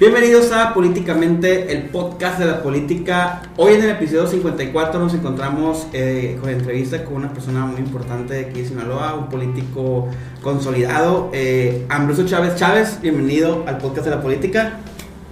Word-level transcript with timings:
Bienvenidos 0.00 0.50
a 0.52 0.72
Políticamente, 0.72 1.70
el 1.72 1.90
podcast 1.90 2.38
de 2.38 2.46
la 2.46 2.62
política. 2.62 3.42
Hoy 3.58 3.74
en 3.74 3.82
el 3.82 3.90
episodio 3.90 4.26
54 4.26 4.98
nos 4.98 5.12
encontramos 5.12 5.88
eh, 5.92 6.38
con 6.40 6.48
entrevista 6.48 7.04
con 7.04 7.16
una 7.16 7.30
persona 7.34 7.66
muy 7.66 7.80
importante 7.80 8.32
de 8.32 8.40
aquí 8.46 8.62
de 8.62 8.68
Sinaloa, 8.68 9.14
un 9.14 9.28
político 9.28 10.08
consolidado, 10.42 11.28
eh, 11.34 11.84
Ambrosio 11.90 12.26
Chávez 12.26 12.56
Chávez. 12.56 12.98
Bienvenido 13.02 13.64
al 13.66 13.76
podcast 13.76 14.06
de 14.06 14.10
la 14.12 14.22
política. 14.22 14.78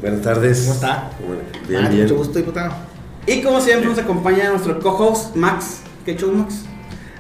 Buenas 0.02 0.20
tardes. 0.20 0.61
¿Cómo 0.61 0.75
está? 0.75 1.11
Bien, 1.66 1.87
Ah, 1.87 1.89
bien. 1.89 2.03
Mucho 2.03 2.16
gusto, 2.16 2.39
diputado. 2.39 2.75
Y 3.27 3.41
como 3.41 3.62
siempre 3.62 3.89
nos 3.89 3.98
acompaña 3.98 4.50
nuestro 4.50 4.79
co-host 4.80 5.35
Max. 5.35 5.80
¿Qué 6.05 6.14
show, 6.14 6.30
Max? 6.30 6.64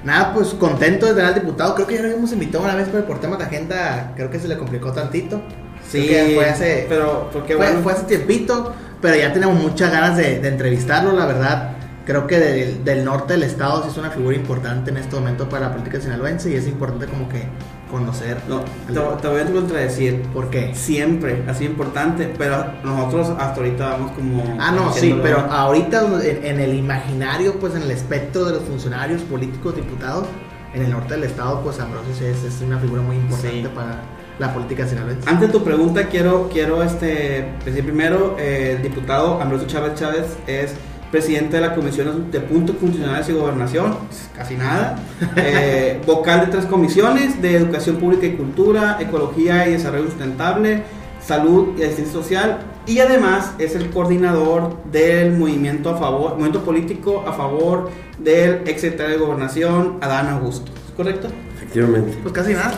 Nada, 0.04 0.34
pues 0.34 0.48
contento 0.48 1.06
de 1.06 1.12
tener 1.14 1.28
al 1.28 1.34
diputado. 1.34 1.74
Creo 1.74 1.86
que 1.86 1.94
ya 1.94 2.02
lo 2.02 2.08
habíamos 2.08 2.30
invitado 2.30 2.64
una 2.64 2.74
vez, 2.74 2.88
pero 2.92 3.06
por 3.06 3.20
temas 3.22 3.38
de 3.38 3.46
agenda 3.46 4.12
creo 4.16 4.30
que 4.30 4.38
se 4.38 4.48
le 4.48 4.58
complicó 4.58 4.92
tantito. 4.92 5.40
Sí, 5.88 6.08
fue 6.34 6.48
hace, 6.48 6.86
pero 6.88 7.30
porque 7.32 7.56
fue, 7.56 7.66
bueno. 7.66 7.80
fue 7.82 7.92
hace 7.92 8.04
tiempito, 8.04 8.74
pero 9.00 9.16
ya 9.16 9.32
tenemos 9.32 9.58
muchas 9.60 9.90
ganas 9.90 10.16
de, 10.16 10.38
de 10.40 10.48
entrevistarlo, 10.48 11.12
la 11.12 11.26
verdad. 11.26 11.70
Creo 12.04 12.26
que 12.26 12.38
del, 12.38 12.84
del 12.84 13.04
norte 13.04 13.34
del 13.34 13.42
estado 13.42 13.82
sí 13.82 13.90
es 13.90 13.96
una 13.98 14.10
figura 14.10 14.34
importante 14.34 14.90
en 14.90 14.96
este 14.96 15.14
momento 15.14 15.46
para 15.48 15.66
la 15.66 15.72
política 15.72 16.00
sinaloense 16.00 16.50
y 16.50 16.54
es 16.54 16.66
importante 16.66 17.04
como 17.06 17.28
que 17.28 17.42
conocer. 17.90 18.38
No, 18.48 18.60
te, 18.86 18.94
te 19.22 19.28
voy 19.28 19.40
a 19.40 19.44
contradecir. 19.44 20.22
¿Por 20.32 20.48
qué? 20.48 20.74
Siempre, 20.74 21.42
así 21.46 21.66
importante, 21.66 22.32
pero 22.38 22.64
nosotros 22.82 23.28
hasta 23.38 23.56
ahorita 23.60 23.90
vamos 23.90 24.12
como... 24.12 24.56
Ah, 24.58 24.72
no, 24.72 24.90
sí, 24.92 25.18
pero 25.22 25.40
ahorita 25.40 26.06
en, 26.22 26.46
en 26.46 26.60
el 26.60 26.74
imaginario, 26.74 27.58
pues 27.60 27.74
en 27.74 27.82
el 27.82 27.90
espectro 27.90 28.46
de 28.46 28.52
los 28.54 28.62
funcionarios 28.62 29.20
políticos, 29.22 29.76
diputados, 29.76 30.26
en 30.72 30.82
el 30.84 30.90
norte 30.90 31.12
del 31.14 31.24
estado, 31.24 31.60
pues 31.62 31.78
Ambrosio 31.78 32.12
es, 32.26 32.42
es 32.42 32.60
una 32.62 32.78
figura 32.78 33.02
muy 33.02 33.16
importante 33.16 33.62
Sí. 33.62 33.68
para 33.74 34.00
la 34.38 34.52
política 34.52 34.86
sinaloense. 34.86 35.28
Ante 35.28 35.48
tu 35.48 35.62
pregunta, 35.62 36.06
quiero, 36.06 36.48
quiero 36.52 36.82
este, 36.82 37.46
decir 37.64 37.84
primero, 37.84 38.36
eh, 38.38 38.74
el 38.76 38.82
diputado 38.82 39.40
Ambrosio 39.40 39.66
Chávez 39.66 39.94
Chávez 39.94 40.26
es 40.46 40.74
presidente 41.10 41.56
de 41.56 41.62
la 41.62 41.74
Comisión 41.74 42.30
de 42.30 42.40
Puntos 42.40 42.76
Funcionales 42.76 43.28
y 43.28 43.32
Gobernación, 43.32 43.96
pues, 44.06 44.28
casi 44.36 44.56
nada, 44.56 44.98
eh, 45.36 46.00
vocal 46.06 46.42
de 46.42 46.46
tres 46.48 46.66
comisiones, 46.66 47.40
de 47.40 47.56
Educación 47.56 47.96
Pública 47.96 48.26
y 48.26 48.36
Cultura, 48.36 48.98
Ecología 49.00 49.66
y 49.68 49.72
Desarrollo 49.72 50.04
Sustentable, 50.04 50.82
Salud 51.20 51.78
y 51.78 51.82
Asistencia 51.82 52.12
Social, 52.12 52.58
y 52.86 53.00
además 53.00 53.52
es 53.58 53.74
el 53.74 53.90
coordinador 53.90 54.82
del 54.84 55.32
movimiento 55.32 55.90
a 55.90 55.98
favor, 55.98 56.32
movimiento 56.32 56.62
político 56.62 57.24
a 57.26 57.32
favor 57.32 57.90
del 58.18 58.62
ex 58.66 58.80
secretario 58.80 59.18
de 59.18 59.24
Gobernación, 59.24 59.98
Adán 60.00 60.28
Augusto. 60.28 60.72
¿Es 60.86 60.94
correcto? 60.94 61.28
Efectivamente. 61.56 62.18
Pues 62.22 62.32
casi 62.32 62.54
nada. 62.54 62.72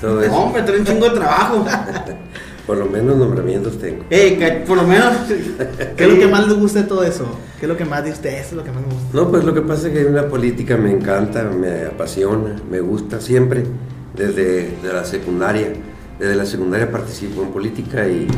Todo 0.00 0.22
eso. 0.22 0.34
Hombre, 0.34 0.62
trae 0.62 0.80
un 0.80 0.86
chingo 0.86 1.08
de 1.08 1.14
trabajo. 1.14 1.64
Por 2.66 2.78
lo 2.78 2.86
menos 2.86 3.16
nombramientos 3.18 3.78
tengo. 3.78 4.04
Eh, 4.08 4.38
que 4.38 4.64
por 4.66 4.78
lo 4.78 4.84
menos. 4.84 5.12
¿Qué 5.96 6.04
es 6.04 6.10
lo 6.10 6.18
que 6.18 6.26
más 6.26 6.48
le 6.48 6.54
gusta 6.54 6.80
de 6.80 6.88
todo 6.88 7.04
eso? 7.04 7.26
¿Qué 7.60 7.66
es 7.66 7.68
lo 7.68 7.76
que 7.76 7.84
más 7.84 8.02
de 8.02 8.10
usted? 8.10 8.38
Es 8.38 8.54
lo 8.54 8.64
que 8.64 8.70
más 8.70 8.80
me 8.80 8.86
gusta. 8.86 9.08
No, 9.12 9.30
pues 9.30 9.44
lo 9.44 9.52
que 9.52 9.60
pasa 9.60 9.88
es 9.88 9.92
que 9.92 10.04
la 10.04 10.28
política 10.28 10.78
me 10.78 10.90
encanta, 10.90 11.42
me 11.42 11.84
apasiona, 11.84 12.56
me 12.70 12.80
gusta 12.80 13.20
siempre, 13.20 13.64
desde 14.14 14.78
de 14.82 14.92
la 14.94 15.04
secundaria. 15.04 15.74
Desde 16.18 16.36
la 16.36 16.46
secundaria 16.46 16.90
participo 16.90 17.42
en 17.42 17.48
política 17.48 18.08
y, 18.08 18.28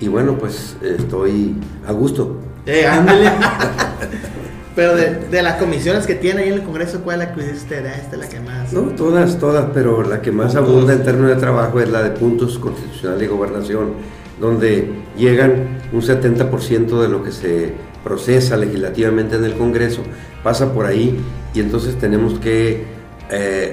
y 0.00 0.08
bueno, 0.08 0.36
pues 0.36 0.76
estoy 0.82 1.54
a 1.86 1.92
gusto. 1.92 2.36
Eh, 2.66 2.84
ándale. 2.84 3.30
Pero 4.78 4.94
de, 4.94 5.16
de 5.28 5.42
las 5.42 5.56
comisiones 5.56 6.06
que 6.06 6.14
tiene 6.14 6.42
ahí 6.42 6.48
en 6.50 6.54
el 6.54 6.62
Congreso, 6.62 7.00
¿cuál 7.02 7.20
es 7.20 7.28
la 7.28 7.34
que 7.34 7.40
usted? 7.50 7.84
Ah, 7.84 7.96
Esta 7.96 8.14
es 8.14 8.20
la 8.22 8.28
que 8.28 8.38
más. 8.38 8.72
No, 8.72 8.82
todas, 8.82 9.36
todas, 9.40 9.66
pero 9.74 10.04
la 10.04 10.22
que 10.22 10.30
más 10.30 10.54
abunda 10.54 10.92
en 10.92 11.02
términos 11.02 11.30
de 11.30 11.36
trabajo 11.36 11.80
es 11.80 11.90
la 11.90 12.00
de 12.04 12.10
puntos 12.10 12.60
constitucionales 12.60 13.24
y 13.24 13.26
gobernación, 13.26 13.94
donde 14.40 14.88
llegan 15.16 15.80
un 15.92 16.00
70% 16.00 17.02
de 17.02 17.08
lo 17.08 17.24
que 17.24 17.32
se 17.32 17.72
procesa 18.04 18.56
legislativamente 18.56 19.34
en 19.34 19.44
el 19.46 19.54
Congreso, 19.54 20.02
pasa 20.44 20.72
por 20.72 20.86
ahí 20.86 21.18
y 21.54 21.58
entonces 21.58 21.98
tenemos 21.98 22.38
que, 22.38 22.84
eh, 23.32 23.72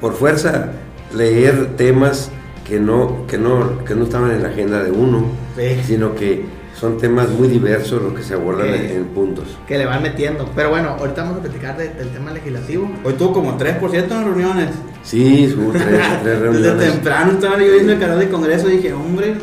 por 0.00 0.12
fuerza, 0.14 0.70
leer 1.12 1.76
temas 1.76 2.30
que 2.64 2.78
no, 2.78 3.26
que, 3.26 3.36
no, 3.36 3.84
que 3.84 3.96
no 3.96 4.04
estaban 4.04 4.30
en 4.30 4.44
la 4.44 4.50
agenda 4.50 4.80
de 4.84 4.92
uno, 4.92 5.24
Sí. 5.56 5.80
sino 5.84 6.14
que 6.14 6.44
son 6.78 6.98
temas 6.98 7.28
muy 7.30 7.48
diversos 7.48 8.02
los 8.02 8.12
que 8.12 8.22
se 8.22 8.34
abordan 8.34 8.68
Ok. 8.68 8.74
en, 8.74 8.90
en 8.96 9.04
puntos. 9.06 9.44
Que 9.66 9.78
le 9.78 9.86
van 9.86 10.02
metiendo. 10.02 10.48
Pero 10.54 10.70
bueno, 10.70 10.90
ahorita 10.98 11.22
vamos 11.22 11.38
a 11.38 11.42
platicar 11.42 11.76
de- 11.78 11.88
del 11.88 12.08
tema 12.10 12.30
legislativo. 12.32 12.90
Hoy 13.02 13.14
tuvo 13.14 13.32
como 13.32 13.56
3% 13.56 14.12
en 14.12 14.24
reuniones. 14.24 14.68
Sí, 15.02 15.54
hubo 15.56 15.72
tres, 15.72 15.84
tres 15.84 16.24
Desde 16.24 16.38
reuniones. 16.40 16.92
temprano 16.92 17.32
estaba 17.32 17.58
yo 17.58 17.72
viendo 17.72 17.92
el 17.92 17.98
canal 17.98 18.18
de 18.18 18.28
Congreso 18.28 18.68
y 18.68 18.76
dije, 18.76 18.92
hombre. 18.92 19.34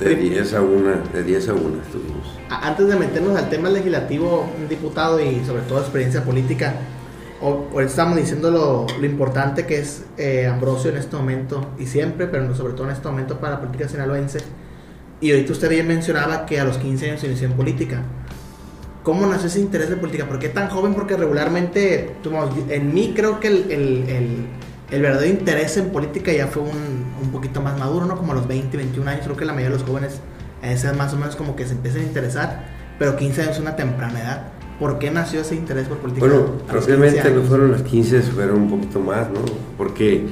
De 0.00 0.16
10 0.16 0.54
a 0.54 0.62
1, 0.62 0.90
de 1.12 1.22
10 1.22 1.48
a 1.50 1.52
1 1.54 1.62
estuvimos. 1.86 2.38
Antes 2.50 2.88
de 2.88 2.96
meternos 2.96 3.36
al 3.38 3.48
tema 3.48 3.68
legislativo, 3.68 4.48
un 4.60 4.68
diputado 4.68 5.20
y 5.20 5.44
sobre 5.46 5.62
todo 5.62 5.78
experiencia 5.78 6.24
política, 6.24 6.74
ahorita 7.40 7.82
estamos 7.90 8.16
diciendo 8.16 8.50
lo, 8.50 8.86
lo 8.98 9.06
importante 9.06 9.64
que 9.64 9.78
es 9.78 10.04
eh, 10.18 10.46
Ambrosio 10.46 10.90
en 10.90 10.96
este 10.96 11.14
momento 11.16 11.68
y 11.78 11.86
siempre, 11.86 12.26
pero 12.26 12.52
sobre 12.56 12.72
todo 12.72 12.86
en 12.86 12.92
este 12.94 13.06
momento 13.06 13.38
para 13.38 13.54
la 13.54 13.60
política 13.60 13.88
sinaloense. 13.88 14.40
Y 15.22 15.30
ahorita 15.30 15.52
usted 15.52 15.70
bien 15.70 15.86
mencionaba 15.88 16.44
que 16.44 16.60
a 16.60 16.64
los 16.64 16.76
15 16.78 17.10
años 17.10 17.20
se 17.20 17.28
inició 17.28 17.46
en 17.46 17.54
política. 17.54 18.02
¿Cómo 19.02 19.26
nació 19.26 19.46
ese 19.46 19.60
interés 19.60 19.88
de 19.88 19.96
política? 19.96 20.26
¿Por 20.28 20.38
qué 20.38 20.48
tan 20.48 20.68
joven? 20.68 20.94
Porque 20.94 21.16
regularmente, 21.16 22.14
en 22.68 22.92
mí 22.94 23.12
creo 23.16 23.40
que 23.40 23.48
el, 23.48 23.70
el- 23.70 24.04
el- 24.08 24.46
el 24.90 25.00
verdadero 25.00 25.32
interés 25.32 25.76
en 25.78 25.88
política 25.90 26.32
ya 26.32 26.48
fue 26.48 26.62
un, 26.64 26.68
un 27.22 27.30
poquito 27.32 27.62
más 27.62 27.78
maduro, 27.78 28.04
¿no? 28.04 28.16
Como 28.18 28.32
a 28.32 28.34
los 28.34 28.46
20, 28.46 28.76
21 28.76 29.10
años. 29.10 29.24
Creo 29.24 29.36
que 29.36 29.44
la 29.46 29.54
mayoría 29.54 29.76
de 29.76 29.82
los 29.82 29.88
jóvenes 29.88 30.20
edad 30.62 30.94
más 30.94 31.14
o 31.14 31.16
menos 31.16 31.34
como 31.34 31.56
que 31.56 31.66
se 31.66 31.72
empiezan 31.72 32.02
a 32.02 32.04
interesar. 32.04 32.64
Pero 32.98 33.16
15 33.16 33.42
años 33.42 33.54
es 33.54 33.60
una 33.62 33.74
temprana 33.74 34.20
edad. 34.20 34.42
¿Por 34.78 34.98
qué 34.98 35.10
nació 35.10 35.40
ese 35.40 35.54
interés 35.54 35.86
por 35.88 35.98
política? 35.98 36.26
Bueno, 36.26 36.42
a 36.68 36.74
los 36.74 36.84
15 36.86 36.98
propiamente 36.98 37.30
no 37.30 37.42
fueron 37.42 37.70
los 37.72 37.82
15, 37.82 38.22
fueron 38.22 38.62
un 38.62 38.70
poquito 38.70 39.00
más, 39.00 39.28
¿no? 39.30 39.40
Porque 39.78 40.26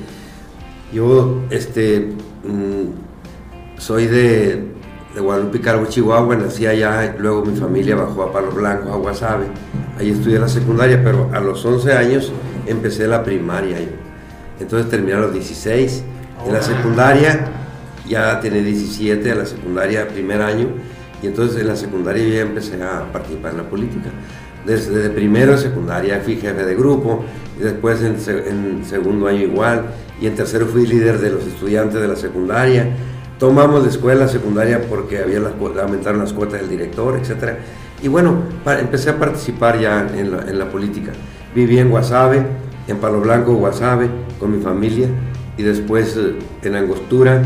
yo, 0.93 1.43
este, 1.51 2.13
mm, 2.45 3.79
soy 3.79 4.07
de, 4.09 4.65
de 5.15 5.21
Guadalupe, 5.21 5.61
Calvo, 5.61 5.87
Chihuahua, 5.87 6.37
nací 6.37 6.67
allá, 6.67 7.17
luego 7.19 7.45
mi 7.45 7.57
familia 7.57 7.97
bajó 7.97 8.25
a 8.25 8.33
Palo 8.33 8.51
Blanco, 8.53 8.93
a 8.93 8.97
Guasave, 8.97 9.47
ahí 9.99 10.11
estudié 10.11 10.39
la 10.39 10.49
secundaria, 10.49 11.03
pero 11.03 11.29
a 11.33 11.41
los 11.41 11.65
11 11.65 11.93
años 11.93 12.33
empecé 12.67 13.09
la 13.09 13.25
primaria, 13.25 13.79
entonces 14.61 14.89
terminé 14.89 15.15
a 15.15 15.21
los 15.21 15.33
16, 15.33 16.05
en 16.47 16.53
la 16.53 16.61
Oh. 16.61 16.63
secundaria 16.63 17.49
ya 18.09 18.41
tenía 18.41 18.63
17, 18.63 19.33
a 19.33 19.35
la 19.35 19.47
secundaria 19.47 20.09
primer 20.09 20.43
año, 20.43 20.69
y 21.23 21.27
entonces 21.27 21.61
en 21.61 21.69
la 21.69 21.77
secundaria 21.77 22.25
yo 22.25 22.35
ya 22.35 22.41
empecé 22.43 22.83
a 22.83 23.13
participar 23.13 23.53
en 23.53 23.59
la 23.59 23.69
política. 23.69 24.11
Desde, 24.65 24.91
desde 24.91 25.11
primero 25.11 25.53
de 25.53 25.59
secundaria 25.59 26.21
fui 26.23 26.37
jefe 26.37 26.65
de 26.65 26.75
grupo, 26.75 27.25
y 27.59 27.63
después 27.63 28.01
en 28.03 28.85
segundo 28.85 29.27
año 29.27 29.41
igual, 29.41 29.87
y 30.21 30.27
en 30.27 30.35
tercero 30.35 30.67
fui 30.67 30.87
líder 30.87 31.19
de 31.19 31.31
los 31.31 31.47
estudiantes 31.47 32.01
de 32.01 32.09
la 32.09 32.17
secundaria. 32.17 32.89
Tomamos 33.41 33.83
la 33.83 33.89
escuela 33.89 34.29
secundaria 34.29 34.83
porque 34.87 35.19
había 35.19 35.41
aumentaron 35.83 36.21
las 36.21 36.35
cuotas 36.35 36.61
del 36.61 36.69
director, 36.69 37.17
etc. 37.17 37.55
Y 38.03 38.09
bueno, 38.09 38.43
empecé 38.79 39.09
a 39.09 39.19
participar 39.19 39.81
ya 39.81 40.07
en 40.15 40.31
la, 40.31 40.43
en 40.43 40.59
la 40.59 40.69
política. 40.69 41.13
Viví 41.55 41.79
en 41.79 41.89
Guasave, 41.89 42.45
en 42.87 42.99
Palo 42.99 43.23
Blanco, 43.23 43.55
Guasave, 43.55 44.11
con 44.39 44.55
mi 44.55 44.63
familia, 44.63 45.09
y 45.57 45.63
después 45.63 46.19
eh, 46.19 46.35
en 46.63 46.75
Angostura, 46.75 47.43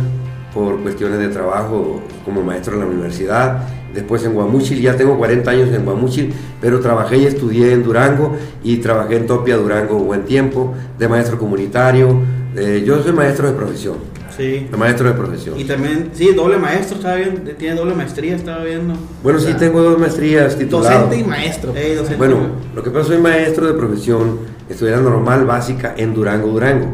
por 0.53 0.81
cuestiones 0.81 1.21
de 1.21 1.29
trabajo 1.29 2.03
como 2.25 2.43
maestro 2.43 2.75
en 2.75 2.81
la 2.81 2.87
universidad, 2.87 3.69
después 3.95 4.25
en 4.25 4.35
Guamúchil, 4.35 4.81
ya 4.81 4.97
tengo 4.97 5.17
40 5.17 5.49
años 5.49 5.69
en 5.73 5.85
Guamúchil, 5.85 6.35
pero 6.61 6.81
trabajé 6.81 7.19
y 7.19 7.27
estudié 7.27 7.73
en 7.73 7.85
Durango 7.85 8.37
y 8.65 8.79
trabajé 8.79 9.19
en 9.19 9.27
Topia, 9.29 9.57
Durango, 9.57 9.99
buen 10.01 10.25
tiempo, 10.25 10.75
de 10.99 11.09
maestro 11.09 11.39
comunitario. 11.39 12.21
Eh, 12.57 12.83
yo 12.85 13.03
soy 13.03 13.13
maestro 13.13 13.49
de 13.49 13.55
profesión, 13.55 13.97
Sí. 14.37 14.67
de 14.71 14.77
maestro 14.77 15.09
de 15.09 15.15
profesión. 15.15 15.59
Y 15.59 15.65
también, 15.65 16.11
sí, 16.13 16.33
doble 16.35 16.59
maestro, 16.59 16.97
estaba 16.97 17.17
viendo, 17.17 17.51
tiene 17.53 17.77
doble 17.77 17.95
maestría, 17.95 18.35
estaba 18.35 18.65
viendo. 18.65 18.95
Bueno, 19.23 19.39
sí 19.39 19.55
tengo 19.55 19.83
dos 19.83 19.99
maestrías 19.99 20.57
tituladas. 20.57 21.03
Docente 21.05 21.19
y 21.19 21.25
maestro. 21.25 21.73
Eh, 21.77 21.95
docente. 21.97 22.17
Bueno, 22.17 22.37
lo 22.75 22.83
que 22.83 22.91
pasa, 22.91 23.09
soy 23.09 23.19
maestro 23.19 23.67
de 23.67 23.75
profesión, 23.75 24.39
estudié 24.69 24.93
la 24.93 25.01
normal 25.01 25.45
básica 25.45 25.95
en 25.97 26.15
Durango, 26.15 26.49
Durango. 26.49 26.89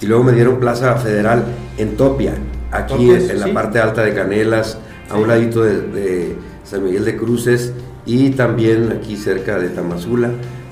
Y 0.00 0.06
luego 0.06 0.24
me 0.24 0.32
dieron 0.32 0.58
plaza 0.60 0.94
federal 0.96 1.44
en 1.76 1.96
Topia, 1.96 2.34
aquí 2.70 3.10
en, 3.10 3.30
en 3.30 3.40
la 3.40 3.46
sí. 3.46 3.52
parte 3.52 3.80
alta 3.80 4.02
de 4.02 4.14
Canelas, 4.14 4.78
a 5.10 5.16
un 5.16 5.28
ladito 5.28 5.62
de, 5.62 5.80
de 5.80 6.36
San 6.64 6.84
Miguel 6.84 7.04
de 7.04 7.16
Cruces 7.16 7.72
y 8.06 8.30
también 8.30 8.92
aquí 8.98 9.16
cerca 9.16 9.58
de 9.58 9.68
Tamazula, 9.68 10.30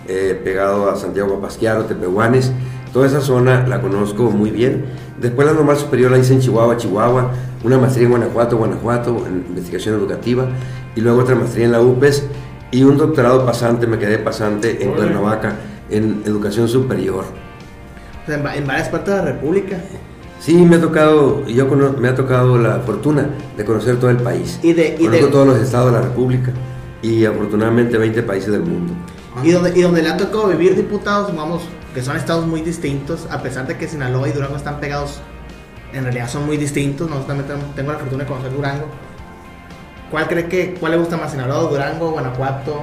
eh, 0.09 0.41
pegado 0.43 0.91
a 0.91 0.97
Santiago 0.97 1.35
Papasquiaro, 1.35 1.85
Tepehuanes. 1.85 2.53
Toda 2.93 3.07
esa 3.09 3.21
zona 3.21 3.67
la 3.67 3.83
conozco 3.83 4.31
muy 4.31 4.51
bien. 4.51 4.85
Después 5.21 5.47
la 5.47 5.55
normal 5.55 5.77
superior 5.77 6.11
la 6.11 6.19
hice 6.19 6.35
en 6.35 6.41
Chihuahua, 6.41 6.77
Chihuahua, 6.77 7.31
una 7.65 7.79
maestría 7.79 8.05
en 8.05 8.11
Guanajuato, 8.11 8.57
Guanajuato, 8.59 9.25
en 9.27 9.45
investigación 9.49 9.95
educativa, 9.95 10.47
y 10.95 11.01
luego 11.01 11.21
otra 11.21 11.35
maestría 11.35 11.65
en 11.67 11.73
la 11.73 11.81
UPES 11.81 12.27
y 12.71 12.83
un 12.83 12.97
doctorado 12.99 13.45
pasante, 13.47 13.87
me 13.87 13.99
quedé 13.99 14.19
pasante 14.19 14.83
en. 14.83 14.93
Cuernavaca, 14.93 15.55
en 15.91 16.23
educación 16.27 16.69
superior. 16.69 17.25
O 18.23 18.27
sea, 18.27 18.37
en, 18.37 18.45
va- 18.45 18.57
en 18.57 18.67
varias 18.67 18.89
partes 18.89 19.15
de 19.15 19.21
la 19.21 19.25
República. 19.27 19.79
Sí, 20.41 20.55
me 20.57 20.77
ha 20.77 20.81
tocado, 20.81 21.47
yo 21.47 21.69
cono- 21.69 21.95
me 21.99 22.09
ha 22.09 22.15
tocado 22.15 22.59
la 22.59 22.81
fortuna 22.81 23.31
de 23.57 23.65
conocer 23.65 23.97
todo 23.99 24.11
el 24.11 24.19
país. 24.19 24.59
Y 24.63 24.73
de- 24.75 24.97
y 24.99 25.05
Conozco 25.05 25.27
de- 25.27 25.33
todos 25.33 25.47
los 25.49 25.59
estados 25.59 25.93
de 25.93 25.99
la 25.99 26.03
República 26.05 26.53
y 27.03 27.25
afortunadamente 27.25 27.97
20 27.97 28.23
países 28.23 28.51
del 28.53 28.63
mundo. 28.63 28.93
Y 29.43 29.51
donde, 29.51 29.79
y 29.79 29.83
donde 29.83 30.03
le 30.03 30.09
ha 30.11 30.17
tocado 30.17 30.49
vivir 30.49 30.75
diputados, 30.77 31.35
vamos, 31.35 31.63
que 31.97 32.03
son 32.03 32.15
estados 32.19 32.47
muy 32.47 32.61
distintos, 32.61 33.27
a 33.31 33.41
pesar 33.43 33.67
de 33.67 33.79
que 33.79 33.89
Sinaloa 33.89 34.29
y 34.29 34.33
Durango 34.33 34.55
están 34.57 34.81
pegados, 34.81 35.19
en 35.95 36.03
realidad 36.05 36.29
son 36.29 36.45
muy 36.45 36.59
distintos. 36.59 37.09
También 37.27 37.49
tengo- 37.75 37.91
la 37.93 37.99
fortuna 37.99 38.25
de 38.25 38.29
conocer 38.29 38.53
Durango. 38.53 38.85
¿Cuál 40.11 40.29
cree 40.29 40.45
que, 40.47 40.75
cuál 40.79 40.93
le 40.93 40.99
gusta 40.99 41.17
más, 41.17 41.31
Sinaloa, 41.33 41.71
Durango, 41.71 42.11
Guanajuato, 42.11 42.83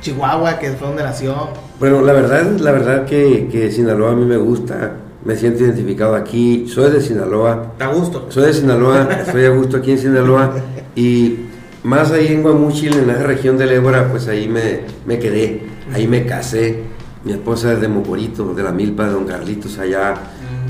Chihuahua, 0.00 0.60
que 0.60 0.70
fue 0.74 0.86
donde 0.86 1.02
nació? 1.02 1.48
Bueno, 1.80 2.00
la 2.02 2.12
verdad, 2.12 2.44
la 2.60 2.70
verdad 2.70 3.04
que, 3.06 3.48
que 3.50 3.72
Sinaloa 3.72 4.12
a 4.12 4.14
mí 4.14 4.24
me 4.24 4.36
gusta, 4.36 4.92
me 5.24 5.34
siento 5.34 5.64
identificado 5.64 6.14
aquí, 6.14 6.68
soy 6.68 6.92
de 6.92 7.00
Sinaloa, 7.00 7.72
Da 7.76 7.88
gusto. 7.88 8.26
soy 8.28 8.44
de 8.44 8.54
Sinaloa, 8.54 9.08
estoy 9.26 9.46
a 9.46 9.50
gusto 9.50 9.78
aquí 9.78 9.90
en 9.90 9.98
Sinaloa 9.98 10.52
y 10.94 11.40
más 11.82 12.12
ahí 12.12 12.28
en 12.28 12.42
Guamúchil, 12.44 12.94
en 12.96 13.08
la 13.08 13.14
región 13.14 13.58
del 13.58 13.72
Ébora, 13.72 14.08
pues 14.12 14.28
ahí 14.28 14.46
me, 14.46 14.82
me 15.06 15.18
quedé, 15.18 15.60
ahí 15.92 16.06
me 16.06 16.24
casé, 16.24 16.93
mi 17.24 17.32
esposa 17.32 17.72
es 17.72 17.80
de 17.80 17.88
Mocorito, 17.88 18.54
de 18.54 18.62
la 18.62 18.72
milpa 18.72 19.06
de 19.06 19.12
Don 19.12 19.24
Carlitos, 19.24 19.78
allá 19.78 20.14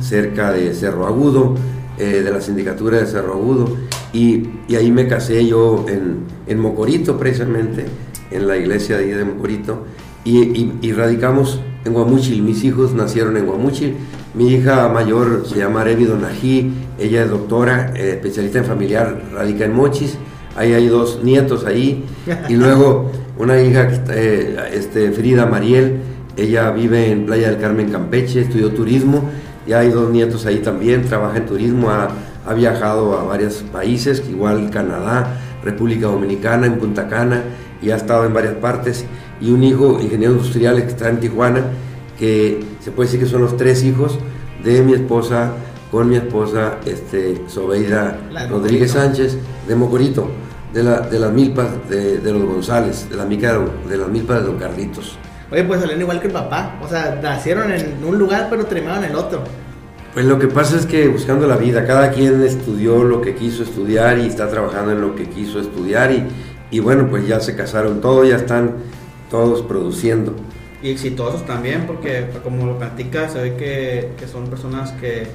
cerca 0.00 0.52
de 0.52 0.72
Cerro 0.74 1.06
Agudo, 1.06 1.54
eh, 1.98 2.22
de 2.22 2.30
la 2.30 2.40
sindicatura 2.40 2.98
de 2.98 3.06
Cerro 3.06 3.34
Agudo, 3.34 3.76
y, 4.12 4.48
ahí 4.76 4.90
me 4.90 5.08
casé 5.08 5.46
yo 5.46 5.86
en, 5.88 6.24
en 6.46 6.60
Mocorito 6.60 7.18
precisamente, 7.18 7.86
en 8.30 8.46
la 8.46 8.56
iglesia 8.56 8.98
de 8.98 9.04
ahí 9.04 9.10
de 9.10 9.24
Mocorito, 9.24 9.84
y, 10.24 10.92
radicamos 10.92 11.60
en 11.84 11.92
Guamúchil, 11.92 12.42
mis 12.42 12.64
hijos 12.64 12.94
nacieron 12.94 13.36
en 13.36 13.46
Guamúchil, 13.46 13.96
mi 14.32 14.48
hija 14.48 14.88
mayor 14.88 15.44
se 15.46 15.58
llama 15.58 15.82
Arevi 15.82 16.04
Donají, 16.04 16.72
ella 16.98 17.24
es 17.24 17.30
doctora, 17.30 17.92
eh, 17.94 18.12
especialista 18.12 18.58
en 18.58 18.64
familiar, 18.64 19.22
radica 19.32 19.64
en 19.64 19.74
Mochis, 19.74 20.16
ahí 20.56 20.72
hay 20.72 20.86
dos 20.86 21.20
nietos 21.22 21.66
ahí, 21.66 22.04
y 22.48 22.54
luego 22.54 23.10
una 23.38 23.60
hija, 23.60 23.88
eh, 24.10 24.56
este, 24.72 25.10
Frida 25.12 25.46
Mariel, 25.46 26.00
ella 26.36 26.70
vive 26.70 27.10
en 27.10 27.26
Playa 27.26 27.50
del 27.50 27.60
Carmen, 27.60 27.90
Campeche, 27.90 28.42
estudió 28.42 28.72
turismo, 28.72 29.30
y 29.66 29.72
hay 29.72 29.90
dos 29.90 30.10
nietos 30.10 30.46
ahí 30.46 30.58
también, 30.58 31.04
trabaja 31.04 31.38
en 31.38 31.46
turismo, 31.46 31.90
ha, 31.90 32.08
ha 32.46 32.54
viajado 32.54 33.18
a 33.18 33.24
varios 33.24 33.64
países, 33.72 34.22
igual 34.28 34.70
Canadá, 34.70 35.40
República 35.62 36.06
Dominicana, 36.06 36.66
en 36.66 36.78
Punta 36.78 37.08
Cana, 37.08 37.42
y 37.80 37.90
ha 37.90 37.96
estado 37.96 38.24
en 38.26 38.34
varias 38.34 38.54
partes, 38.54 39.04
y 39.40 39.50
un 39.50 39.62
hijo, 39.62 40.00
ingeniero 40.00 40.32
industrial, 40.34 40.76
que 40.82 40.88
está 40.88 41.08
en 41.08 41.20
Tijuana, 41.20 41.62
que 42.18 42.64
se 42.80 42.90
puede 42.90 43.08
decir 43.08 43.20
que 43.20 43.26
son 43.26 43.42
los 43.42 43.56
tres 43.56 43.82
hijos 43.84 44.18
de 44.62 44.82
mi 44.82 44.94
esposa, 44.94 45.52
con 45.90 46.08
mi 46.08 46.16
esposa, 46.16 46.78
este, 46.84 47.42
Sobeida 47.46 48.18
La 48.32 48.48
Rodríguez 48.48 48.92
Mocorito. 48.92 49.16
Sánchez, 49.16 49.38
de 49.68 49.76
Mocorito, 49.76 50.28
de, 50.72 50.82
la, 50.82 51.00
de 51.00 51.18
las 51.20 51.32
milpas 51.32 51.88
de, 51.88 52.18
de 52.18 52.32
los 52.32 52.42
González, 52.42 53.08
de 53.08 53.16
la, 53.16 53.24
mica 53.24 53.52
de, 53.52 53.88
de 53.88 53.96
las 53.96 54.08
milpas 54.08 54.40
de 54.40 54.46
Don 54.46 54.58
Carlitos. 54.58 55.18
Oye, 55.50 55.64
pues 55.64 55.80
salieron 55.80 56.02
igual 56.02 56.20
que 56.20 56.28
el 56.28 56.32
papá. 56.32 56.78
O 56.82 56.88
sea, 56.88 57.18
nacieron 57.22 57.72
en 57.72 58.04
un 58.04 58.18
lugar, 58.18 58.48
pero 58.50 58.64
terminaron 58.66 59.04
en 59.04 59.10
el 59.10 59.16
otro. 59.16 59.42
Pues 60.14 60.26
lo 60.26 60.38
que 60.38 60.46
pasa 60.46 60.76
es 60.76 60.86
que 60.86 61.08
buscando 61.08 61.46
la 61.46 61.56
vida, 61.56 61.84
cada 61.86 62.10
quien 62.10 62.42
estudió 62.44 63.02
lo 63.02 63.20
que 63.20 63.34
quiso 63.34 63.64
estudiar 63.64 64.18
y 64.18 64.26
está 64.26 64.48
trabajando 64.48 64.92
en 64.92 65.00
lo 65.00 65.16
que 65.16 65.28
quiso 65.28 65.58
estudiar 65.58 66.12
y, 66.12 66.24
y 66.70 66.78
bueno, 66.78 67.08
pues 67.10 67.26
ya 67.26 67.40
se 67.40 67.56
casaron 67.56 68.00
todos, 68.00 68.28
ya 68.28 68.36
están 68.36 68.74
todos 69.28 69.62
produciendo. 69.62 70.34
Y 70.82 70.90
exitosos 70.90 71.44
también, 71.46 71.86
porque 71.86 72.26
como 72.44 72.66
lo 72.66 72.78
platicas, 72.78 73.32
se 73.32 73.40
ve 73.40 73.56
que, 73.56 74.12
que 74.16 74.28
son 74.28 74.46
personas 74.48 74.92
que, 74.92 75.26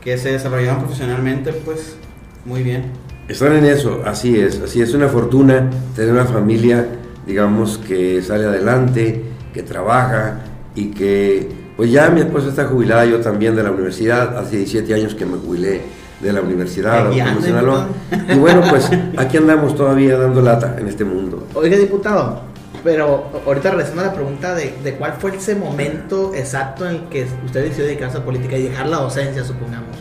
que 0.00 0.16
se 0.16 0.32
desarrollaron 0.32 0.80
profesionalmente, 0.80 1.52
pues 1.52 1.96
muy 2.44 2.62
bien. 2.62 2.92
Están 3.28 3.56
en 3.56 3.64
eso, 3.64 4.02
así 4.04 4.38
es, 4.38 4.60
así 4.60 4.80
es 4.80 4.94
una 4.94 5.08
fortuna 5.08 5.70
tener 5.96 6.12
una 6.12 6.24
familia, 6.24 6.86
digamos, 7.26 7.78
que 7.78 8.22
sale 8.22 8.44
adelante, 8.44 9.24
que 9.52 9.62
trabaja 9.62 10.40
y 10.74 10.90
que, 10.90 11.48
pues 11.76 11.90
ya 11.90 12.08
mi 12.10 12.20
esposa 12.20 12.48
está 12.48 12.66
jubilada, 12.66 13.04
yo 13.04 13.20
también 13.20 13.56
de 13.56 13.62
la 13.62 13.70
universidad, 13.70 14.36
hace 14.38 14.56
17 14.58 14.94
años 14.94 15.14
que 15.14 15.26
me 15.26 15.38
jubilé 15.38 15.82
de 16.20 16.32
la 16.32 16.42
universidad, 16.42 17.10
y 17.10 18.38
bueno, 18.38 18.62
pues 18.68 18.90
aquí 19.16 19.38
andamos 19.38 19.74
todavía 19.74 20.18
dando 20.18 20.42
lata 20.42 20.76
en 20.78 20.86
este 20.86 21.04
mundo. 21.04 21.46
Oiga, 21.54 21.78
diputado, 21.78 22.42
pero 22.84 23.24
ahorita 23.46 23.70
regresando 23.70 24.02
a 24.02 24.06
la 24.06 24.14
pregunta 24.14 24.54
de, 24.54 24.74
de 24.84 24.94
cuál 24.96 25.14
fue 25.14 25.34
ese 25.36 25.54
momento 25.54 26.32
exacto 26.34 26.88
en 26.88 26.96
el 26.96 27.02
que 27.08 27.26
usted 27.44 27.64
decidió 27.64 27.86
dedicarse 27.86 28.18
a 28.18 28.24
política 28.24 28.56
y 28.56 28.64
dejar 28.64 28.88
la 28.88 28.98
docencia, 28.98 29.44
supongamos. 29.44 29.96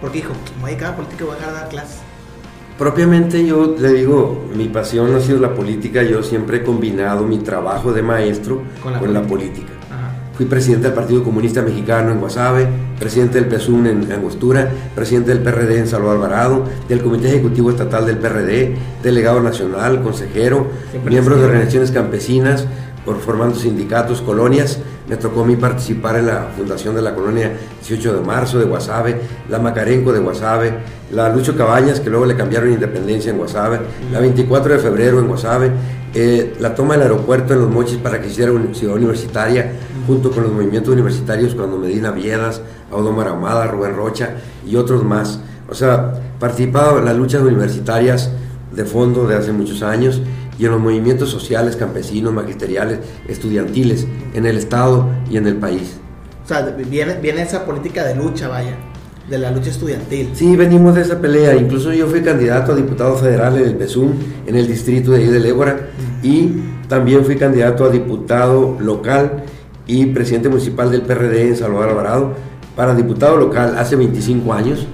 Porque 0.00 0.18
dijo, 0.18 0.32
me 0.56 0.62
voy 0.62 0.70
a 0.70 0.74
dedicar 0.74 0.92
a 0.92 0.96
política 0.96 1.24
y 1.24 1.26
voy 1.26 1.36
a 1.36 1.38
dejar 1.38 1.52
de 1.54 1.60
dar 1.60 1.68
clases. 1.68 2.05
Propiamente 2.78 3.46
yo 3.46 3.74
le 3.78 3.92
digo, 3.92 4.44
mi 4.54 4.68
pasión 4.68 5.14
ha 5.14 5.20
sido 5.20 5.38
la 5.38 5.54
política, 5.54 6.02
yo 6.02 6.22
siempre 6.22 6.58
he 6.58 6.62
combinado 6.62 7.24
mi 7.24 7.38
trabajo 7.38 7.92
de 7.92 8.02
maestro 8.02 8.62
Con 8.82 8.94
con 8.94 9.14
la 9.14 9.20
la, 9.20 9.26
política. 9.26 9.72
Fui 10.36 10.44
presidente 10.44 10.88
del 10.88 10.94
Partido 10.94 11.24
Comunista 11.24 11.62
Mexicano 11.62 12.12
en 12.12 12.20
Guasave, 12.20 12.68
presidente 12.98 13.40
del 13.40 13.48
PSUN 13.48 13.86
en 13.86 14.12
Angostura, 14.12 14.70
presidente 14.94 15.30
del 15.30 15.42
PRD 15.42 15.78
en 15.78 15.88
Salvador 15.88 16.16
Alvarado, 16.16 16.64
del 16.86 17.00
Comité 17.00 17.28
Ejecutivo 17.28 17.70
Estatal 17.70 18.04
del 18.04 18.18
PRD, 18.18 18.76
delegado 19.02 19.40
nacional, 19.40 20.02
consejero, 20.02 20.66
miembro 21.06 21.38
de 21.38 21.44
organizaciones 21.46 21.90
campesinas, 21.90 22.66
por 23.06 23.20
formando 23.20 23.54
sindicatos, 23.54 24.20
colonias. 24.20 24.80
Me 25.08 25.16
tocó 25.16 25.42
a 25.42 25.46
mí 25.46 25.56
participar 25.56 26.16
en 26.16 26.26
la 26.26 26.48
fundación 26.56 26.94
de 26.94 27.02
la 27.02 27.14
colonia 27.14 27.52
18 27.80 28.14
de 28.14 28.20
marzo 28.26 28.58
de 28.58 28.64
Guasave, 28.64 29.20
la 29.48 29.58
Macarenco 29.58 30.12
de 30.12 30.18
Guasave, 30.18 30.74
la 31.12 31.28
Lucho 31.28 31.56
Cabañas, 31.56 32.00
que 32.00 32.10
luego 32.10 32.26
le 32.26 32.36
cambiaron 32.36 32.72
Independencia 32.72 33.30
en 33.30 33.38
Guasave, 33.38 33.80
la 34.12 34.18
24 34.18 34.74
de 34.74 34.78
febrero 34.80 35.20
en 35.20 35.28
Guasave, 35.28 35.70
eh, 36.12 36.56
la 36.60 36.74
toma 36.74 36.94
del 36.94 37.02
aeropuerto 37.02 37.52
en 37.52 37.60
Los 37.60 37.70
Mochis 37.70 37.98
para 37.98 38.20
que 38.20 38.28
hiciera 38.28 38.50
una 38.50 38.74
ciudad 38.74 38.96
universitaria, 38.96 39.72
junto 40.06 40.30
con 40.30 40.42
los 40.42 40.52
movimientos 40.52 40.92
universitarios 40.92 41.54
cuando 41.54 41.78
Medina 41.78 42.10
Viedas, 42.10 42.62
Audomar 42.90 43.28
Amada, 43.28 43.66
Rubén 43.66 43.94
Rocha 43.94 44.30
y 44.66 44.76
otros 44.76 45.04
más. 45.04 45.40
O 45.68 45.74
sea, 45.74 46.14
participado 46.40 46.98
en 46.98 47.04
las 47.04 47.16
luchas 47.16 47.42
universitarias 47.42 48.32
de 48.72 48.84
fondo 48.84 49.26
de 49.26 49.36
hace 49.36 49.52
muchos 49.52 49.82
años 49.82 50.20
y 50.58 50.64
en 50.64 50.72
los 50.72 50.80
movimientos 50.80 51.30
sociales, 51.30 51.76
campesinos, 51.76 52.32
magisteriales, 52.32 53.00
estudiantiles 53.28 54.06
en 54.34 54.46
el 54.46 54.56
Estado 54.56 55.08
y 55.30 55.36
en 55.36 55.46
el 55.46 55.56
país. 55.56 55.98
O 56.44 56.48
sea, 56.48 56.62
viene, 56.62 57.14
viene 57.20 57.42
esa 57.42 57.64
política 57.64 58.04
de 58.04 58.14
lucha, 58.14 58.48
vaya, 58.48 58.76
de 59.28 59.38
la 59.38 59.50
lucha 59.50 59.70
estudiantil. 59.70 60.30
Sí, 60.34 60.56
venimos 60.56 60.94
de 60.94 61.02
esa 61.02 61.20
pelea. 61.20 61.56
Incluso 61.56 61.92
yo 61.92 62.06
fui 62.06 62.22
candidato 62.22 62.72
a 62.72 62.76
diputado 62.76 63.16
federal 63.16 63.56
en 63.56 63.64
el 63.64 63.74
PESUM, 63.74 64.12
en 64.46 64.54
el 64.54 64.66
distrito 64.66 65.10
de 65.10 65.18
ahí 65.18 65.26
del 65.26 65.44
Ébora, 65.44 65.88
y 66.22 66.52
también 66.88 67.24
fui 67.24 67.36
candidato 67.36 67.84
a 67.84 67.90
diputado 67.90 68.76
local 68.78 69.44
y 69.86 70.06
presidente 70.06 70.48
municipal 70.48 70.90
del 70.90 71.02
PRD 71.02 71.48
en 71.48 71.56
Salvador 71.56 71.90
Alvarado. 71.90 72.32
Para 72.76 72.94
diputado 72.94 73.36
local 73.36 73.76
hace 73.76 73.96
25 73.96 74.52
años, 74.52 74.86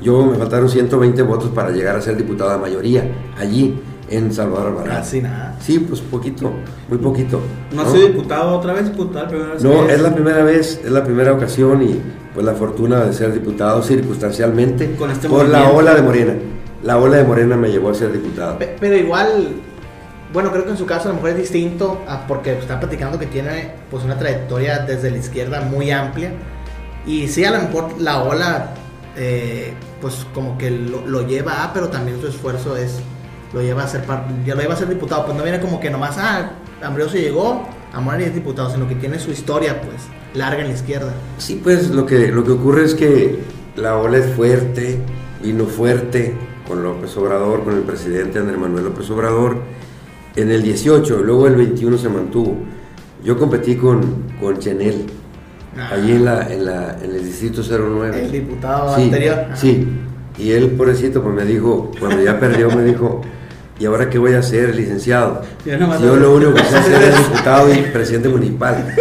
yo 0.00 0.24
me 0.26 0.36
faltaron 0.36 0.68
120 0.68 1.22
votos 1.22 1.50
para 1.50 1.70
llegar 1.70 1.96
a 1.96 2.00
ser 2.00 2.16
diputado 2.16 2.50
de 2.50 2.58
mayoría 2.58 3.04
allí 3.38 3.80
en 4.08 4.32
Salvador 4.32 4.68
Alvarado. 4.68 4.98
Casi 5.00 5.20
nada. 5.22 5.56
Sí, 5.60 5.78
pues 5.80 6.00
poquito, 6.00 6.52
muy 6.88 6.98
poquito. 6.98 7.40
¿No 7.72 7.82
has 7.82 7.92
sido 7.92 8.08
diputado 8.08 8.58
otra 8.58 8.74
vez? 8.74 8.90
¿Diputado? 8.90 9.28
Primera 9.28 9.52
vez 9.54 9.62
No, 9.64 9.88
es 9.88 10.00
la 10.00 10.14
primera 10.14 10.42
vez, 10.44 10.80
es 10.84 10.90
la 10.90 11.04
primera 11.04 11.32
ocasión 11.32 11.82
y 11.82 12.00
pues 12.34 12.44
la 12.46 12.54
fortuna 12.54 13.04
de 13.04 13.12
ser 13.12 13.32
diputado 13.32 13.82
circunstancialmente 13.82 14.94
Con 14.96 15.10
este 15.10 15.28
por 15.28 15.48
la 15.48 15.70
ola 15.70 15.94
de 15.94 16.02
Morena. 16.02 16.34
La 16.82 16.98
ola 16.98 17.18
de 17.18 17.24
Morena 17.24 17.56
me 17.56 17.68
llevó 17.70 17.90
a 17.90 17.94
ser 17.94 18.12
diputado. 18.12 18.58
Pe- 18.58 18.76
Pero 18.80 18.96
igual, 18.96 19.48
bueno, 20.32 20.50
creo 20.50 20.64
que 20.64 20.70
en 20.70 20.76
su 20.76 20.86
caso 20.86 21.04
a 21.08 21.08
lo 21.10 21.14
mejor 21.16 21.30
es 21.30 21.36
distinto 21.36 22.00
porque 22.26 22.58
está 22.58 22.80
platicando 22.80 23.18
que 23.18 23.26
tiene 23.26 23.70
pues 23.90 24.02
una 24.04 24.18
trayectoria 24.18 24.80
desde 24.80 25.10
la 25.10 25.18
izquierda 25.18 25.60
muy 25.60 25.90
amplia. 25.90 26.32
Y 27.06 27.28
sí, 27.28 27.44
a 27.44 27.50
lo 27.50 27.58
mejor 27.62 28.00
la 28.00 28.22
ola, 28.22 28.70
eh, 29.16 29.72
pues 30.00 30.26
como 30.34 30.56
que 30.58 30.70
lo, 30.70 31.06
lo 31.06 31.26
lleva 31.26 31.64
a, 31.64 31.72
pero 31.72 31.88
también 31.88 32.20
su 32.20 32.26
esfuerzo 32.28 32.76
es, 32.76 32.98
lo 33.52 33.60
lleva 33.62 33.84
a 33.84 33.88
ser, 33.88 34.04
par- 34.04 34.26
ya 34.46 34.54
lo 34.54 34.62
lleva 34.62 34.74
a 34.74 34.76
ser 34.76 34.88
diputado. 34.88 35.24
Pues 35.26 35.36
no 35.36 35.42
viene 35.42 35.60
como 35.60 35.78
que 35.80 35.90
nomás, 35.90 36.16
ah, 36.18 36.52
Ambrosio 36.82 37.20
llegó, 37.20 37.66
a 37.92 38.00
Morena 38.00 38.24
y 38.24 38.26
es 38.28 38.34
diputado, 38.34 38.70
sino 38.72 38.88
que 38.88 38.94
tiene 38.94 39.18
su 39.18 39.30
historia, 39.30 39.80
pues, 39.82 39.96
larga 40.34 40.62
en 40.62 40.68
la 40.68 40.74
izquierda. 40.74 41.12
Sí, 41.38 41.60
pues 41.62 41.90
lo 41.90 42.06
que, 42.06 42.28
lo 42.28 42.42
que 42.44 42.52
ocurre 42.52 42.84
es 42.84 42.94
que 42.94 43.38
la 43.76 43.98
ola 43.98 44.18
es 44.18 44.26
fuerte, 44.34 44.98
vino 45.42 45.66
fuerte 45.66 46.34
con 46.66 46.82
López 46.82 47.14
Obrador, 47.16 47.64
con 47.64 47.74
el 47.74 47.82
presidente 47.82 48.38
Andrés 48.38 48.58
Manuel 48.58 48.84
López 48.84 49.10
Obrador, 49.10 49.56
en 50.36 50.50
el 50.50 50.62
18, 50.62 51.18
luego 51.22 51.46
el 51.46 51.56
21 51.56 51.98
se 51.98 52.08
mantuvo. 52.08 52.56
Yo 53.22 53.38
competí 53.38 53.76
con, 53.76 54.00
con 54.40 54.58
Chenel, 54.58 55.06
Ah. 55.74 55.90
allí 55.94 56.12
en, 56.12 56.24
la, 56.26 56.52
en, 56.52 56.66
la, 56.66 56.98
en 57.02 57.14
el 57.14 57.24
distrito 57.24 57.62
09. 57.62 58.24
El 58.26 58.30
diputado 58.30 58.94
Sí, 58.94 59.04
anterior. 59.04 59.38
Ajá. 59.46 59.56
Sí, 59.56 59.88
y 60.38 60.50
él, 60.50 60.72
pobrecito, 60.72 61.22
pues 61.22 61.34
me 61.34 61.46
dijo, 61.46 61.90
cuando 61.98 62.22
ya 62.22 62.38
perdió, 62.38 62.68
me 62.76 62.84
dijo, 62.84 63.22
¿y 63.82 63.86
ahora 63.86 64.08
qué 64.08 64.16
voy 64.16 64.34
a 64.34 64.38
hacer, 64.38 64.76
licenciado? 64.76 65.42
Yo 65.66 65.76
nomás 65.76 65.98
Si 65.98 66.04
yo 66.04 66.14
lo- 66.14 66.34
único 66.36 66.54
que 66.54 66.62
sé 66.62 66.76
hacer 66.76 67.02
es 67.02 67.18
diputado 67.18 67.74
y 67.74 67.78
presidente 67.92 68.28
municipal. 68.28 68.94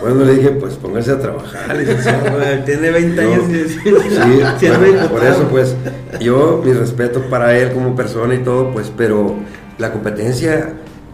Bueno, 0.00 0.24
le 0.24 0.34
dije, 0.34 0.48
pues 0.50 0.74
póngase 0.74 1.12
a 1.12 1.20
trabajar, 1.20 1.76
licenciado. 1.76 2.24
Tiene 2.66 2.90
20 2.90 3.22
Yo- 3.22 3.32
años 3.32 3.44
y 3.48 3.68
Sí, 3.68 3.78
bueno, 4.78 5.08
por 5.08 5.24
eso 5.24 5.46
pues 5.48 5.76
yo 6.20 6.60
mi 6.64 6.72
respeto 6.72 7.20
para 7.30 7.56
él 7.56 7.72
como 7.72 7.94
persona 7.94 8.34
y 8.34 8.38
todo, 8.38 8.72
pues, 8.72 8.90
pero 8.96 9.36
la 9.78 9.92
competencia, 9.92 10.72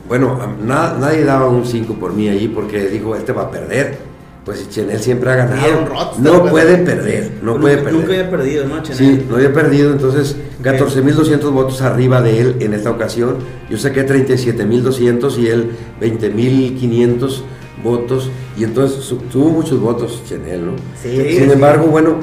bueno, 0.08 0.38
na- 0.64 0.94
nadie 0.98 1.22
daba 1.24 1.46
un 1.48 1.66
5 1.66 1.94
por 2.00 2.14
mí 2.14 2.28
ahí 2.28 2.48
porque 2.48 2.88
dijo, 2.88 3.14
este 3.14 3.32
va 3.32 3.42
a 3.42 3.50
perder. 3.50 3.98
Pues 4.44 4.68
Chenel 4.70 4.98
siempre 5.00 5.30
ha 5.30 5.36
ganado. 5.36 5.84
Rockstar, 5.86 6.20
No 6.20 6.40
pues. 6.40 6.50
puede 6.50 6.78
perder, 6.78 7.30
no 7.42 7.52
Nunca- 7.52 7.60
puede 7.60 7.76
perder. 7.76 7.92
Nunca 7.94 8.06
había 8.08 8.30
perdido, 8.30 8.64
¿no, 8.66 8.82
Chenel? 8.82 8.96
Sí, 8.98 9.26
no 9.28 9.36
había 9.36 9.52
perdido, 9.52 9.92
entonces 9.92 10.36
14.200 10.62 11.50
votos 11.52 11.82
arriba 11.82 12.22
de 12.22 12.40
él 12.40 12.56
en 12.60 12.72
esta 12.74 12.90
ocasión. 12.90 13.36
Yo 13.68 13.76
saqué 13.76 14.02
37.200 14.04 15.38
y 15.38 15.48
él 15.48 15.70
20.500 16.00 17.42
votos. 17.84 18.30
Y 18.56 18.64
entonces 18.64 19.04
su- 19.04 19.16
tuvo 19.16 19.50
muchos 19.50 19.80
votos 19.80 20.22
Chenel, 20.28 20.66
¿no? 20.66 20.72
Sí, 21.02 21.16
Sin 21.36 21.44
sí. 21.46 21.52
embargo, 21.52 21.86
bueno, 21.86 22.16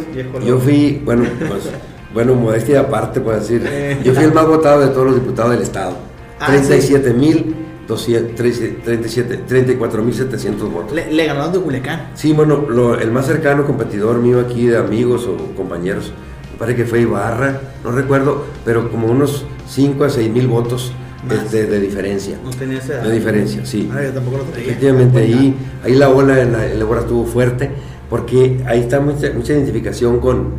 yo 0.46 0.58
fui, 0.60 1.02
bueno, 1.06 1.24
pues, 1.40 1.64
bueno, 2.14 2.36
modestia 2.36 2.82
aparte, 2.82 3.22
puedo 3.22 3.40
decir, 3.40 3.64
Eh. 3.68 3.98
yo 4.04 4.14
fui 4.14 4.24
el 4.24 4.34
más 4.34 4.48
votado 4.48 4.82
de 4.82 4.88
todos 4.88 5.06
los 5.08 5.16
diputados 5.16 5.52
del 5.52 5.62
Estado. 5.62 5.94
Ah, 6.40 6.48
37.200, 6.48 7.02
37, 7.02 7.67
34.700 7.88 10.72
votos. 10.72 10.94
Le, 10.94 11.12
le 11.12 11.26
ganó 11.26 11.50
de 11.50 11.60
Culiacán. 11.60 12.12
Sí, 12.16 12.34
bueno, 12.34 12.66
lo- 12.70 13.00
el 13.00 13.12
más 13.12 13.26
cercano 13.26 13.66
competidor 13.66 14.20
mío 14.20 14.40
aquí 14.40 14.68
de 14.68 14.78
amigos 14.78 15.28
o 15.28 15.36
compañeros, 15.56 16.12
me 16.54 16.60
parece 16.60 16.78
que 16.78 16.86
fue 16.86 17.02
Ibarra, 17.02 17.60
no 17.84 17.92
recuerdo, 17.92 18.44
pero 18.66 18.90
como 18.92 19.08
unos 19.08 19.46
5 19.68 20.04
a 20.06 20.10
6 20.10 20.30
mil 20.32 20.48
votos 20.48 20.92
este, 21.30 21.66
de 21.68 21.80
diferencia. 21.80 22.38
No 22.44 22.50
tenía 22.52 22.78
esa 22.80 22.94
edad. 22.96 23.04
De 23.04 23.12
diferencia, 23.14 23.66
sí. 23.66 23.90
Ah, 23.94 24.02
yo 24.04 24.12
tampoco 24.12 24.38
lo 24.38 24.44
traía. 24.46 24.68
Efectivamente, 24.68 25.20
ahí, 25.20 25.56
ahí 25.84 25.94
la 25.96 26.10
ola 26.10 26.42
en 26.42 26.54
la, 26.54 26.66
en 26.66 26.80
la 26.80 27.00
estuvo 27.00 27.26
fuerte, 27.26 27.70
porque 28.10 28.62
ahí 28.66 28.80
está 28.82 29.00
mucha, 29.02 29.32
mucha 29.34 29.54
identificación 29.54 30.20
con, 30.20 30.52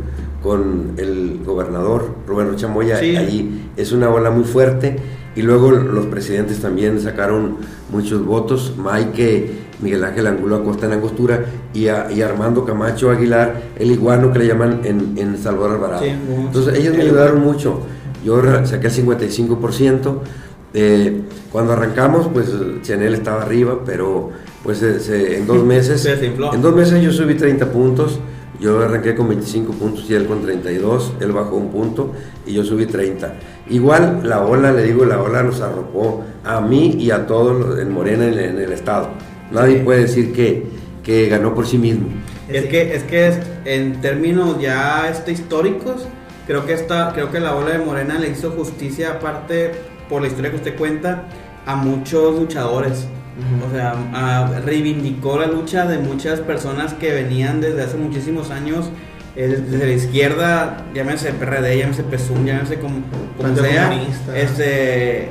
con 0.43 0.93
el 0.97 1.39
gobernador 1.45 2.15
Rubén 2.27 2.55
Chamoya, 2.55 2.97
Sí. 2.99 3.15
ahí 3.15 3.71
es 3.75 3.91
una 3.91 4.09
ola 4.09 4.29
muy 4.29 4.43
fuerte, 4.43 4.97
y 5.39 5.41
luego 5.41 5.71
los 5.71 6.05
presidentes 6.07 6.59
también 6.59 6.99
sacaron 6.99 7.55
muchos 7.93 8.25
votos, 8.25 8.73
Maike, 8.77 9.49
Miguel 9.81 10.03
Ángel 10.03 10.27
Angulo 10.27 10.57
Acosta 10.57 10.85
en 10.87 10.91
Angostura, 10.91 11.45
y, 11.73 11.87
a- 11.87 12.11
y 12.11 12.21
Armando 12.21 12.65
Camacho 12.65 13.09
Aguilar, 13.09 13.61
el 13.79 13.89
iguano 13.89 14.33
que 14.33 14.39
le 14.39 14.47
llaman 14.47 14.81
en, 14.83 15.13
en 15.17 15.37
Salvador 15.37 15.75
Alvarado. 15.75 16.03
Sí, 16.03 16.09
Entonces 16.09 16.77
ellos 16.77 16.93
me 16.97 17.03
ayudaron 17.03 17.39
mucho, 17.39 17.79
yo 18.25 18.41
saqué 18.65 18.87
el 18.87 18.93
55%, 18.93 20.17
eh, 20.73 21.21
cuando 21.53 21.71
arrancamos, 21.71 22.27
pues 22.33 22.51
Chanel 22.81 23.13
estaba 23.13 23.41
arriba, 23.43 23.79
pero 23.85 24.31
pues 24.61 24.79
se- 24.79 24.99
se- 24.99 25.37
en 25.37 25.47
dos 25.47 25.63
meses, 25.73 26.01
Se 26.01 26.25
en 26.25 26.61
dos 26.61 26.75
meses 26.75 27.01
yo 27.01 27.13
subí 27.13 27.35
30 27.35 27.71
puntos, 27.71 28.19
yo 28.59 28.79
arranqué 28.81 29.15
con 29.15 29.29
25 29.29 29.73
puntos 29.73 30.05
y 30.09 30.13
él 30.15 30.25
con 30.25 30.41
32, 30.41 31.13
él 31.21 31.31
bajó 31.31 31.55
un 31.55 31.69
punto 31.69 32.11
y 32.45 32.53
yo 32.53 32.63
subí 32.63 32.85
30. 32.85 33.33
Igual 33.69 34.21
la 34.23 34.43
ola, 34.45 34.71
le 34.71 34.83
digo, 34.83 35.05
la 35.05 35.21
ola 35.21 35.43
nos 35.43 35.61
arropó 35.61 36.23
a 36.43 36.59
mí 36.61 36.95
y 36.99 37.11
a 37.11 37.25
todos 37.27 37.57
los 37.67 37.79
en 37.79 37.91
Morena 37.91 38.25
en, 38.25 38.37
en 38.37 38.59
el 38.59 38.71
estado. 38.71 39.09
Nadie 39.51 39.77
Sí. 39.77 39.83
puede 39.83 40.01
decir 40.01 40.33
que, 40.33 40.65
que 41.03 41.27
ganó 41.29 41.53
por 41.55 41.65
sí 41.67 41.77
mismo. 41.77 42.07
Es 42.47 42.65
que, 42.65 42.95
es 42.95 43.03
que 43.03 43.27
es- 43.29 43.39
en 43.65 44.01
términos 44.01 44.59
ya 44.59 45.07
este, 45.09 45.31
históricos, 45.31 46.07
creo 46.47 46.65
que 46.65 46.73
esta, 46.73 47.13
creo 47.13 47.31
que 47.31 47.39
la 47.39 47.55
ola 47.55 47.71
de 47.71 47.79
Morena 47.79 48.17
le 48.19 48.29
hizo 48.29 48.51
justicia, 48.51 49.11
aparte 49.13 49.71
por 50.09 50.21
la 50.21 50.27
historia 50.27 50.49
que 50.49 50.57
usted 50.57 50.75
cuenta, 50.75 51.25
a 51.65 51.75
muchos 51.75 52.39
luchadores. 52.39 53.07
O 53.67 53.71
sea, 53.71 53.93
a- 54.13 54.59
reivindicó 54.65 55.37
la 55.39 55.47
lucha 55.47 55.85
de 55.85 55.97
muchas 55.99 56.39
personas 56.41 56.93
que 56.93 57.11
venían 57.13 57.61
desde 57.61 57.83
hace 57.83 57.97
muchísimos 57.97 58.49
años, 58.51 58.89
eh, 59.35 59.61
desde 59.69 59.85
la 59.85 59.91
izquierda, 59.93 60.85
llámese 60.93 61.31
PRD, 61.33 61.77
llámese 61.77 62.03
PSUM, 62.03 62.45
llámese 62.45 62.75
como, 62.79 62.95
como 63.37 63.49
sea, 63.69 63.89
este, 64.35 65.29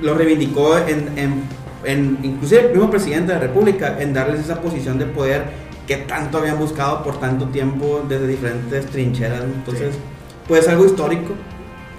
lo 0.00 0.14
reivindicó 0.14 0.78
en, 0.78 1.08
en, 1.18 1.42
en- 1.84 2.18
inclusive 2.22 2.66
el 2.66 2.70
mismo 2.72 2.90
presidente 2.90 3.32
de 3.32 3.38
la 3.38 3.40
República, 3.46 3.96
en 4.00 4.14
darles 4.14 4.40
esa 4.40 4.60
posición 4.60 4.98
de 4.98 5.06
poder 5.06 5.44
que 5.86 5.96
tanto 5.96 6.38
habían 6.38 6.58
buscado 6.58 7.02
por 7.02 7.18
tanto 7.18 7.46
tiempo 7.48 8.04
desde 8.08 8.26
diferentes 8.26 8.86
trincheras. 8.86 9.42
Entonces, 9.42 9.94
pues 10.46 10.68
algo 10.68 10.84
histórico, 10.86 11.32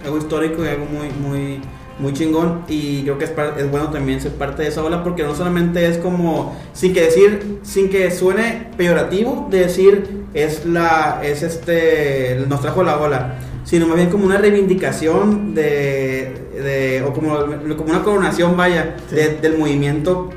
algo 0.05 0.17
histórico 0.19 0.63
y 0.63 0.67
algo 0.67 0.85
muy, 0.85 1.09
muy, 1.09 1.59
muy 1.99 2.13
chingón. 2.13 2.63
Y 2.67 3.03
creo 3.03 3.17
que 3.17 3.25
es, 3.25 3.31
es 3.57 3.69
bueno 3.71 3.89
también 3.89 4.19
ser 4.21 4.31
parte 4.33 4.63
de 4.63 4.69
esa 4.69 4.83
ola 4.83 5.03
porque 5.03 5.23
no 5.23 5.35
solamente 5.35 5.85
es 5.87 5.97
como, 5.97 6.55
sin 6.73 6.93
que 6.93 7.01
decir, 7.01 7.59
sin 7.63 7.89
que 7.89 8.09
suene 8.11 8.69
peyorativo, 8.77 9.47
de 9.51 9.59
decir 9.59 10.25
es 10.33 10.65
la, 10.65 11.21
es 11.23 11.43
este, 11.43 12.43
nos 12.47 12.61
trajo 12.61 12.83
la 12.83 12.97
ola, 12.99 13.35
sino 13.63 13.87
más 13.87 13.95
bien 13.97 14.09
como 14.09 14.25
una 14.25 14.37
reivindicación 14.37 15.53
de, 15.55 16.33
de 16.53 17.03
o 17.07 17.13
como, 17.13 17.35
como 17.77 17.89
una 17.89 18.03
coronación, 18.03 18.55
vaya, 18.55 18.95
Sí. 19.09 19.15
de- 19.15 19.37
del 19.37 19.57
movimiento 19.57 20.29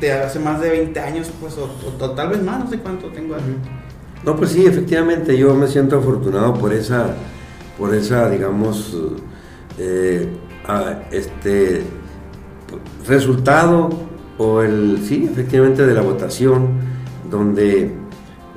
de 0.00 0.12
hace 0.12 0.38
más 0.40 0.60
de 0.60 0.70
20 0.70 0.98
años, 1.00 1.30
pues, 1.40 1.56
o, 1.58 1.64
o- 1.64 2.04
o 2.04 2.10
tal 2.10 2.28
vez 2.30 2.42
más, 2.42 2.58
no 2.64 2.68
sé 2.70 2.78
cuánto 2.78 3.06
tengo. 3.08 3.34
ahí. 3.36 3.42
No, 4.24 4.36
pues 4.36 4.50
sí, 4.50 4.64
efectivamente, 4.66 5.36
yo 5.36 5.54
me 5.54 5.66
siento 5.66 5.98
afortunado 5.98 6.54
por 6.54 6.72
esa, 6.72 7.14
por 7.78 7.92
esa, 7.94 8.28
digamos, 8.30 8.96
eh, 9.78 10.28
ah, 10.66 11.00
este 11.10 11.82
resultado 13.06 13.90
o 14.38 14.62
el, 14.62 15.00
sí, 15.04 15.28
efectivamente, 15.30 15.86
de 15.86 15.94
la 15.94 16.02
votación, 16.02 16.68
donde, 17.30 17.92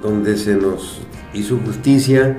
donde 0.02 0.38
se 0.38 0.56
nos 0.56 1.02
hizo 1.34 1.58
justicia 1.58 2.38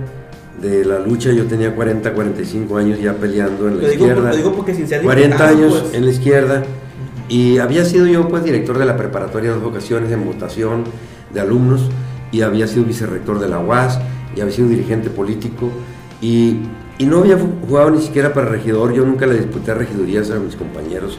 de 0.61 0.85
la 0.85 0.99
lucha. 0.99 1.33
Yo 1.33 1.45
tenía 1.45 1.75
40, 1.75 2.13
45 2.13 2.77
años 2.77 3.01
ya 3.01 3.15
peleando 3.15 3.69
en 3.69 3.77
la 3.77 3.83
Lo 3.83 3.89
digo, 3.89 4.07
izquierda. 4.07 4.31
lo 4.31 4.37
digo 4.37 4.53
porque 4.55 4.75
sin 4.75 4.89
ser 4.89 5.03
40 5.03 5.27
diputado, 5.27 5.57
años 5.57 5.81
pues, 5.81 5.95
en 5.95 6.05
la 6.05 6.11
izquierda 6.11 6.63
y 7.29 7.59
había 7.59 7.85
sido 7.85 8.07
yo 8.07 8.29
pues 8.29 8.45
director 8.45 8.79
de 8.79 8.87
la 8.87 8.97
preparatoria 8.97 9.51
de 9.51 9.59
dos 9.59 9.67
ocasiones 9.69 10.13
en 10.13 10.25
votación 10.25 10.85
de 11.35 11.41
alumnos 11.41 11.91
y 12.33 12.43
había 12.43 12.67
sido 12.67 12.85
vicerrector 12.85 13.39
de 13.41 13.49
la 13.49 13.59
UAS 13.59 13.99
y 14.37 14.41
había 14.41 14.55
sido 14.55 14.69
dirigente 14.69 15.11
político 15.11 15.71
y, 16.21 16.59
y 16.99 17.07
no 17.07 17.19
había 17.19 17.39
jugado 17.69 17.91
ni 17.91 18.01
siquiera 18.01 18.33
para 18.33 18.49
regidor, 18.49 18.93
yo 18.93 19.05
nunca 19.05 19.27
le 19.27 19.35
disputé 19.35 19.75
regidurías 19.75 20.31
a 20.31 20.39
mis 20.39 20.57
compañeros 20.57 21.19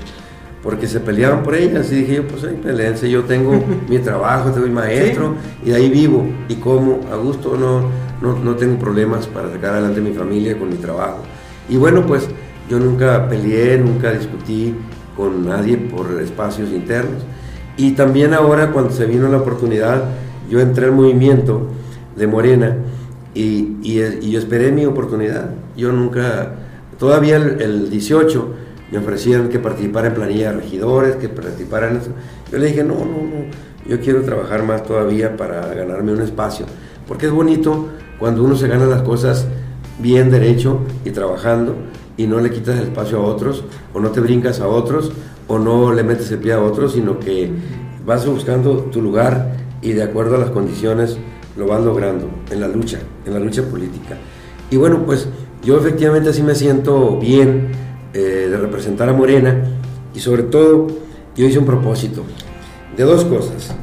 porque 0.63 0.87
se 0.87 0.99
peleaban 0.99 1.43
por 1.43 1.55
ellas 1.55 1.91
y 1.91 1.95
dije 1.95 2.15
yo 2.15 2.27
pues 2.27 2.43
ahí 2.43 2.59
peleense, 2.61 3.09
yo 3.09 3.23
tengo 3.23 3.63
mi 3.89 3.99
trabajo, 3.99 4.51
tengo 4.51 4.65
mi 4.65 4.73
maestro 4.73 5.35
y 5.63 5.69
de 5.69 5.75
ahí 5.75 5.89
vivo 5.89 6.25
y 6.49 6.55
como 6.55 6.99
a 7.11 7.15
gusto 7.15 7.55
no, 7.57 7.83
no, 8.21 8.39
no 8.39 8.55
tengo 8.55 8.77
problemas 8.79 9.27
para 9.27 9.51
sacar 9.51 9.73
adelante 9.73 10.01
mi 10.01 10.13
familia 10.13 10.57
con 10.57 10.69
mi 10.69 10.75
trabajo 10.77 11.19
y 11.69 11.77
bueno 11.77 12.05
pues 12.05 12.27
yo 12.69 12.79
nunca 12.79 13.29
peleé, 13.29 13.77
nunca 13.77 14.11
discutí 14.11 14.75
con 15.15 15.45
nadie 15.45 15.77
por 15.77 16.21
espacios 16.21 16.69
internos. 16.69 17.23
Y 17.77 17.91
también 17.91 18.33
ahora 18.33 18.71
cuando 18.71 18.91
se 18.91 19.05
vino 19.05 19.27
la 19.29 19.37
oportunidad, 19.37 20.03
yo 20.49 20.59
entré 20.59 20.85
al 20.85 20.91
movimiento 20.91 21.67
de 22.15 22.27
Morena 22.27 22.75
y, 23.37 23.77
y, 23.83 24.01
y 24.21 24.31
yo 24.31 24.39
esperé 24.39 24.71
mi 24.71 24.85
oportunidad. 24.85 25.51
Yo 25.75 25.91
nunca, 25.91 26.53
todavía 26.97 27.35
el, 27.35 27.61
el 27.61 27.89
18 27.89 28.53
me 28.91 28.97
ofrecieron 28.97 29.49
que 29.49 29.59
participara 29.59 30.07
en 30.07 30.15
planilla 30.15 30.51
de 30.51 30.57
regidores, 30.57 31.17
que 31.17 31.29
participara 31.29 31.91
en 31.91 31.97
eso. 31.97 32.09
Yo 32.51 32.57
le 32.57 32.67
dije, 32.67 32.83
no, 32.83 32.95
no, 32.95 33.05
no, 33.05 33.45
yo 33.87 33.99
quiero 33.99 34.23
trabajar 34.23 34.63
más 34.63 34.83
todavía 34.83 35.37
para 35.37 35.67
ganarme 35.73 36.13
un 36.13 36.21
espacio. 36.21 36.65
Porque 37.07 37.27
es 37.27 37.31
bonito 37.31 37.89
cuando 38.17 38.43
uno 38.43 38.55
se 38.55 38.67
gana 38.67 38.85
las 38.85 39.03
cosas 39.03 39.45
bien 39.99 40.31
derecho 40.31 40.79
y 41.05 41.11
trabajando 41.11 41.75
y 42.17 42.25
no 42.25 42.39
le 42.39 42.49
quitas 42.49 42.77
el 42.77 42.85
espacio 42.85 43.19
a 43.19 43.21
otros 43.21 43.63
o 43.93 43.99
no 43.99 44.09
te 44.09 44.19
brincas 44.19 44.59
a 44.61 44.67
otros 44.67 45.11
o 45.47 45.59
no 45.59 45.93
le 45.93 46.03
metes 46.03 46.31
el 46.31 46.39
pie 46.39 46.53
a 46.53 46.61
otros, 46.61 46.93
sino 46.93 47.19
que 47.19 47.51
vas 48.03 48.25
buscando 48.25 48.77
tu 48.91 49.01
lugar 49.01 49.55
y 49.81 49.91
de 49.91 50.03
acuerdo 50.03 50.35
a 50.35 50.39
las 50.39 50.49
condiciones 50.49 51.17
lo 51.57 51.65
vas 51.65 51.81
logrando 51.81 52.29
en 52.51 52.61
la 52.61 52.67
lucha, 52.67 52.99
en 53.25 53.33
la 53.33 53.39
lucha 53.39 53.63
política. 53.63 54.17
Y 54.69 54.77
bueno, 54.77 55.03
pues 55.05 55.27
yo 55.63 55.77
efectivamente 55.77 56.29
así 56.29 56.43
me 56.43 56.55
siento 56.55 57.17
bien 57.17 57.71
eh, 58.13 58.47
de 58.49 58.57
representar 58.57 59.09
a 59.09 59.13
Morena 59.13 59.63
y 60.13 60.19
sobre 60.19 60.43
todo 60.43 60.87
yo 61.35 61.45
hice 61.45 61.59
un 61.59 61.65
propósito 61.65 62.23
de 62.95 63.03
dos 63.03 63.25
cosas. 63.25 63.75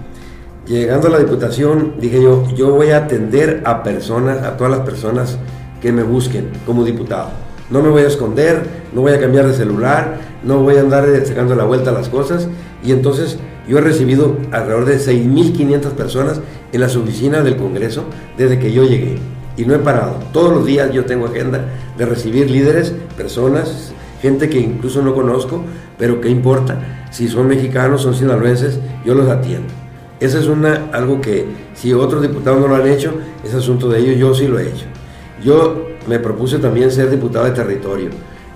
Llegando 0.66 1.08
a 1.08 1.10
la 1.10 1.18
diputación, 1.18 1.94
dije 2.00 2.22
yo, 2.22 2.48
yo 2.54 2.70
voy 2.70 2.90
a 2.90 2.98
atender 2.98 3.62
a 3.66 3.82
personas, 3.82 4.42
a 4.42 4.56
todas 4.56 4.70
las 4.70 4.80
personas 4.80 5.38
que 5.82 5.92
me 5.92 6.02
busquen 6.02 6.50
como 6.64 6.84
diputado. 6.84 7.28
No 7.70 7.82
me 7.82 7.90
voy 7.90 8.02
a 8.02 8.06
esconder, 8.06 8.62
no 8.94 9.02
voy 9.02 9.12
a 9.12 9.20
cambiar 9.20 9.46
de 9.46 9.54
celular, 9.54 10.20
no 10.42 10.62
voy 10.62 10.76
a 10.76 10.80
andar 10.80 11.06
sacando 11.26 11.54
la 11.54 11.64
vuelta 11.64 11.90
a 11.90 11.92
las 11.92 12.08
cosas. 12.08 12.48
Y 12.82 12.92
entonces 12.92 13.38
yo 13.68 13.78
he 13.78 13.80
recibido 13.80 14.36
alrededor 14.52 14.84
de 14.84 14.98
6.500 14.98 15.90
personas 15.92 16.40
en 16.72 16.80
las 16.80 16.96
oficinas 16.96 17.44
del 17.44 17.56
Congreso 17.56 18.04
desde 18.36 18.58
que 18.58 18.72
yo 18.72 18.84
llegué. 18.84 19.18
Y 19.56 19.64
no 19.64 19.74
he 19.74 19.78
parado. 19.78 20.18
Todos 20.32 20.52
los 20.52 20.66
días 20.66 20.92
yo 20.92 21.04
tengo 21.04 21.26
agenda 21.26 21.64
de 21.96 22.06
recibir 22.06 22.50
líderes, 22.50 22.92
personas, 23.16 23.92
gente 24.20 24.48
que 24.48 24.58
incluso 24.58 25.02
no 25.02 25.14
conozco, 25.14 25.62
pero 25.98 26.20
que 26.20 26.28
importa. 26.28 27.06
Si 27.10 27.28
son 27.28 27.46
mexicanos, 27.46 28.02
son 28.02 28.14
sinaloenses, 28.14 28.80
yo 29.04 29.14
los 29.14 29.28
atiendo. 29.28 29.72
Ese 30.20 30.38
es 30.38 30.46
una, 30.46 30.86
algo 30.92 31.20
que 31.20 31.44
si 31.74 31.92
otros 31.92 32.22
diputados 32.22 32.60
no 32.60 32.68
lo 32.68 32.76
han 32.76 32.86
hecho, 32.86 33.12
es 33.44 33.54
asunto 33.54 33.88
de 33.88 34.00
ellos, 34.00 34.16
yo 34.16 34.34
sí 34.34 34.48
lo 34.48 34.58
he 34.58 34.68
hecho. 34.68 34.86
Yo 35.44 35.88
me 36.06 36.18
propuse 36.18 36.58
también 36.58 36.90
ser 36.90 37.10
diputado 37.10 37.44
de 37.44 37.50
territorio, 37.50 38.10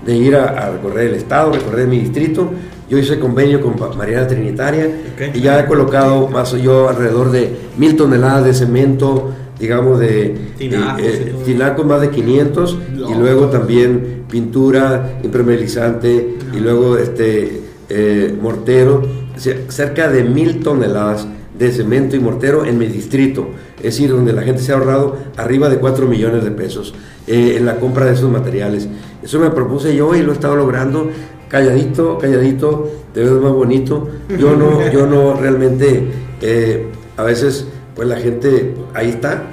de 0.05 0.15
ir 0.15 0.35
a, 0.35 0.71
recorrer 0.71 1.09
el 1.09 1.15
estado, 1.15 1.51
recorrer 1.51 1.87
mi 1.87 1.99
distrito. 1.99 2.51
Yo 2.89 2.97
hice 2.97 3.19
convenio 3.19 3.61
con 3.61 3.75
Mariana 3.97 4.27
Trinitaria 4.27 4.89
y 5.33 5.41
ya 5.41 5.59
he 5.59 5.65
colocado 5.67 6.27
más 6.27 6.51
yo 6.53 6.89
alrededor 6.89 7.31
de 7.31 7.55
mil 7.77 7.95
toneladas 7.95 8.45
de 8.45 8.53
cemento, 8.53 9.31
digamos 9.59 9.99
de 9.99 10.35
tinacos, 10.57 11.01
eh, 11.03 11.83
más 11.85 12.01
de 12.01 12.09
500 12.09 12.77
y 13.09 13.13
luego 13.13 13.47
también 13.47 14.23
pintura 14.29 15.19
impermeabilizante 15.23 16.37
y 16.51 16.59
luego 16.59 16.97
este 16.97 17.61
eh, 17.89 18.35
mortero, 18.41 19.03
cerca 19.37 20.09
de 20.09 20.23
mil 20.23 20.61
toneladas 20.63 21.27
de 21.57 21.71
cemento 21.71 22.15
y 22.15 22.19
mortero 22.19 22.65
en 22.65 22.77
mi 22.77 22.87
distrito, 22.87 23.49
es 23.77 23.83
decir, 23.83 24.09
donde 24.11 24.31
la 24.33 24.43
gente 24.43 24.61
se 24.61 24.71
ha 24.71 24.75
ahorrado 24.75 25.17
arriba 25.37 25.69
de 25.69 25.77
4 25.77 26.07
millones 26.07 26.43
de 26.43 26.51
pesos 26.51 26.95
eh, 27.27 27.55
en 27.57 27.65
la 27.65 27.75
compra 27.75 28.05
de 28.05 28.13
esos 28.13 28.31
materiales. 28.31 28.87
Eso 29.21 29.39
me 29.39 29.51
propuse 29.51 29.95
yo 29.95 30.15
y 30.15 30.21
lo 30.21 30.31
he 30.31 30.35
estado 30.35 30.55
logrando 30.55 31.09
calladito, 31.49 32.17
calladito, 32.17 32.89
te 33.13 33.21
ves 33.21 33.31
más 33.31 33.51
bonito. 33.51 34.07
Yo 34.37 34.55
no, 34.55 34.89
yo 34.93 35.05
no 35.05 35.33
realmente, 35.33 36.09
eh, 36.41 36.87
a 37.17 37.23
veces, 37.23 37.67
pues 37.95 38.07
la 38.07 38.17
gente, 38.17 38.75
ahí 38.93 39.09
está. 39.09 39.43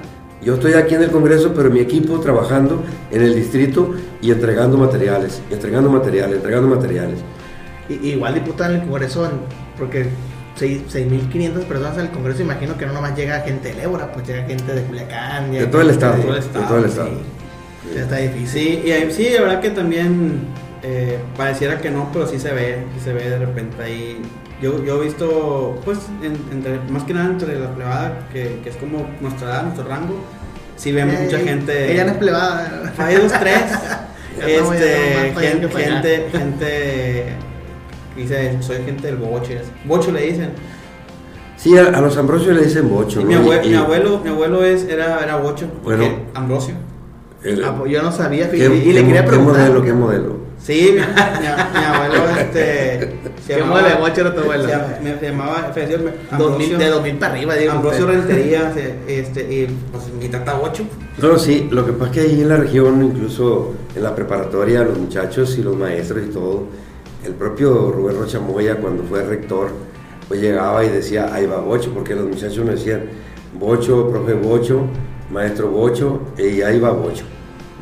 Yo 0.43 0.55
estoy 0.55 0.75
aquí 0.75 0.95
en 0.95 1.03
el 1.03 1.11
Congreso, 1.11 1.53
pero 1.57 1.71
mi 1.71 1.81
equipo 1.81 2.21
trabajando 2.21 2.81
en 3.11 3.23
el 3.23 3.35
distrito 3.35 3.95
y 4.23 4.31
entregando 4.31 4.77
materiales, 4.77 5.43
entregando 5.51 5.91
materiales, 5.91 6.37
entregando 6.37 6.69
materiales. 6.69 7.19
igual 7.89 8.35
diputado 8.35 8.75
en 8.75 8.81
el 8.81 8.87
Congreso, 8.87 9.29
porque 9.77 10.07
6.500 10.61 11.65
personas 11.65 11.99
al 11.99 12.13
Congreso, 12.13 12.43
imagino 12.43 12.79
que 12.79 12.87
no 12.87 12.93
nomás 12.93 13.17
llega 13.17 13.41
gente 13.41 13.75
de 13.75 13.83
Ébora, 13.83 14.13
pues 14.13 14.29
llega 14.29 14.45
gente 14.45 14.73
de 14.73 14.83
Culiacán. 14.83 15.51
De 15.51 15.67
todo 15.67 15.83
el 15.83 15.91
estado. 15.91 16.17
De 16.17 16.23
todo 16.23 16.35
el 16.35 16.39
estado. 16.39 16.67
todo 16.67 16.79
el 16.79 16.85
estado. 16.85 17.09
Sí. 17.93 17.99
Está 17.99 18.17
difícil. 18.17 18.83
Sí, 18.85 18.93
y 18.93 19.13
sí, 19.13 19.29
la 19.35 19.41
verdad 19.43 19.61
que 19.61 19.71
también 19.71 20.47
eh, 20.87 21.19
pareciera 21.37 21.81
que 21.81 21.91
no, 21.91 22.11
pero 22.13 22.27
sí 22.27 22.39
se 22.39 22.53
ve, 22.53 22.85
sí 22.95 23.05
se 23.05 23.13
ve 23.13 23.29
de 23.29 23.39
repente 23.39 23.83
ahí. 23.83 24.23
Yo, 24.63 24.83
yo 24.85 25.03
he 25.03 25.05
visto, 25.05 25.81
pues, 25.85 25.99
entre, 26.23 26.81
más 26.91 27.03
que 27.03 27.13
nada 27.13 27.27
entre 27.27 27.59
la 27.59 27.75
plebada, 27.75 28.29
que, 28.33 28.61
que 28.63 28.71
es 28.71 28.77
como 28.77 29.07
nuestra 29.21 29.49
edad, 29.49 29.63
nuestro 29.65 29.87
rango, 29.87 30.15
sí 30.77 30.93
vemos 30.93 31.15
eh, 31.17 31.25
mucha 31.25 31.39
gente. 31.39 31.93
Ella 31.93 32.05
no 32.05 32.13
es 32.13 32.19
plebada. 32.19 32.93
Hay 32.99 33.17
dos, 33.17 33.33
tres. 33.33 33.63
este, 34.47 35.35
gente, 35.35 35.69
gente, 35.69 36.29
gente 36.33 37.37
Dice, 38.17 38.57
soy 38.61 38.77
gente 38.85 39.09
del 39.09 39.17
boche. 39.17 39.61
Bocho 39.85 40.11
le 40.11 40.23
dicen. 40.23 40.51
Sí, 41.57 41.77
a, 41.77 42.01
los 42.01 42.17
Ambrosio 42.17 42.53
le 42.53 42.63
dicen 42.63 42.89
bocho. 42.89 43.23
mi, 43.23 43.35
abuelo, 43.35 43.63
mi, 43.63 43.75
abuelo, 43.75 44.21
mi 44.25 44.31
abuelo 44.31 44.65
es, 44.65 44.85
era, 44.85 45.23
era 45.23 45.37
bocho. 45.37 45.67
Bueno, 45.85 46.05
Ambrosio. 46.35 46.75
Ah, 47.65 47.75
pues 47.79 47.93
yo 47.93 48.03
no 48.03 48.11
sabía. 48.11 48.51
¿Qué, 48.51 48.57
y 48.57 48.93
le 48.93 49.05
quería 49.05 49.25
preguntar. 49.25 49.57
¿Qué 49.57 49.69
modelo? 49.69 49.85
¿Qué 49.85 49.93
modelo? 49.93 50.46
Sí, 50.67 50.91
mi, 50.97 51.85
abuelo, 51.85 52.25
este. 52.41 53.19
¿Qué 53.47 53.63
modelo 53.63 53.89
de 53.89 53.95
bocho 53.95 54.21
era 54.23 54.35
tu 54.35 54.41
abuelo? 54.41 54.65
Se, 54.65 55.27
llamaba. 55.29 55.73
Ambrosio, 56.33 56.77
de 56.77 56.89
2000 56.89 57.19
para 57.19 57.33
arriba, 57.35 57.55
digo. 57.55 57.73
Ambrosio 57.73 58.07
Rentería, 58.09 58.75
este, 59.07 59.43
y 59.43 59.67
pues 59.93 60.09
mi 60.21 60.29
tata 60.29 60.55
bocho. 60.55 60.83
No, 61.23 61.39
sí, 61.39 61.69
lo 61.71 61.87
que 61.87 61.93
pasa 61.93 62.07
es 62.07 62.11
que 62.11 62.21
ahí 62.23 62.41
en 62.41 62.49
la 62.49 62.57
región, 62.57 63.01
incluso 63.01 63.75
en 63.95 64.03
la 64.03 64.13
preparatoria, 64.17 64.83
los 64.83 64.99
muchachos 64.99 65.57
y 65.57 65.63
los 65.63 65.77
maestros 65.77 66.25
y 66.29 66.33
todo 66.33 66.65
el 67.25 67.35
propio 67.35 67.93
Rubén 67.93 68.19
Rocha 68.19 68.41
Moya, 68.41 68.75
cuando 68.79 69.05
fue 69.05 69.23
rector, 69.23 69.71
pues 70.27 70.41
llegaba 70.41 70.85
y 70.85 70.89
decía, 70.89 71.33
ahí 71.33 71.47
va 71.47 71.59
Bocho, 71.59 71.93
porque 71.95 72.17
los 72.17 72.25
muchachos 72.25 72.65
me 72.65 72.73
decían, 72.73 73.05
Bocho, 73.55 74.11
profe 74.11 74.35
Bocho, 74.35 74.81
maestro 75.31 75.69
Bocho, 75.69 76.23
y 76.37 76.63
ahí 76.63 76.81
va 76.81 76.91
Bocho. 76.91 77.25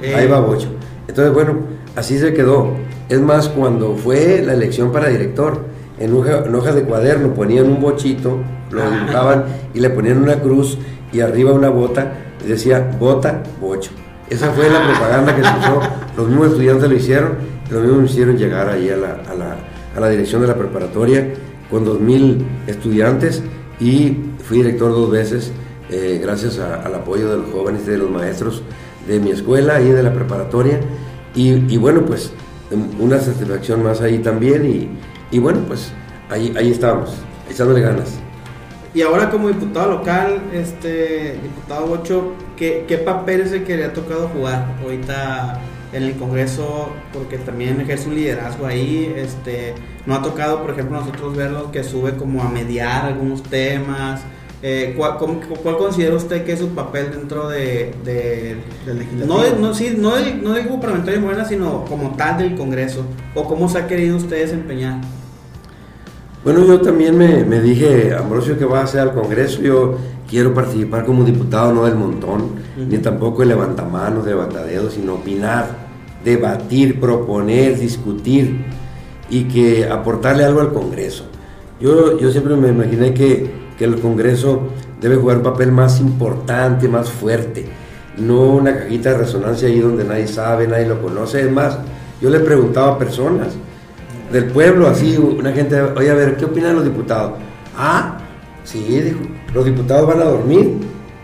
Ahí 0.03 0.27
va 0.27 0.41
Bocho. 0.41 0.69
Entonces, 1.09 1.33
bueno, 1.33 1.74
así 1.97 2.19
se 2.19 2.33
quedó. 2.35 2.73
Es 3.09 3.21
más, 3.21 3.49
cuando 3.49 3.97
fue 3.97 4.43
la 4.45 4.55
elección 4.55 4.93
para 4.93 5.09
director, 5.09 5.65
en, 5.99 6.15
hoja, 6.15 6.73
de 6.73 6.83
cuaderno 6.83 7.35
ponían 7.35 7.67
un 7.67 7.81
bochito, 7.81 8.39
lo 8.71 8.91
dibujaban 8.91 9.45
y 9.75 9.81
le 9.81 9.91
ponían 9.91 10.23
una 10.23 10.41
cruz 10.41 10.79
y 11.13 11.21
arriba 11.21 11.53
una 11.53 11.71
bota 11.71 12.13
y 12.45 12.49
decía, 12.49 12.97
bota, 12.99 13.43
bocho. 13.61 13.91
Esa 14.29 14.51
fue 14.51 14.69
la 14.71 14.83
propaganda 14.83 15.37
que 15.37 15.43
se 15.43 15.51
usó, 15.59 15.81
los 16.17 16.29
mismos 16.29 16.49
estudiantes 16.49 16.89
lo 16.89 16.97
hicieron 16.97 17.55
lo 17.71 17.81
mismo 17.81 17.99
me 17.99 18.05
hicieron 18.05 18.37
llegar 18.37 18.69
ahí 18.69 18.91
a 18.91 18.97
la, 18.97 19.23
a 19.29 19.35
la, 19.35 19.57
a 19.97 20.01
la 20.01 20.09
dirección 20.09 20.43
de 20.43 20.49
la 20.49 20.55
preparatoria 20.55 21.33
con 21.71 21.85
2.000 21.87 22.45
estudiantes 22.67 23.43
y 23.81 24.19
fui 24.45 24.59
director 24.59 24.91
dos 24.91 25.11
veces 25.11 25.51
eh, 25.91 26.21
gracias 26.23 26.59
al 26.59 26.95
apoyo 26.95 27.31
de 27.31 27.39
los 27.39 27.51
jóvenes 27.51 27.83
y 27.87 27.91
de 27.91 27.99
los 27.99 28.11
maestros 28.11 28.63
de 29.09 29.19
mi 29.19 29.31
escuela 29.31 29.81
y 29.81 29.91
de 29.91 30.03
la 30.03 30.13
preparatoria. 30.13 30.81
Y, 31.35 31.77
bueno, 31.77 32.05
pues 32.05 32.33
em, 32.71 32.89
una 33.01 33.19
satisfacción 33.19 33.83
más 33.83 34.01
ahí 34.01 34.19
también 34.19 34.99
y, 35.31 35.39
bueno, 35.39 35.61
pues 35.67 35.93
ahí, 36.31 36.55
ahí 36.57 36.71
estábamos, 36.71 37.11
echándole 37.51 37.81
ganas. 37.81 38.21
Y 38.95 39.03
ahora 39.03 39.29
como 39.29 39.49
diputado 39.49 39.91
local, 39.91 40.41
este 40.53 41.39
diputado 41.43 41.87
Bocho, 41.87 42.35
¿qué, 42.57 42.85
qué 42.87 42.99
papel 42.99 43.41
es 43.41 43.51
el 43.51 43.65
que 43.65 43.77
le 43.77 43.85
ha 43.87 43.93
tocado 43.93 44.29
jugar 44.29 44.77
ahorita 44.81 45.61
en 45.95 46.03
el 46.03 46.17
Congreso 46.17 46.91
porque 47.13 47.39
también 47.39 47.81
ejerce 47.81 48.09
un 48.09 48.17
liderazgo 48.17 48.67
ahí. 48.67 49.13
Este, 49.17 49.75
no 50.07 50.15
ha 50.15 50.23
tocado, 50.23 50.61
por 50.61 50.73
ejemplo, 50.73 50.99
nosotros 50.99 51.37
verlo 51.37 51.71
que 51.71 51.85
sube 51.85 52.17
como 52.17 52.43
a 52.43 52.49
mediar 52.51 53.07
algunos 53.07 53.43
temas. 53.45 54.23
Eh, 54.67 54.95
¿cuál, 54.97 55.19
considera 55.77 56.17
usted 56.17 56.43
que 56.47 56.53
es 56.53 56.59
su 56.59 56.69
papel 56.69 57.11
dentro 57.11 57.51
de, 57.51 57.93
del 58.03 58.99
legislativo? 58.99 59.27
No, 59.27 59.59
no, 59.61 59.75
sí, 59.75 59.95
no, 59.95 60.17
del, 60.17 60.43
no 60.43 60.55
del 60.55 60.65
grupo 60.65 60.81
parlamentario 60.81 61.21
de 61.21 61.27
Morena, 61.27 61.45
sino 61.45 61.85
como 61.85 62.17
tal 62.17 62.39
del 62.39 62.55
Congreso. 62.55 63.05
¿O 63.35 63.45
cómo 63.45 63.69
se 63.69 63.77
ha 63.77 63.87
querido 63.87 64.17
usted 64.17 64.41
desempeñar? 64.41 65.03
Bueno, 66.43 66.65
yo 66.65 66.81
también 66.81 67.15
me, 67.19 67.45
me 67.45 67.61
dije, 67.61 68.15
Ambrosio, 68.15 68.59
que 68.59 68.65
va 68.65 68.81
a 68.81 68.85
hacer 68.85 69.01
al 69.03 69.13
Congreso. 69.13 69.61
Yo 69.61 69.99
quiero 70.27 70.55
participar 70.55 71.05
como 71.05 71.25
diputado, 71.25 71.75
no 71.75 71.85
del 71.85 71.97
montón, 71.97 72.53
ni 72.89 72.97
tampoco 72.97 73.43
el 73.43 73.51
levantamanos, 73.51 74.25
de 74.25 74.31
levantadedos, 74.31 74.95
sino 74.95 75.17
opinar 75.17 75.85
debatir, 76.25 76.99
proponer, 76.99 77.79
discutir 77.79 78.65
y 79.29 79.45
que 79.45 79.87
aportarle 79.87 80.45
algo 80.45 80.61
al 80.63 80.73
Congreso. 80.73 81.27
Yo, 81.81 82.19
yo 82.19 82.31
siempre 82.31 82.57
me 82.57 82.69
imaginé 82.69 83.13
que, 83.13 83.64
el 83.79 84.01
Congreso 84.01 84.69
debe 85.01 85.17
jugar 85.17 85.39
un 85.39 85.43
papel 85.43 85.73
más 85.73 86.01
importante, 86.01 86.89
más 86.89 87.11
fuerte, 87.11 87.67
no 88.19 88.43
una 88.43 88.77
cajita 88.77 89.11
de 89.11 89.19
resonancia 89.19 89.69
ahí 89.69 89.81
donde 89.81 90.05
nadie 90.05 90.27
sabe, 90.27 90.69
nadie 90.69 90.87
lo 90.87 91.03
conoce. 91.03 91.41
Es 91.41 91.51
más, 91.51 91.79
yo 92.21 92.31
le 92.31 92.41
preguntaba 92.41 92.95
a 92.95 92.99
personas 92.99 93.49
del 94.33 94.47
pueblo, 94.47 94.87
así, 94.87 95.17
una 95.17 95.53
gente, 95.53 95.81
oye, 95.81 96.11
a 96.11 96.15
ver, 96.15 96.37
¿qué 96.37 96.45
opinan 96.45 96.77
los 96.77 96.85
diputados? 96.85 97.33
Ah, 97.77 98.19
sí, 98.65 98.81
dijo, 98.81 99.21
los 99.53 99.65
diputados 99.65 100.09
van 100.09 100.21
a 100.21 100.25
dormir, 100.25 100.79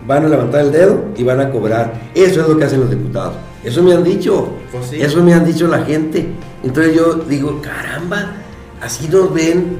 van 0.06 0.24
a 0.24 0.28
levantar 0.28 0.62
el 0.62 0.72
dedo 0.72 1.04
y 1.16 1.22
van 1.22 1.40
a 1.40 1.50
cobrar. 1.50 1.92
Eso 2.14 2.42
es 2.42 2.48
lo 2.48 2.56
que 2.58 2.64
hacen 2.64 2.80
los 2.80 2.90
diputados. 2.90 3.34
Eso 3.62 3.82
me 3.82 3.92
han 3.92 4.02
dicho. 4.02 4.48
Pues 4.72 4.92
Eso 4.92 5.22
me 5.22 5.34
han 5.34 5.44
dicho 5.44 5.66
la 5.68 5.82
gente. 5.82 6.28
Entonces 6.62 6.94
yo 6.94 7.14
digo, 7.14 7.60
caramba, 7.62 8.32
así 8.80 9.08
nos 9.08 9.32
ven, 9.32 9.78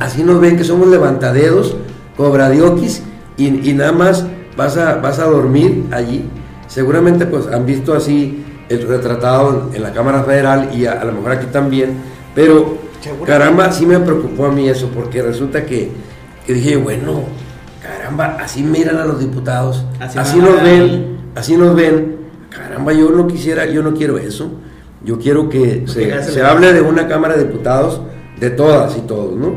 así 0.00 0.22
nos 0.22 0.40
ven 0.40 0.56
que 0.56 0.64
somos 0.64 0.88
levantadedos, 0.88 1.76
cobradioquis, 2.18 3.02
y, 3.38 3.70
y 3.70 3.72
nada 3.72 3.92
más 3.92 4.26
vas 4.58 4.76
a, 4.76 4.96
vas 4.96 5.18
a 5.18 5.24
dormir 5.24 5.86
allí. 5.90 6.28
Seguramente 6.66 7.24
pues 7.24 7.46
han 7.46 7.64
visto 7.64 7.94
así 7.94 8.44
el 8.68 8.86
retratado 8.86 9.70
en 9.72 9.82
la 9.82 9.92
Cámara 9.92 10.22
Federal 10.24 10.70
y 10.74 10.84
a, 10.84 11.02
lo 11.04 11.12
mejor 11.12 11.32
aquí 11.32 11.46
también, 11.50 11.96
pero 12.34 12.76
caramba, 13.24 13.72
sí 13.72 13.86
me 13.86 13.98
preocupó 14.00 14.46
a 14.46 14.52
mí 14.52 14.68
eso, 14.68 14.90
porque 14.94 15.22
resulta 15.22 15.64
que, 15.64 15.90
que 16.44 16.52
dije, 16.52 16.76
bueno, 16.76 17.22
caramba, 17.82 18.36
así 18.42 18.62
miran 18.62 18.98
a 18.98 19.06
los 19.06 19.18
diputados, 19.18 19.86
así 19.98 20.38
nos 20.38 20.62
ven, 20.62 21.16
así 21.34 21.56
nos 21.56 21.74
ven, 21.74 22.18
caramba, 22.50 22.92
yo 22.92 23.10
no 23.10 23.26
quisiera, 23.26 23.64
yo 23.64 23.82
no 23.82 23.94
quiero 23.94 24.18
eso. 24.18 24.50
Yo 25.04 25.18
quiero 25.18 25.48
que 25.48 25.84
se, 25.86 26.42
hable 26.42 26.72
de 26.72 26.80
una 26.80 27.06
Cámara 27.06 27.36
de 27.36 27.44
Diputados, 27.44 28.00
de 28.40 28.50
todas 28.50 28.96
y 28.96 29.02
todos, 29.02 29.36
¿no? 29.36 29.54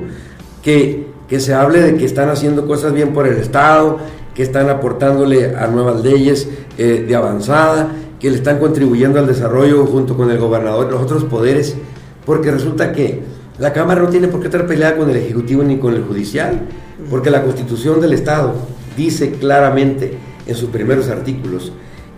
Que, 0.62 1.11
que 1.32 1.40
se 1.40 1.54
hable 1.54 1.80
de 1.80 1.96
que 1.96 2.04
están 2.04 2.28
haciendo 2.28 2.68
cosas 2.68 2.92
bien 2.92 3.14
por 3.14 3.26
el 3.26 3.38
Estado, 3.38 4.00
que 4.36 4.44
están 4.44 4.70
aportándole 4.70 5.56
a 5.56 5.66
nuevas 5.68 6.04
leyes 6.04 6.50
eh, 6.78 7.06
de 7.08 7.16
avanzada, 7.16 7.94
que 8.20 8.30
le 8.30 8.36
están 8.36 8.60
contribuyendo 8.60 9.18
al 9.18 9.28
desarrollo 9.28 9.86
junto 9.86 10.18
con 10.18 10.30
el 10.30 10.38
gobernador 10.40 10.88
y 10.90 10.92
los 10.92 11.02
otros 11.02 11.24
poderes, 11.24 11.78
porque 12.26 12.52
resulta 12.52 12.92
que 12.92 13.22
la 13.60 13.72
Cámara 13.72 14.02
no 14.02 14.10
tiene 14.10 14.28
por 14.28 14.42
qué 14.42 14.48
estar 14.48 14.68
peleada 14.68 14.98
con 14.98 15.10
el 15.10 15.16
Ejecutivo 15.16 15.64
ni 15.64 15.78
con 15.78 15.94
el 15.94 16.04
Judicial, 16.04 16.64
porque 17.10 17.30
la 17.30 17.44
Constitución 17.44 18.02
del 18.02 18.12
Estado 18.12 18.54
dice 18.98 19.32
claramente 19.32 20.18
en 20.46 20.56
sus 20.56 20.70
primeros 20.70 21.08
artículos 21.08 21.72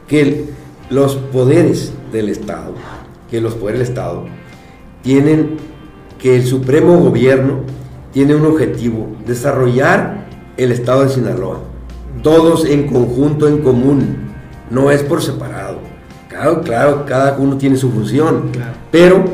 que 0.07 0.45
los 0.89 1.17
poderes 1.17 1.93
del 2.11 2.29
Estado, 2.29 2.73
que 3.29 3.39
los 3.39 3.53
poderes 3.53 3.81
del 3.81 3.89
Estado 3.89 4.25
tienen 5.03 5.57
que 6.17 6.35
el 6.35 6.47
Supremo 6.47 6.97
Gobierno 6.97 7.82
tiene 8.13 8.35
un 8.35 8.45
objetivo, 8.45 9.15
desarrollar 9.25 10.27
el 10.55 10.71
estado 10.71 11.03
de 11.03 11.09
Sinaloa. 11.09 11.59
Todos 12.21 12.65
en 12.65 12.87
conjunto, 12.87 13.47
en 13.47 13.57
común. 13.59 14.31
No 14.69 14.91
es 14.91 15.01
por 15.01 15.21
separado. 15.21 15.79
Claro, 16.29 16.61
claro, 16.61 17.05
cada 17.05 17.37
uno 17.37 17.57
tiene 17.57 17.75
su 17.75 17.91
función. 17.91 18.49
Claro. 18.51 18.73
Pero, 18.91 19.25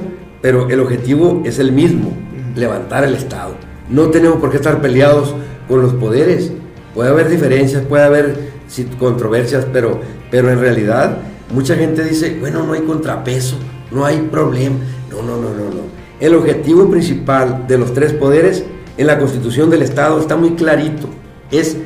pero 0.41 0.69
el 0.69 0.79
objetivo 0.79 1.43
es 1.45 1.59
el 1.59 1.73
mismo, 1.73 2.11
levantar 2.55 3.03
el 3.03 3.15
Estado. 3.15 3.55
No 3.89 4.09
tenemos 4.09 4.39
por 4.39 4.49
qué 4.49 4.57
estar 4.57 4.81
peleados 4.81 5.35
con 5.67 5.81
los 5.81 5.93
poderes. 5.93 6.51
Puede 6.95 7.09
haber 7.09 7.29
diferencias, 7.29 7.83
puede 7.83 8.03
haber 8.03 8.49
controversias, 8.97 9.65
pero, 9.71 9.99
pero 10.31 10.49
en 10.51 10.59
realidad 10.59 11.17
mucha 11.53 11.75
gente 11.75 12.03
dice, 12.03 12.37
bueno, 12.39 12.63
no 12.63 12.73
hay 12.73 12.81
contrapeso, 12.81 13.57
no 13.91 14.05
hay 14.05 14.19
problema. 14.31 14.75
No, 15.09 15.21
no, 15.21 15.35
no, 15.35 15.49
no, 15.49 15.65
no. 15.65 15.98
El 16.19 16.35
objetivo 16.35 16.89
principal 16.89 17.65
de 17.67 17.77
los 17.77 17.93
tres 17.93 18.11
poderes 18.11 18.65
en 18.97 19.07
la 19.07 19.17
constitución 19.17 19.69
del 19.69 19.81
Estado 19.81 20.19
está 20.19 20.35
muy 20.35 20.51
clarito. 20.51 21.07
Es 21.49 21.77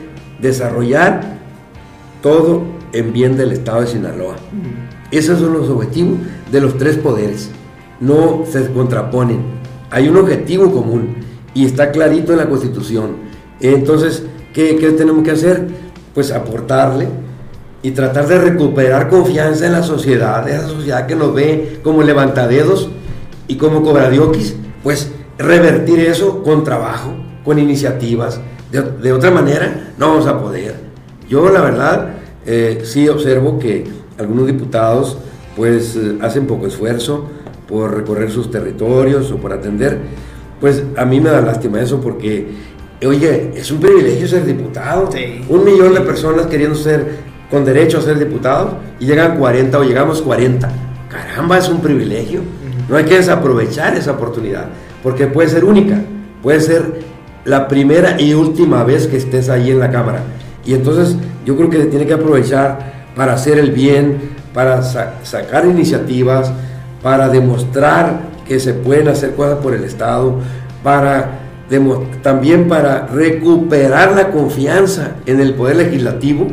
desarrollar 0.41 1.37
todo 2.21 2.63
en 2.93 3.13
bien 3.13 3.37
del 3.37 3.51
Estado 3.51 3.81
de 3.81 3.87
Sinaloa. 3.87 4.35
Esos 5.11 5.39
son 5.39 5.53
los 5.53 5.69
objetivos 5.69 6.17
de 6.51 6.61
los 6.61 6.77
tres 6.79 6.97
poderes. 6.97 7.51
No 7.99 8.43
se 8.49 8.71
contraponen. 8.71 9.41
Hay 9.91 10.09
un 10.09 10.17
objetivo 10.17 10.71
común 10.71 11.17
y 11.53 11.65
está 11.65 11.91
clarito 11.91 12.31
en 12.31 12.39
la 12.39 12.49
Constitución. 12.49 13.17
Entonces, 13.59 14.23
¿qué, 14.51 14.75
qué 14.77 14.89
tenemos 14.91 15.23
que 15.23 15.31
hacer? 15.31 15.67
Pues 16.15 16.31
aportarle 16.31 17.07
y 17.83 17.91
tratar 17.91 18.27
de 18.27 18.39
recuperar 18.39 19.09
confianza 19.09 19.67
en 19.67 19.73
la 19.73 19.83
sociedad, 19.83 20.47
esa 20.49 20.67
sociedad 20.67 21.05
que 21.05 21.15
nos 21.15 21.35
ve 21.35 21.79
como 21.83 22.01
levantadedos 22.01 22.89
y 23.53 23.55
como 23.55 23.83
cobradioquis, 23.83 24.55
pues 24.81 25.11
revertir 25.37 25.99
eso 25.99 26.41
con 26.41 26.63
trabajo, 26.63 27.13
con 27.45 27.59
iniciativas. 27.59 28.41
De, 28.71 28.81
de 28.81 29.13
otra 29.13 29.29
manera, 29.29 29.93
no 29.99 30.09
vamos 30.09 30.25
a 30.25 30.41
poder. 30.41 30.73
Yo, 31.29 31.47
la 31.51 31.61
verdad, 31.61 32.15
eh, 32.47 32.81
sí 32.83 33.07
observo 33.07 33.59
que 33.59 33.85
algunos 34.17 34.47
diputados 34.47 35.19
pues 35.55 35.95
eh, 35.95 36.17
hacen 36.21 36.47
poco 36.47 36.65
esfuerzo 36.65 37.29
por 37.67 37.95
recorrer 37.95 38.31
sus 38.31 38.49
territorios 38.49 39.31
o 39.31 39.37
por 39.37 39.53
atender. 39.53 39.99
Pues 40.59 40.81
a 40.97 41.05
mí 41.05 41.21
me 41.21 41.29
da 41.29 41.41
lástima 41.41 41.79
eso 41.79 42.01
porque, 42.01 42.47
oye, 43.05 43.51
es 43.53 43.69
un 43.69 43.79
privilegio 43.79 44.27
ser 44.27 44.45
diputado. 44.45 45.11
Sí. 45.11 45.45
Un 45.47 45.63
millón 45.63 45.93
de 45.93 46.01
personas 46.01 46.47
queriendo 46.47 46.75
ser 46.75 47.17
con 47.51 47.63
derecho 47.63 47.99
a 47.99 48.01
ser 48.01 48.17
diputados 48.17 48.73
y 48.99 49.05
llegan 49.05 49.37
40 49.37 49.77
o 49.77 49.83
llegamos 49.83 50.23
40. 50.23 50.71
Caramba, 51.07 51.59
es 51.59 51.69
un 51.69 51.81
privilegio. 51.81 52.41
No 52.89 52.97
hay 52.97 53.05
que 53.05 53.15
desaprovechar 53.15 53.95
esa 53.95 54.11
oportunidad 54.11 54.65
porque 55.01 55.27
puede 55.27 55.49
ser 55.49 55.65
única, 55.65 55.99
puede 56.41 56.59
ser 56.61 57.01
la 57.45 57.67
primera 57.67 58.19
y 58.21 58.33
última 58.33 58.83
vez 58.83 59.07
que 59.07 59.17
estés 59.17 59.49
ahí 59.49 59.71
en 59.71 59.79
la 59.79 59.91
Cámara. 59.91 60.21
Y 60.65 60.73
entonces 60.73 61.15
yo 61.45 61.57
creo 61.57 61.69
que 61.69 61.77
se 61.77 61.85
tiene 61.87 62.05
que 62.05 62.13
aprovechar 62.13 62.93
para 63.15 63.33
hacer 63.33 63.57
el 63.59 63.71
bien, 63.71 64.17
para 64.53 64.81
sa- 64.81 65.15
sacar 65.23 65.65
iniciativas, 65.65 66.51
para 67.01 67.27
demostrar 67.29 68.21
que 68.47 68.59
se 68.59 68.73
pueden 68.73 69.07
hacer 69.09 69.35
cosas 69.35 69.57
por 69.59 69.73
el 69.73 69.83
Estado, 69.83 70.35
para 70.83 71.39
también 72.21 72.67
para 72.67 73.07
recuperar 73.07 74.11
la 74.15 74.29
confianza 74.29 75.13
en 75.25 75.39
el 75.39 75.55
poder 75.55 75.77
legislativo 75.77 76.47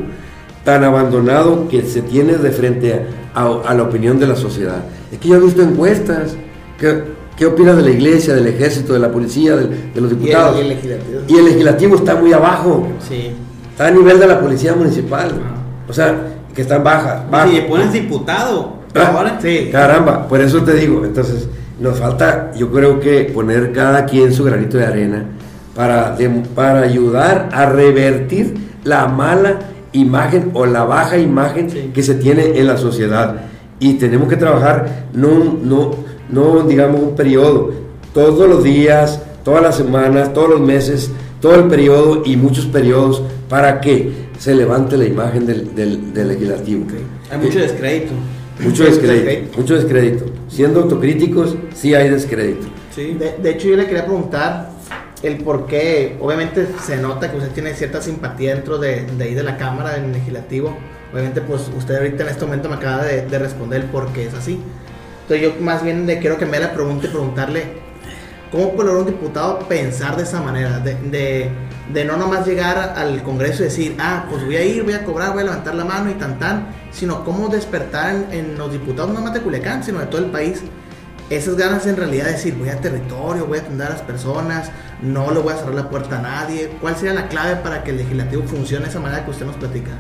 tan 0.65 0.83
abandonado 0.83 1.69
que 1.69 1.83
se 1.83 2.01
tiene 2.01 2.35
de 2.35 2.51
frente 2.51 3.05
a, 3.35 3.47
a- 3.67 3.75
la 3.75 3.83
opinión 3.83 4.19
de 4.19 4.27
la 4.27 4.37
sociedad. 4.37 4.83
Es 5.13 5.19
que 5.19 5.29
yo 5.29 5.37
he 5.37 5.41
visto 5.41 5.63
encuestas. 5.63 6.37
¿Qué, 6.79 7.03
qué 7.37 7.47
opinas 7.47 7.77
de 7.77 7.83
la 7.83 7.91
iglesia, 7.91 8.35
del 8.35 8.47
ejército, 8.47 8.93
de 8.93 8.99
la 8.99 9.11
policía, 9.11 9.57
del- 9.57 9.93
de 9.95 10.01
los 10.01 10.11
Y 10.11 10.15
el, 10.15 10.21
diputados? 10.21 10.57
y 10.57 10.61
el 10.61 10.69
legislativo. 10.69 11.21
Y 11.29 11.37
el 11.37 11.45
legislativo 11.45 11.97
está 11.97 12.15
muy 12.17 12.33
abajo, 12.33 12.87
Sí. 13.09 13.31
está 13.71 13.87
a 13.87 13.91
nivel 13.91 14.19
de 14.19 14.27
la 14.27 14.41
policía 14.41 14.75
municipal. 14.75 15.31
O 15.89 15.93
sea, 15.93 16.15
que 16.55 16.63
están 16.63 16.83
bajas. 16.85 17.23
Si 17.25 17.31
bajas. 17.31 17.53
le 17.53 17.63
pones 17.63 17.93
diputado, 17.93 18.81
Ah, 18.95 19.13
ahora 19.17 19.39
sí. 19.41 19.69
Caramba, 19.71 20.27
por 20.27 20.41
eso 20.41 20.63
te 20.63 20.75
digo, 20.75 21.05
entonces 21.05 21.49
nos 21.79 21.99
falta, 21.99 22.51
yo 22.57 22.71
creo 22.73 22.99
que 22.99 23.23
poner 23.33 23.73
cada 23.73 24.05
quien 24.05 24.33
su 24.33 24.43
granito 24.45 24.77
de 24.79 24.85
arena 24.87 25.25
para, 25.77 26.19
dem- 26.19 26.43
para 26.47 26.81
ayudar 26.81 27.49
a 27.53 27.67
revertir 27.67 28.55
la 28.85 29.07
mala 29.07 29.59
imagen 29.93 30.51
o 30.55 30.67
la 30.67 30.85
baja 30.85 31.19
imagen 31.19 31.69
Sí. 31.71 31.91
que 31.93 32.03
se 32.03 32.15
tiene 32.15 32.59
en 32.59 32.67
la 32.67 32.77
sociedad. 32.77 33.37
Y 33.79 33.95
tenemos 33.95 34.29
que 34.29 34.37
trabajar, 34.37 35.07
no, 35.15 35.59
no, 35.63 35.93
no 36.29 36.63
digamos 36.63 37.01
un 37.01 37.15
periodo, 37.17 37.73
todos 38.13 38.49
los 38.49 38.63
días, 38.63 39.21
todas 39.45 39.63
las 39.63 39.77
semanas, 39.77 40.33
todos 40.33 40.51
los 40.51 40.61
meses, 40.61 41.11
todo 41.41 41.55
el 41.55 41.65
periodo 41.65 42.23
y 42.27 42.37
muchos 42.37 42.67
periodos 42.67 43.23
para 43.49 43.81
que 43.81 44.29
se 44.39 44.55
levante 44.55 44.97
la 44.97 45.07
imagen 45.07 45.47
del, 45.47 45.75
del- 45.75 46.13
del 46.13 46.29
legislativo. 46.29 46.85
hay 47.31 47.39
mucho 47.39 47.59
descrédito. 47.59 48.13
Mucho 48.63 48.85
descrédito, 48.91 49.59
mucho 49.59 49.75
descrédito. 49.75 50.25
Siendo 50.49 50.81
autocríticos, 50.83 51.57
sí 51.75 51.95
hay 51.95 52.11
descrédito. 52.11 52.67
Sí. 52.95 53.15
De, 53.19 53.37
de 53.43 53.51
hecho, 53.51 53.69
yo 53.69 53.77
le 53.77 53.87
quería 53.87 54.05
preguntar 54.05 54.70
el 55.23 55.39
por 55.39 55.67
qué. 55.67 56.17
Obviamente 56.21 56.67
se 56.83 56.97
nota 56.97 57.31
que 57.31 57.37
usted 57.39 57.51
tiene 57.51 57.75
cierta 57.75 58.01
simpatía 58.01 58.55
dentro 58.55 58.79
de, 58.79 59.05
de 59.05 59.25
ahí 59.25 59.35
de 59.35 59.43
la 59.43 59.57
Cámara, 59.57 59.91
del 59.91 60.13
Legislativo. 60.13 60.77
Obviamente, 61.13 61.41
pues 61.41 61.71
usted 61.77 61.97
ahorita 61.97 62.23
en 62.23 62.29
este 62.29 62.45
momento 62.45 62.69
me 62.69 62.77
acaba 62.77 63.05
de, 63.05 63.27
de 63.27 63.39
responder 63.39 63.83
el 63.83 63.87
por 63.89 64.13
qué 64.13 64.27
es 64.27 64.35
así. 64.35 64.61
Entonces, 65.23 65.43
yo 65.43 65.63
más 65.63 65.83
bien 65.83 66.07
le 66.07 66.19
quiero 66.19 66.39
que 66.39 66.47
me 66.47 66.59
la 66.59 66.73
pregunta 66.73 67.07
y 67.07 67.11
preguntarle: 67.11 67.65
¿cómo 68.51 68.73
puede 68.73 68.91
un 68.91 69.07
diputado 69.07 69.61
pensar 69.61 70.17
de 70.17 70.23
esa 70.23 70.41
manera? 70.41 70.79
De, 70.79 70.95
de, 70.95 71.51
de 71.93 72.05
no 72.05 72.17
nomás 72.17 72.47
llegar 72.47 72.95
al 72.97 73.23
Congreso 73.23 73.63
y 73.63 73.67
decir, 73.67 73.97
ah, 73.99 74.27
pues 74.31 74.45
voy 74.45 74.57
a 74.57 74.65
ir, 74.65 74.85
voy 74.85 74.93
a 74.93 75.05
cobrar, 75.05 75.33
voy 75.33 75.43
a 75.43 75.45
levantar 75.47 75.75
la 75.75 75.85
mano 75.85 76.11
y 76.11 76.15
tan 76.15 76.39
tan, 76.39 76.69
sino 76.93 77.25
cómo 77.25 77.49
despertar 77.49 78.15
en, 78.15 78.27
en 78.33 78.59
los 78.59 78.73
diputados, 78.73 79.11
no 79.11 79.17
nomás 79.19 79.35
de 79.35 79.41
Culiacán, 79.41 79.83
sino 79.83 79.99
de 79.99 80.07
todo 80.07 80.25
el 80.25 80.31
país 80.31 80.63
esas 81.31 81.57
ganas 81.57 81.87
en 81.87 81.97
realidad 81.97 82.25
de 82.27 82.33
decir 82.33 82.55
voy 82.57 82.69
a 82.69 82.81
territorio, 82.81 83.47
voy 83.47 83.59
a 83.59 83.61
atender 83.63 83.87
a 83.87 83.91
las 83.91 84.03
personas, 84.03 84.71
no 85.03 85.31
le 85.33 85.41
voy 85.41 85.53
a 85.53 85.57
cerrar 85.57 85.75
la 85.75 85.89
puerta 85.89 86.19
a 86.19 86.23
nadie. 86.23 86.71
¿Cuál 86.81 86.97
sería 86.97 87.15
la 87.15 87.29
clave 87.29 87.57
para 87.57 87.83
que 87.83 87.91
el 87.91 87.99
legislativo 87.99 88.43
funcione 88.45 88.85
de 88.85 88.91
esa 88.91 89.01
manera 89.01 89.25
que 89.25 89.31
usted 89.31 89.47
nos 89.47 89.57
platica? 89.57 89.91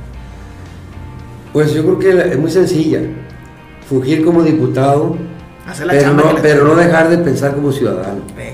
Pues 1.53 1.73
yo 1.73 1.83
creo 1.83 1.99
que 1.99 2.33
es 2.33 2.39
muy 2.39 2.51
sencilla. 2.51 3.01
Fungir 3.89 4.25
como 4.25 4.43
diputado, 4.43 5.17
Hacer 5.67 5.87
la 5.87 5.93
pero 5.93 6.13
no, 6.15 6.23
pero 6.41 6.65
no 6.65 6.75
dejar 6.75 7.11
de 7.11 7.19
pensar 7.19 7.55
como 7.55 7.73
ciudadano. 7.73 8.21
Pues, 8.35 8.53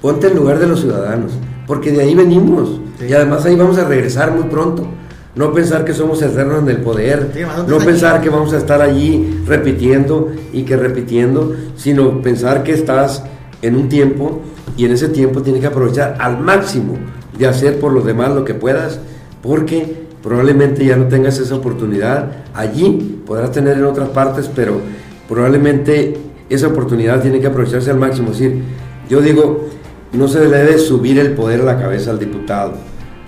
Ponte 0.00 0.28
en 0.28 0.36
lugar 0.36 0.58
de 0.58 0.66
los 0.66 0.80
ciudadanos, 0.80 1.32
porque 1.66 1.90
de 1.92 2.02
ahí 2.02 2.14
venimos. 2.14 2.80
Sí. 2.98 3.06
Y 3.08 3.12
además 3.12 3.44
ahí 3.44 3.56
vamos 3.56 3.78
a 3.78 3.84
regresar 3.84 4.32
muy 4.32 4.44
pronto. 4.44 4.86
No 5.34 5.52
pensar 5.52 5.84
que 5.84 5.92
somos 5.92 6.22
eternos 6.22 6.62
en 6.62 6.68
el 6.70 6.78
poder, 6.78 7.30
Sí, 7.32 7.40
además, 7.40 7.56
¿dónde 7.58 7.78
no 7.78 7.84
pensar 7.84 8.16
aquí? 8.16 8.24
que 8.24 8.30
vamos 8.30 8.52
a 8.54 8.56
estar 8.56 8.80
allí 8.80 9.42
repitiendo 9.46 10.32
y 10.52 10.62
que 10.62 10.76
repitiendo, 10.76 11.54
sino 11.76 12.22
pensar 12.22 12.62
que 12.62 12.72
estás 12.72 13.22
en 13.60 13.76
un 13.76 13.88
tiempo 13.88 14.40
y 14.76 14.84
en 14.84 14.92
ese 14.92 15.08
tiempo 15.08 15.42
tienes 15.42 15.60
que 15.60 15.68
aprovechar 15.68 16.16
al 16.18 16.38
máximo 16.38 16.96
de 17.38 17.46
hacer 17.46 17.78
por 17.78 17.92
los 17.92 18.04
demás 18.04 18.34
lo 18.34 18.44
que 18.44 18.54
puedas, 18.54 19.00
porque 19.42 20.06
probablemente 20.22 20.84
ya 20.84 20.96
no 20.96 21.06
tengas 21.06 21.38
esa 21.38 21.54
oportunidad 21.54 22.44
allí, 22.54 23.22
podrás 23.26 23.52
tener 23.52 23.76
en 23.76 23.84
otras 23.84 24.08
partes, 24.10 24.50
pero 24.54 24.80
probablemente 25.28 26.18
esa 26.48 26.68
oportunidad 26.68 27.20
tiene 27.20 27.40
que 27.40 27.46
aprovecharse 27.46 27.90
al 27.90 27.98
máximo. 27.98 28.30
Es 28.30 28.38
decir, 28.38 28.62
yo 29.08 29.20
digo, 29.20 29.68
no 30.12 30.28
se 30.28 30.40
le 30.40 30.48
debe 30.48 30.78
subir 30.78 31.18
el 31.18 31.32
poder 31.32 31.60
a 31.60 31.64
la 31.64 31.78
cabeza 31.78 32.10
al 32.10 32.18
diputado, 32.18 32.74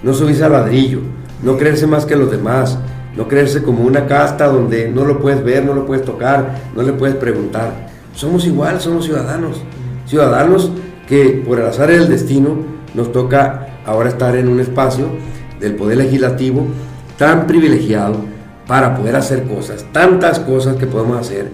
no 0.02 0.14
subirse 0.14 0.44
al 0.44 0.52
ladrillo, 0.52 1.00
no 1.42 1.56
creerse 1.56 1.86
más 1.86 2.04
que 2.04 2.16
los 2.16 2.30
demás, 2.30 2.78
no 3.16 3.28
creerse 3.28 3.62
como 3.62 3.84
una 3.84 4.06
casta 4.06 4.46
donde 4.46 4.88
no 4.88 5.04
lo 5.04 5.20
puedes 5.20 5.42
ver, 5.44 5.64
no 5.64 5.74
lo 5.74 5.86
puedes 5.86 6.04
tocar, 6.04 6.60
no 6.74 6.82
le 6.82 6.92
puedes 6.92 7.16
preguntar. 7.16 7.88
Somos 8.14 8.46
igual, 8.46 8.80
somos 8.80 9.04
ciudadanos, 9.04 9.60
ciudadanos 10.06 10.70
que 11.08 11.42
por 11.46 11.58
el 11.58 11.66
azar 11.66 11.90
del 11.90 12.08
destino 12.08 12.56
nos 12.94 13.12
toca 13.12 13.80
ahora 13.86 14.10
estar 14.10 14.36
en 14.36 14.48
un 14.48 14.60
espacio 14.60 15.06
del 15.60 15.74
poder 15.74 15.98
legislativo 15.98 16.66
tan 17.16 17.46
privilegiado 17.46 18.16
para 18.66 18.94
poder 18.94 19.16
hacer 19.16 19.44
cosas, 19.44 19.86
tantas 19.92 20.38
cosas 20.40 20.76
que 20.76 20.86
podemos 20.86 21.18
hacer. 21.18 21.50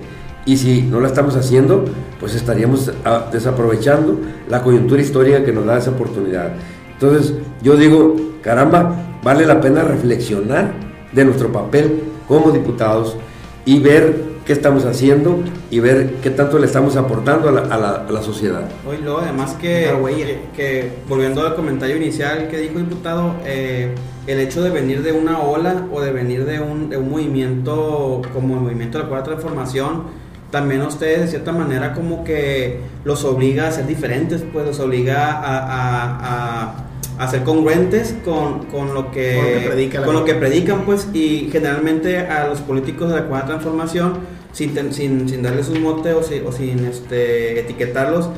Y 0.46 0.56
si 0.56 0.82
no 0.82 1.00
la 1.00 1.06
estamos 1.06 1.36
haciendo, 1.36 1.84
pues 2.20 2.34
estaríamos 2.34 2.92
ah, 3.04 3.28
desaprovechando 3.32 4.20
la 4.48 4.62
coyuntura 4.62 5.00
histórica 5.00 5.44
que 5.44 5.52
nos 5.52 5.64
da 5.64 5.78
esa 5.78 5.90
oportunidad. 5.90 6.52
Entonces, 6.92 7.34
yo 7.62 7.76
digo, 7.76 8.16
caramba, 8.42 8.94
vale 9.22 9.46
la 9.46 9.60
pena 9.60 9.82
reflexionar 9.82 10.72
de 11.12 11.24
nuestro 11.24 11.50
papel 11.50 12.02
como 12.28 12.50
diputados 12.50 13.16
y 13.64 13.78
ver 13.78 14.33
qué 14.46 14.52
estamos 14.52 14.84
haciendo 14.84 15.38
y 15.70 15.80
ver 15.80 16.14
qué 16.22 16.30
tanto 16.30 16.58
le 16.58 16.66
estamos 16.66 16.96
aportando 16.96 17.48
a 17.48 17.52
la, 17.52 17.60
a 17.62 17.78
la- 17.78 18.04
a 18.08 18.12
la 18.12 18.22
sociedad. 18.22 18.62
Hoy 18.86 18.98
luego 19.02 19.20
además 19.20 19.54
que, 19.60 19.90
huella. 20.00 20.26
que, 20.26 20.40
que, 20.54 20.92
volviendo 21.08 21.46
al 21.46 21.54
comentario 21.54 21.96
inicial 21.96 22.48
que 22.48 22.58
dijo 22.58 22.78
el 22.78 22.88
diputado, 22.88 23.34
eh, 23.46 23.94
el 24.26 24.40
hecho 24.40 24.62
de 24.62 24.70
venir 24.70 25.02
de 25.02 25.12
una 25.12 25.38
ola 25.40 25.86
o 25.92 26.00
de 26.00 26.12
venir 26.12 26.44
de 26.44 26.60
un, 26.60 26.88
de 26.90 26.96
un 26.98 27.10
movimiento 27.10 28.22
como 28.32 28.54
el 28.56 28.60
movimiento 28.60 28.98
de 28.98 29.04
la 29.04 29.10
cuarta 29.10 29.30
transformación, 29.30 30.04
también 30.50 30.82
a 30.82 30.86
ustedes 30.88 31.20
de 31.22 31.26
cierta 31.28 31.52
manera 31.52 31.94
como 31.94 32.22
que 32.22 32.80
los 33.04 33.24
obliga 33.24 33.66
a 33.68 33.72
ser 33.72 33.86
diferentes, 33.86 34.44
pues 34.52 34.64
los 34.66 34.78
obliga 34.80 35.32
a, 35.32 35.58
a- 35.58 36.64
a- 36.68 36.74
a 37.18 37.28
ser 37.30 37.42
congruentes 37.44 38.14
con, 38.24 38.64
con 38.66 38.92
lo 38.94 39.10
que, 39.10 39.36
Con 39.36 39.44
lo 39.46 39.60
que 39.60 39.66
predica 39.68 40.00
la 40.00 40.06
con 40.06 40.14
lo 40.14 40.20
gente. 40.24 40.32
que 40.34 40.38
predican, 40.40 40.84
pues, 40.84 41.08
y 41.14 41.48
generalmente 41.52 42.18
a 42.18 42.48
los 42.48 42.60
políticos 42.60 43.10
de 43.10 43.16
la 43.16 43.24
cuarta 43.26 43.48
transformación, 43.48 44.14
sin, 44.52 44.74
sin, 44.92 45.28
sin 45.28 45.42
darles 45.42 45.68
un 45.68 45.82
mote 45.82 46.12
o, 46.12 46.22
si- 46.22 46.40
o 46.40 46.50
sin 46.52 46.84
este, 46.86 47.60
etiquetarlos, 47.60 48.28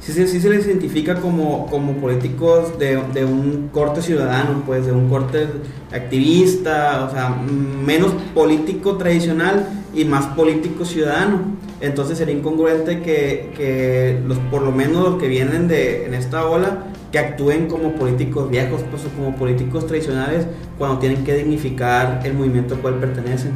sí, 0.00 0.12
se- 0.12 0.26
sí 0.28 0.40
se 0.40 0.50
les 0.50 0.66
identifica 0.66 1.14
como, 1.20 1.66
como 1.66 1.94
políticos 1.94 2.78
de, 2.78 3.00
de 3.14 3.24
un 3.24 3.70
corte 3.72 4.02
ciudadano, 4.02 4.62
pues, 4.66 4.84
de 4.86 4.92
un 4.92 5.08
corte 5.08 5.46
activista, 5.92 7.06
o 7.08 7.10
sea, 7.12 7.28
menos 7.30 8.12
político 8.34 8.96
tradicional 8.96 9.66
y 9.94 10.04
más 10.04 10.26
político 10.28 10.84
ciudadano. 10.84 11.40
Entonces 11.80 12.16
sería 12.16 12.34
incongruente 12.34 13.02
que, 13.02 13.50
que 13.56 14.20
los, 14.26 14.38
por 14.38 14.62
lo 14.62 14.72
menos 14.72 15.04
los 15.04 15.20
que 15.20 15.28
vienen 15.28 15.68
de, 15.68 16.06
en 16.06 16.14
esta 16.14 16.46
ola, 16.46 16.84
que 17.12 17.18
actúen 17.18 17.66
como 17.68 17.92
políticos 17.92 18.50
viejos, 18.50 18.82
pues, 18.90 19.04
o 19.04 19.08
como 19.10 19.36
políticos 19.36 19.86
tradicionales, 19.86 20.46
cuando 20.78 20.98
tienen 20.98 21.22
que 21.24 21.34
dignificar 21.34 22.20
el 22.24 22.34
movimiento 22.34 22.74
al 22.74 22.80
cual 22.80 22.94
pertenecen. 22.94 23.52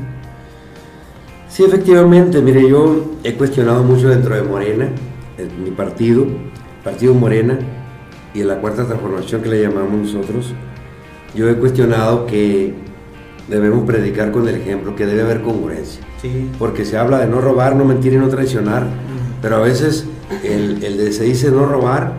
Sí, 1.49 1.65
efectivamente, 1.65 2.41
mire, 2.41 2.69
yo 2.69 3.17
he 3.25 3.35
cuestionado 3.35 3.83
mucho 3.83 4.09
dentro 4.09 4.37
de 4.37 4.43
Morena, 4.43 4.89
en 5.39 5.65
mi 5.65 5.71
partido, 5.71 6.27
Partido 6.85 7.15
Morena, 7.15 7.59
y 8.35 8.43
la 8.43 8.61
cuarta 8.61 8.87
transformación 8.87 9.43
que 9.43 9.49
le 9.49 9.63
llamamos 9.63 10.13
nosotros, 10.13 10.53
yo 11.35 11.49
he 11.49 11.55
cuestionado 11.57 12.27
que 12.27 12.75
debemos 13.49 13.85
predicar 13.85 14.31
con 14.33 14.49
el 14.49 14.57
ejemplo, 14.57 14.95
que 14.97 15.07
debe 15.07 15.23
haber 15.23 15.43
congruencia. 15.43 16.03
Sí. 16.21 16.51
Porque 16.59 16.85
se 16.85 16.97
habla 16.97 17.19
de 17.19 17.27
no 17.27 17.41
robar, 17.41 17.77
no 17.77 17.85
mentir 17.85 18.13
y 18.13 18.17
no 18.17 18.29
traicionar, 18.29 18.85
pero 19.43 19.57
a 19.57 19.61
veces 19.61 20.07
el, 20.45 20.83
el 20.85 20.97
de 20.97 21.13
se 21.13 21.25
dice 21.25 21.51
no 21.51 21.67
robar, 21.67 22.13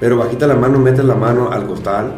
pero 0.00 0.16
bajita 0.16 0.46
la 0.46 0.54
mano, 0.54 0.78
metes 0.78 1.04
la 1.04 1.14
mano 1.14 1.50
al 1.50 1.66
costal, 1.66 2.14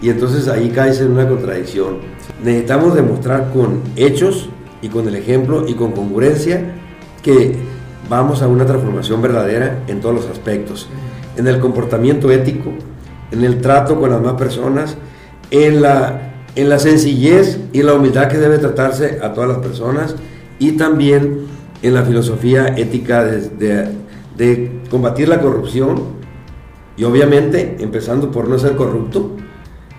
y 0.00 0.10
entonces 0.10 0.48
ahí 0.48 0.70
caes 0.70 1.00
en 1.00 1.12
una 1.12 1.28
contradicción. 1.28 1.98
Necesitamos 2.42 2.94
demostrar 2.94 3.50
con 3.52 3.82
hechos 3.96 4.48
y 4.80 4.88
con 4.88 5.08
el 5.08 5.16
ejemplo 5.16 5.66
y 5.66 5.74
con 5.74 5.92
congruencia 5.92 6.74
que 7.22 7.56
vamos 8.08 8.42
a 8.42 8.48
una 8.48 8.64
transformación 8.64 9.20
verdadera 9.20 9.82
en 9.88 10.00
todos 10.00 10.14
los 10.14 10.26
aspectos, 10.26 10.88
en 11.36 11.46
el 11.46 11.60
comportamiento 11.60 12.30
ético, 12.30 12.72
en 13.30 13.44
el 13.44 13.60
trato 13.60 14.00
con 14.00 14.10
las 14.10 14.20
demás 14.20 14.38
personas, 14.38 14.96
en 15.50 15.82
la, 15.82 16.27
en 16.58 16.68
la 16.68 16.80
sencillez 16.80 17.60
y 17.72 17.84
la 17.84 17.94
humildad 17.94 18.26
que 18.26 18.36
debe 18.36 18.58
tratarse 18.58 19.20
a 19.22 19.32
todas 19.32 19.48
las 19.48 19.58
personas 19.58 20.16
y 20.58 20.72
también 20.72 21.46
en 21.82 21.94
la 21.94 22.02
filosofía 22.02 22.66
ética 22.76 23.22
de, 23.22 24.80
combatir 24.90 25.28
la 25.28 25.40
corrupción 25.40 26.02
y 26.96 27.04
obviamente 27.04 27.76
empezando 27.78 28.32
por 28.32 28.48
no 28.48 28.58
ser 28.58 28.74
corrupto 28.74 29.36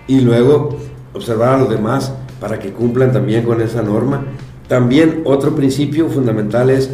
y 0.05 0.19
luego 0.19 0.77
observar 1.13 1.53
a 1.53 1.57
los 1.59 1.69
demás 1.69 2.11
para 2.41 2.59
que 2.59 2.73
cumplan 2.73 3.13
también 3.13 3.45
con 3.45 3.61
esa 3.61 3.81
norma. 3.81 4.25
También 4.67 5.21
otro 5.23 5.55
principio 5.55 6.09
fundamental 6.09 6.69
es 6.69 6.89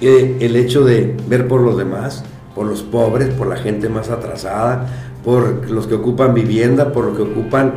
eh, 0.00 0.36
el 0.38 0.54
hecho 0.54 0.84
de 0.84 1.16
ver 1.28 1.48
por 1.48 1.60
los 1.60 1.76
demás, 1.76 2.22
por 2.54 2.66
los 2.66 2.84
pobres, 2.84 3.30
por 3.34 3.48
la 3.48 3.56
gente 3.56 3.88
más 3.88 4.10
atrasada, 4.10 5.07
por 5.24 5.70
los 5.70 5.86
que 5.86 5.94
ocupan 5.94 6.34
vivienda, 6.34 6.92
por 6.92 7.04
los 7.06 7.16
que 7.16 7.22
ocupan, 7.22 7.74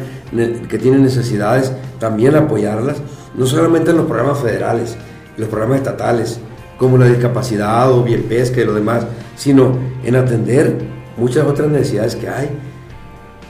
que 0.69 0.77
tienen 0.77 1.04
necesidades, 1.04 1.73
también 1.99 2.36
apoyarlas, 2.36 2.97
no 3.36 3.45
solamente 3.45 3.91
en 3.91 3.97
los 3.97 4.06
programas 4.06 4.39
federales, 4.39 4.97
los 5.38 5.49
programas 5.49 5.80
estatales, 5.80 6.39
como 6.77 6.97
la 6.97 7.06
discapacidad 7.06 7.91
o 7.91 8.04
bien 8.04 8.23
pesca 8.23 8.62
y 8.62 8.65
lo 8.65 8.73
demás, 8.73 9.06
sino 9.36 9.77
en 10.04 10.15
atender 10.15 10.77
muchas 11.17 11.45
otras 11.45 11.69
necesidades 11.69 12.15
que 12.15 12.30
hay. 12.30 12.49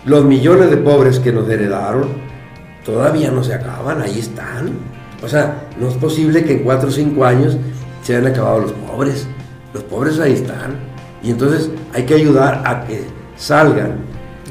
Los 0.05 0.25
millones 0.25 0.69
de 0.69 0.77
pobres 0.77 1.19
que 1.19 1.31
nos 1.31 1.47
heredaron 1.49 2.09
todavía 2.83 3.31
no 3.31 3.43
se 3.43 3.53
acaban, 3.53 4.01
ahí 4.01 4.19
están. 4.19 4.71
O 5.23 5.27
sea, 5.27 5.67
no 5.79 5.87
es 5.87 5.93
posible 5.95 6.43
que 6.43 6.53
en 6.53 6.63
cuatro 6.63 6.89
o 6.89 6.91
cinco 6.91 7.23
años 7.23 7.55
se 8.01 8.15
hayan 8.15 8.31
acabado 8.31 8.61
los 8.61 8.71
pobres. 8.71 9.27
Los 9.73 9.83
pobres 9.83 10.19
ahí 10.19 10.33
están. 10.33 10.79
Y 11.23 11.29
entonces 11.29 11.69
hay 11.93 12.03
que 12.05 12.15
ayudar 12.15 12.63
a 12.65 12.83
que 12.85 13.05
salgan. 13.41 13.95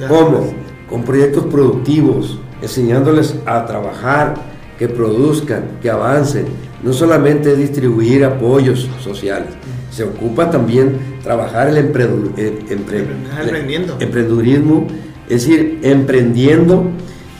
¿Cómo? 0.09 0.53
Con 0.88 1.05
proyectos 1.05 1.44
productivos, 1.46 2.38
enseñándoles 2.62 3.37
a 3.46 3.64
trabajar, 3.66 4.35
que 4.79 4.88
produzcan, 4.88 5.62
que 5.83 5.90
avancen. 5.90 6.46
No 6.83 6.92
solamente 6.92 7.55
distribuir 7.57 8.24
apoyos 8.24 8.88
sociales, 9.03 9.50
se 9.90 10.05
ocupa 10.05 10.50
también 10.50 10.98
trabajar 11.22 11.68
el, 11.68 11.76
empre- 11.76 12.33
emprendiendo. 12.70 13.96
emprendurismo, 14.00 14.87
es 15.29 15.46
decir, 15.46 15.79
emprendiendo, 15.83 16.85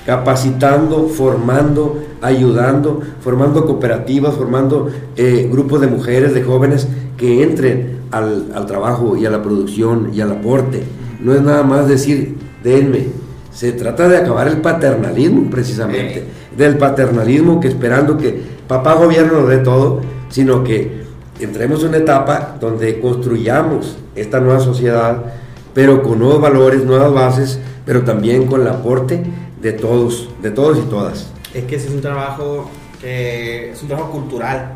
capacitando, 0.05 1.09
formando, 1.09 2.03
ayudando, 2.21 3.01
formando 3.21 3.65
cooperativas, 3.65 4.35
formando 4.35 4.91
eh, 5.17 5.49
grupos 5.51 5.81
de 5.81 5.87
mujeres, 5.87 6.35
de 6.35 6.43
jóvenes 6.43 6.87
que 7.17 7.43
entren 7.43 8.01
al, 8.11 8.53
al 8.55 8.67
trabajo 8.67 9.17
y 9.17 9.25
a 9.25 9.31
la 9.31 9.43
producción 9.43 10.11
y 10.13 10.21
al 10.21 10.33
aporte. 10.33 10.83
No 11.21 11.35
es 11.35 11.43
nada 11.43 11.63
más 11.63 11.89
decir, 11.89 12.37
denme. 12.63 13.07
Se 13.53 13.73
trata 13.73 14.09
de 14.09 14.17
acabar 14.17 14.49
el 14.49 14.59
paternalismo 14.59 15.51
precisamente, 15.51 16.25
del 16.57 16.79
paternalismo 16.79 17.61
que 17.61 17.69
esperando 17.69 18.17
que 18.17 18.41
papá 18.67 18.95
gobierno 18.95 19.47
dé 19.47 19.59
todo, 19.59 20.01
sino 20.29 20.63
que 20.63 21.03
entremos 21.41 21.83
en 21.83 21.89
una 21.89 21.99
etapa 21.99 22.57
donde 22.61 23.01
construyamos 23.01 23.99
esta 24.15 24.41
nueva 24.41 24.61
sociedad, 24.61 25.25
pero 25.75 26.03
con 26.03 26.19
nuevos 26.19 26.41
valores, 26.41 26.85
nuevas 26.85 27.13
bases, 27.13 27.61
pero 27.85 28.03
también 28.03 28.47
con 28.47 28.61
el 28.61 28.69
aporte 28.69 29.23
de 29.61 29.73
todos, 29.73 30.29
de 30.43 30.51
todos 30.51 30.79
y 30.79 30.83
todas. 30.83 31.31
Es 31.53 31.65
que 31.65 31.77
ese 31.77 31.89
es 31.89 31.95
un 31.95 32.01
trabajo 32.01 32.71
que 33.01 33.73
es 33.73 33.83
un 33.83 33.89
trabajo 33.89 34.13
cultural 34.13 34.73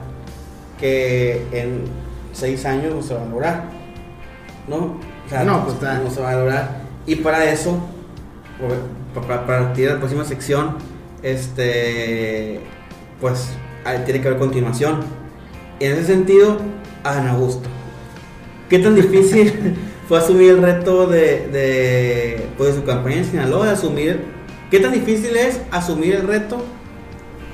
que 0.80 1.46
en 1.52 1.84
seis 2.32 2.64
años 2.64 2.94
no 2.94 3.02
se 3.02 3.14
va 3.14 3.22
a 3.22 3.26
lograr, 3.26 3.64
¿no? 4.66 5.13
O 5.26 5.28
sea, 5.30 5.44
No, 5.44 5.64
pues, 5.64 5.76
no 5.80 6.10
se 6.10 6.20
va 6.20 6.30
a 6.30 6.36
lograr. 6.36 6.80
Y 7.06 7.16
para 7.16 7.44
eso, 7.50 7.78
por- 8.60 9.22
para 9.26 9.46
partir 9.46 9.86
de 9.88 9.94
la 9.94 9.98
próxima 9.98 10.24
sección, 10.24 10.76
este, 11.22 12.60
pues 13.20 13.50
tiene 14.04 14.20
que 14.20 14.28
haber 14.28 14.38
continuación. 14.40 15.00
En 15.80 15.92
ese 15.92 16.06
sentido, 16.06 16.58
Ana 17.04 17.32
Augusto, 17.32 17.68
¿qué 18.68 18.78
tan 18.78 18.94
difícil 18.94 19.76
fue 20.08 20.18
asumir 20.18 20.50
el 20.52 20.62
reto 20.62 21.06
de, 21.06 21.48
de, 21.48 22.46
pues, 22.56 22.74
de 22.74 22.80
su 22.80 22.86
campaña 22.86 23.16
en 23.16 23.24
Sinaloa, 23.24 23.66
de 23.66 23.72
asumir 23.72 24.34
¿Qué 24.70 24.80
tan 24.80 24.92
difícil 24.92 25.36
es 25.36 25.60
asumir 25.70 26.16
el 26.16 26.26
reto 26.26 26.56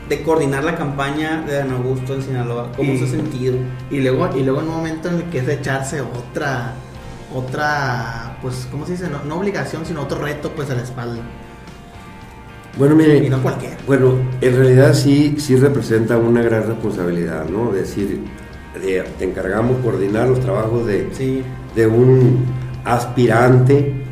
de 0.09 0.23
coordinar 0.23 0.65
la 0.65 0.75
campaña 0.77 1.43
de 1.47 1.55
Dan 1.57 1.71
Augusto 1.73 2.15
en 2.15 2.23
Sinaloa? 2.23 2.73
¿Cómo 2.77 2.93
Y- 2.93 2.99
se 2.99 3.05
ha 3.05 3.09
sentido? 3.09 3.57
Y 3.91 4.01
luego, 4.01 4.31
y 4.35 4.43
luego 4.43 4.61
en 4.63 4.69
un 4.69 4.75
momento 4.77 5.09
en 5.11 5.17
el 5.17 5.23
que 5.25 5.39
es 5.39 5.47
de 5.47 5.55
echarse 5.55 6.01
otra, 6.01 6.73
otra, 7.35 8.37
pues, 8.43 8.67
¿cómo 8.71 8.87
se 8.87 8.93
dice? 8.93 9.09
No, 9.09 9.23
no 9.25 9.37
obligación, 9.39 9.85
sino 9.87 10.03
otro 10.03 10.21
reto, 10.23 10.51
pues, 10.55 10.71
a 10.71 10.75
la 10.75 10.83
espalda. 10.83 11.21
Bueno, 12.79 12.95
mire, 12.95 13.19
Y 13.19 13.29
no 13.31 13.43
cualquiera. 13.43 13.77
Bueno, 13.87 14.15
en 14.41 14.57
realidad 14.57 14.95
sí, 14.95 15.37
sí 15.39 15.57
representa 15.57 16.17
una 16.17 16.43
gran 16.43 16.67
responsabilidad, 16.67 17.47
¿no? 17.49 17.71
Es 17.75 17.83
decir, 17.89 18.21
de- 18.81 19.03
te 19.19 19.25
encargamos 19.25 19.79
coordinar 19.83 20.29
los 20.29 20.41
trabajos 20.41 20.87
de, 20.87 21.09
Sí, 21.13 21.43
de 21.75 21.87
un 21.87 22.45
aspirante 22.85 24.05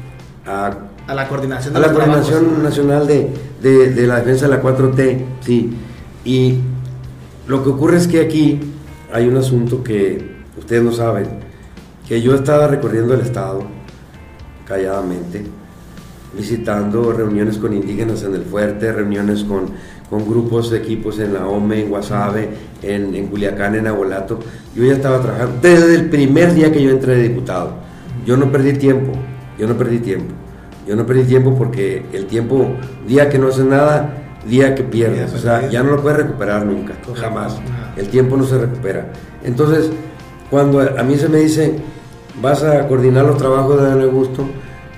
a, 0.47 0.73
A 1.07 1.15
la 1.15 1.29
coordinación 1.29 1.77
a 1.77 1.79
la 1.81 1.93
coordinación 1.93 2.41
trabajos. 2.41 2.63
nacional 2.65 3.07
de, 3.07 3.31
de- 3.63 3.91
de 3.95 4.07
la 4.07 4.17
defensa 4.17 4.47
de 4.49 4.57
la 4.57 4.61
4T, 4.61 5.25
sí. 5.41 5.73
Y 6.25 6.59
lo 7.47 7.63
que 7.63 7.71
ocurre 7.71 7.97
es 7.97 8.09
que 8.09 8.21
aquí 8.21 8.61
hay 9.13 9.27
un 9.29 9.37
asunto 9.37 9.83
que 9.85 10.37
ustedes 10.59 10.83
no 10.83 10.93
saben, 10.93 11.29
que 12.09 12.23
yo 12.23 12.35
estaba 12.35 12.67
recorriendo 12.67 13.13
el 13.13 13.21
estado 13.21 13.65
calladamente, 14.67 15.45
visitando 16.35 17.13
reuniones 17.13 17.59
con 17.59 17.75
indígenas 17.75 18.23
en 18.23 18.35
el 18.35 18.45
fuerte, 18.45 18.93
reuniones 18.93 19.45
con, 19.45 19.67
con 20.09 20.27
grupos 20.27 20.71
de 20.71 20.79
equipos 20.79 21.19
en 21.19 21.35
la 21.35 21.47
OME, 21.47 21.83
en 21.83 21.91
Guasave, 21.91 22.49
en, 22.83 23.15
en 23.15 23.27
Culiacán, 23.27 23.75
en 23.75 23.87
Abolato. 23.87 24.39
Yo 24.75 24.85
ya 24.85 24.95
estaba 24.95 25.21
trabajando 25.21 25.59
desde 25.61 25.95
el 25.95 26.09
primer 26.09 26.55
día 26.55 26.73
que 26.73 26.83
yo 26.83 26.91
entré 26.91 27.17
de 27.17 27.29
diputado. 27.29 27.75
Yo 28.25 28.37
no 28.39 28.51
perdí 28.51 28.73
tiempo, 28.75 29.13
yo 29.59 29.69
no 29.69 29.77
perdí 29.77 29.99
tiempo. 29.99 30.35
Yo 30.87 30.97
no 30.97 31.05
perdí 31.05 31.25
tiempo 31.25 31.55
porque 31.55 32.07
el 32.15 32.25
tiempo, 32.27 32.67
día 33.07 33.29
que 33.29 33.39
no 33.39 33.49
haces 33.49 33.67
nada, 33.67 34.39
día 34.49 34.75
que 34.75 34.83
pierdes. 34.83 35.35
O 35.35 35.39
sea, 35.39 35.69
ya 35.69 35.83
no 35.83 35.91
lo 35.91 36.03
puedes 36.03 36.21
recuperar 36.21 36.65
nunca, 36.65 36.95
jamás. 37.15 37.53
Ajá. 37.53 37.93
El 37.99 38.09
tiempo 38.09 38.39
no 38.39 38.45
se 38.45 38.57
recupera. 38.57 39.13
Entonces, 39.45 39.91
cuando 40.51 40.81
a 40.81 41.03
mí 41.03 41.17
se 41.17 41.29
me 41.29 41.41
dice, 41.41 41.79
vas 42.43 42.63
a 42.63 42.87
coordinar 42.89 43.25
los 43.25 43.37
trabajos 43.37 43.81
de 43.81 43.89
Dan 43.89 44.03
Augusto, 44.03 44.45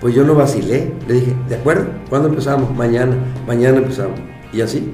pues 0.01 0.15
yo 0.15 0.25
no 0.25 0.35
vacilé. 0.35 0.93
Le 1.07 1.15
dije, 1.15 1.37
de 1.49 1.57
acuerdo, 1.57 1.87
¿cuándo 2.09 2.29
empezamos? 2.29 2.75
Mañana, 2.75 3.15
mañana 3.47 3.79
empezamos. 3.79 4.19
Y 4.53 4.61
así, 4.61 4.93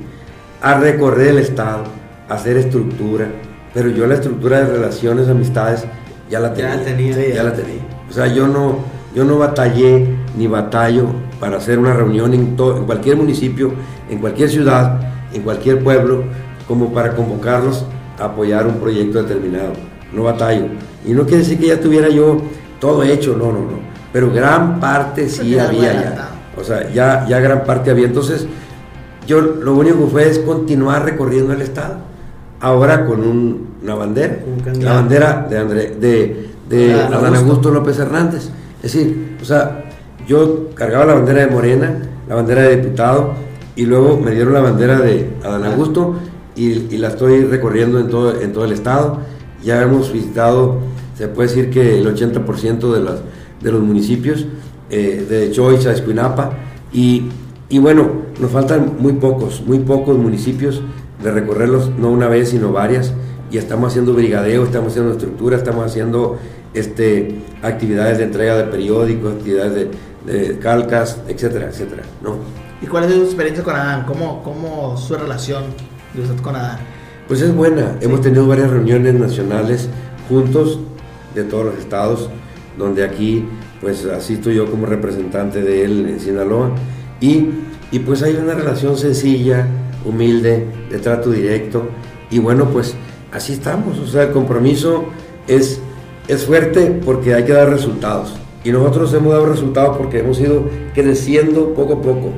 a 0.60 0.78
recorrer 0.78 1.28
el 1.28 1.38
Estado, 1.38 1.84
a 2.28 2.34
hacer 2.34 2.56
estructura. 2.56 3.26
Pero 3.74 3.90
yo 3.90 4.06
la 4.06 4.14
estructura 4.14 4.60
de 4.60 4.66
relaciones, 4.72 5.28
amistades, 5.28 5.84
ya 6.30 6.40
la 6.40 6.54
Ya 6.54 6.54
tenía. 6.54 6.76
la 6.76 6.84
tenía. 6.84 7.34
Ya 7.34 7.42
la 7.42 7.52
tenía. 7.52 7.80
O 8.08 8.12
sea, 8.12 8.26
yo 8.26 8.46
no, 8.46 8.78
yo 9.14 9.24
no 9.24 9.38
batallé 9.38 10.08
ni 10.36 10.46
batallo 10.46 11.06
para 11.40 11.58
hacer 11.58 11.78
una 11.78 11.92
reunión 11.92 12.32
en, 12.34 12.56
en 12.58 12.84
cualquier 12.86 13.16
municipio, 13.16 13.72
en 14.10 14.18
cualquier 14.18 14.48
ciudad, 14.48 15.00
en 15.32 15.42
cualquier 15.42 15.82
pueblo, 15.84 16.24
como 16.66 16.92
para 16.92 17.14
convocarlos 17.14 17.84
a 18.18 18.24
apoyar 18.24 18.66
un 18.66 18.76
proyecto 18.76 19.22
determinado. 19.22 19.72
No 20.16 20.24
batallo. 20.24 20.64
Y 21.04 21.12
no 21.12 21.24
quiere 21.24 21.38
decir 21.38 21.58
que 21.58 21.68
ya 21.68 21.80
tuviera 21.80 22.08
yo 22.08 22.40
todo 22.80 23.02
hecho, 23.02 23.36
no, 23.36 23.52
no, 23.52 23.60
no. 23.60 23.78
Pero 24.12 24.32
gran 24.32 24.80
parte 24.80 25.28
sí 25.28 25.58
había 25.58 25.92
ya. 25.92 26.28
O 26.58 26.64
sea, 26.64 26.90
ya, 26.90 27.26
ya 27.28 27.38
gran 27.38 27.64
parte 27.64 27.90
había. 27.90 28.06
Entonces, 28.06 28.46
yo 29.26 29.42
lo 29.42 29.74
único 29.74 30.06
que 30.06 30.10
fue 30.10 30.28
es 30.28 30.38
continuar 30.38 31.04
recorriendo 31.04 31.52
el 31.52 31.60
Estado. 31.60 31.96
Ahora 32.60 33.04
con 33.04 33.20
una 33.82 33.94
bandera. 33.94 34.38
la 34.80 34.94
bandera 34.94 35.46
de, 35.50 35.58
André, 35.58 35.90
de, 36.00 36.48
de 36.66 36.94
Adán 36.94 37.36
Augusto 37.36 37.70
López 37.70 37.98
Hernández. 37.98 38.48
Es 38.82 38.94
decir, 38.94 39.36
o 39.40 39.44
sea, 39.44 39.84
yo 40.26 40.70
cargaba 40.74 41.04
la 41.04 41.14
bandera 41.14 41.40
de 41.40 41.48
Morena, 41.48 41.98
la 42.26 42.36
bandera 42.36 42.62
de 42.62 42.76
diputado, 42.76 43.34
y 43.74 43.84
luego 43.84 44.18
me 44.18 44.30
dieron 44.30 44.54
la 44.54 44.60
bandera 44.60 44.98
de 44.98 45.30
Adán 45.44 45.64
Augusto 45.66 46.16
y, 46.56 46.96
la 46.96 47.08
estoy 47.08 47.44
recorriendo 47.44 48.00
en 48.00 48.08
todo, 48.08 48.40
en 48.40 48.52
todo 48.52 48.64
el 48.64 48.72
estado. 48.72 49.18
Ya 49.66 49.82
hemos 49.82 50.12
visitado, 50.12 50.78
se 51.18 51.26
puede 51.26 51.48
decir 51.48 51.70
que 51.70 51.98
el 51.98 52.06
80% 52.06 52.92
de, 52.92 53.00
las, 53.00 53.16
de 53.60 53.72
los 53.72 53.82
municipios, 53.82 54.46
eh, 54.90 55.26
de 55.28 55.50
Choiza, 55.50 55.90
Escuinapa, 55.90 56.52
y, 56.92 57.24
y 57.68 57.80
bueno, 57.80 58.08
nos 58.40 58.52
faltan 58.52 58.94
muy 59.00 59.14
pocos, 59.14 59.64
muy 59.66 59.80
pocos 59.80 60.16
municipios 60.16 60.82
de 61.20 61.32
recorrerlos, 61.32 61.90
no 61.98 62.10
una 62.10 62.28
vez, 62.28 62.50
sino 62.50 62.70
varias, 62.70 63.12
y 63.50 63.58
estamos 63.58 63.88
haciendo 63.88 64.14
brigadeo, 64.14 64.62
estamos 64.62 64.92
haciendo 64.92 65.10
estructura, 65.10 65.56
estamos 65.56 65.84
haciendo 65.84 66.38
este, 66.72 67.40
actividades 67.60 68.18
de 68.18 68.24
entrega 68.24 68.56
de 68.56 68.64
periódicos, 68.64 69.34
actividades 69.34 69.88
de, 70.26 70.58
calcas, 70.60 71.18
etcétera, 71.26 71.70
etcétera, 71.70 72.04
¿no? 72.22 72.36
¿Y 72.80 72.86
cuál 72.86 73.02
es 73.02 73.12
su 73.12 73.22
experiencia 73.24 73.64
con 73.64 73.74
Adán? 73.74 74.04
¿Cómo, 74.06 74.44
cómo 74.44 74.96
su 74.96 75.16
relación 75.16 75.64
con 76.40 76.54
Adán? 76.54 76.78
Pues 77.28 77.40
es 77.40 77.52
buena. 77.52 77.96
Hemos 78.00 78.20
tenido 78.20 78.46
varias 78.46 78.70
reuniones 78.70 79.14
nacionales 79.14 79.88
juntos 80.28 80.78
de 81.34 81.42
todos 81.42 81.64
los 81.66 81.78
estados, 81.78 82.30
donde 82.78 83.02
aquí 83.02 83.44
pues 83.80 84.04
asisto 84.04 84.52
yo 84.52 84.70
como 84.70 84.86
representante 84.86 85.60
de 85.60 85.84
él 85.84 86.06
en 86.08 86.20
Sinaloa. 86.20 86.70
Y, 87.20 87.48
y 87.90 87.98
pues 87.98 88.22
hay 88.22 88.36
una 88.36 88.54
relación 88.54 88.96
sencilla, 88.96 89.66
humilde, 90.04 90.66
de 90.88 90.98
trato 91.00 91.32
directo. 91.32 91.88
Y 92.30 92.38
bueno, 92.38 92.66
pues 92.66 92.94
así 93.32 93.54
estamos. 93.54 93.98
O 93.98 94.06
sea, 94.06 94.22
el 94.22 94.30
compromiso 94.30 95.06
es, 95.48 95.80
es 96.28 96.44
fuerte 96.44 97.00
porque 97.04 97.34
hay 97.34 97.44
que 97.44 97.54
dar 97.54 97.68
resultados. 97.68 98.36
Y 98.62 98.70
nosotros 98.70 99.12
hemos 99.14 99.32
dado 99.32 99.46
resultados 99.46 99.96
porque 99.96 100.20
hemos 100.20 100.38
ido 100.38 100.64
creciendo 100.94 101.74
poco 101.74 101.94
a 101.94 102.02
poco 102.02 102.30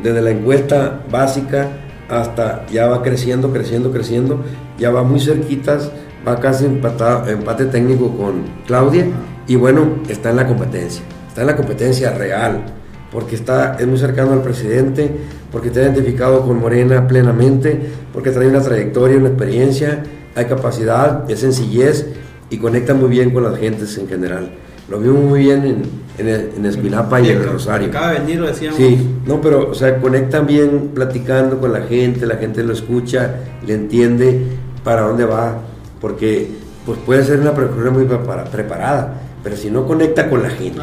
desde 0.00 0.22
la 0.22 0.30
encuesta 0.30 1.04
básica 1.10 1.70
hasta 2.12 2.66
ya 2.66 2.86
va 2.88 3.02
creciendo, 3.02 3.52
creciendo, 3.52 3.90
creciendo, 3.90 4.40
ya 4.78 4.90
va 4.90 5.02
muy 5.02 5.18
cerquitas, 5.18 5.90
va 6.26 6.38
casi 6.40 6.66
empatado, 6.66 7.28
empate 7.30 7.64
técnico 7.66 8.14
con 8.16 8.44
Claudia 8.66 9.06
y 9.48 9.56
bueno, 9.56 10.02
está 10.08 10.30
en 10.30 10.36
la 10.36 10.46
competencia, 10.46 11.02
está 11.26 11.40
en 11.40 11.46
la 11.46 11.56
competencia 11.56 12.12
real, 12.12 12.64
porque 13.10 13.34
está, 13.34 13.76
es 13.80 13.86
muy 13.86 13.96
cercano 13.96 14.32
al 14.32 14.42
presidente, 14.42 15.10
porque 15.50 15.68
está 15.68 15.80
identificado 15.80 16.46
con 16.46 16.60
Morena 16.60 17.08
plenamente, 17.08 17.80
porque 18.12 18.30
trae 18.30 18.48
una 18.48 18.60
trayectoria, 18.60 19.16
una 19.16 19.28
experiencia, 19.28 20.02
hay 20.34 20.44
capacidad, 20.44 21.30
es 21.30 21.40
sencillez 21.40 22.06
y 22.50 22.58
conecta 22.58 22.92
muy 22.92 23.08
bien 23.08 23.30
con 23.30 23.42
las 23.42 23.58
gentes 23.58 23.96
en 23.96 24.06
general. 24.06 24.50
Lo 24.88 24.98
vimos 24.98 25.24
muy 25.24 25.40
bien 25.40 25.84
en, 26.18 26.28
en, 26.56 26.66
Espinapa 26.66 27.20
y 27.20 27.30
en 27.30 27.38
el 27.38 27.52
Rosario. 27.52 27.88
Acaba 27.88 28.12
de 28.12 28.20
venir, 28.20 28.40
lo 28.40 28.46
decíamos. 28.46 28.76
Sí, 28.76 29.16
no, 29.26 29.40
pero, 29.40 29.70
o 29.70 29.74
sea, 29.74 29.98
conectan 29.98 30.46
bien 30.46 30.90
platicando 30.94 31.60
con 31.60 31.72
la 31.72 31.82
gente, 31.82 32.26
la 32.26 32.36
gente 32.36 32.62
lo 32.62 32.72
escucha, 32.72 33.36
le 33.66 33.74
entiende 33.74 34.42
para 34.84 35.02
dónde 35.02 35.24
va, 35.24 35.58
porque 36.00 36.48
pues 36.84 36.98
puede 37.06 37.24
ser 37.24 37.40
una 37.40 37.54
persona 37.54 37.90
muy 37.90 38.04
preparada, 38.04 39.14
pero 39.42 39.56
si 39.56 39.70
no 39.70 39.86
conecta 39.86 40.28
con 40.28 40.42
la 40.42 40.50
gente, 40.50 40.82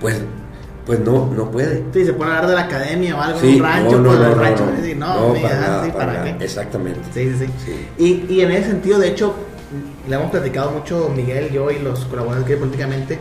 pues 0.00 0.20
pues 0.90 0.98
no, 0.98 1.32
no 1.36 1.48
puede. 1.52 1.84
Sí, 1.92 2.04
se 2.04 2.12
pone 2.14 2.32
a 2.32 2.38
hablar 2.38 2.50
de 2.50 2.56
la 2.56 2.62
academia 2.62 3.16
o 3.16 3.20
algo, 3.20 3.38
sí, 3.38 3.56
un 3.56 3.62
rancho, 3.62 3.98
no, 3.98 3.98
no, 3.98 4.08
pues, 4.08 4.18
no, 4.18 4.34
rancho, 4.34 4.64
no, 4.96 5.34
no, 5.34 5.40
para, 5.40 5.92
para, 5.92 6.24
qué. 6.24 6.44
Exactamente. 6.44 7.00
Sí, 7.14 7.32
sí, 7.38 7.46
sí. 7.64 7.88
Y, 7.96 8.34
y 8.34 8.40
en 8.40 8.50
ese 8.50 8.70
sentido, 8.70 8.98
de 8.98 9.10
hecho, 9.10 9.34
le 10.10 10.16
hemos 10.16 10.30
platicado 10.32 10.72
mucho 10.72 11.08
Miguel, 11.14 11.50
yo 11.52 11.70
y 11.70 11.78
los 11.78 12.00
colaboradores 12.06 12.44
que 12.44 12.56
políticamente, 12.56 13.18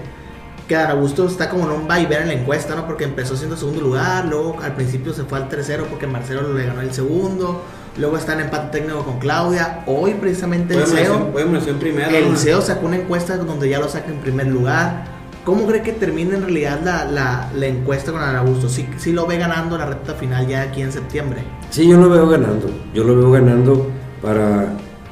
que 0.67 0.75
Augusto 0.75 1.28
está 1.28 1.47
como 1.47 1.65
en 1.65 1.71
un 1.71 1.89
va 1.89 1.99
y 1.99 2.08
ver 2.08 2.23
en 2.23 2.30
la 2.30 2.34
encuesta, 2.34 2.75
¿no? 2.75 2.88
Porque 2.88 3.04
empezó 3.04 3.38
siendo 3.38 3.56
segundo 3.56 3.82
lugar, 3.82 4.25
luego 4.25 4.58
al 4.60 4.73
principio 4.73 5.13
se 5.13 5.23
fue 5.23 5.38
al 5.38 5.47
tercero 5.49 5.86
porque 5.88 6.08
Marcelo 6.08 6.52
le 6.52 6.65
ganó 6.65 6.82
el 6.82 6.91
segundo, 6.91 7.62
luego 7.95 8.17
está 8.17 8.34
en 8.34 8.41
empate 8.41 8.80
técnico 8.80 9.04
con 9.04 9.19
Claudia, 9.19 9.84
hoy 9.86 10.15
precisamente 10.15 10.73
el 10.73 10.88
CEO, 10.88 11.32
primero, 11.80 12.10
el 12.10 12.36
CEO 12.38 12.62
sacó 12.62 12.88
una 12.88 12.97
encuesta 12.97 13.38
donde 13.38 13.69
ya 13.69 13.80
lo 13.80 13.88
saca 13.88 14.10
en 14.10 14.17
primer 14.17 14.47
lugar. 14.47 15.19
¿Cómo 15.45 15.65
cree 15.67 15.82
que 15.82 15.93
termina 15.93 16.36
en 16.36 16.41
realidad 16.41 16.80
la, 16.84 17.06
la, 17.06 17.49
la 17.56 17.65
encuesta 17.67 18.12
con 18.12 18.21
Augusto? 18.21 18.67
¿Sí, 18.67 18.88
¿Sí, 18.97 19.13
lo 19.13 19.25
ve 19.25 19.38
ganando 19.38 19.78
la 19.78 19.86
recta 19.86 20.13
final 20.13 20.47
ya 20.47 20.63
aquí 20.63 20.82
en 20.82 20.91
septiembre? 20.91 21.43
Sí, 21.69 21.88
yo 21.88 21.97
lo 21.97 22.10
veo 22.10 22.28
ganando. 22.28 22.69
Yo 22.93 23.04
lo 23.04 23.15
veo 23.15 23.32
ganando 23.32 23.88
para 24.21 24.67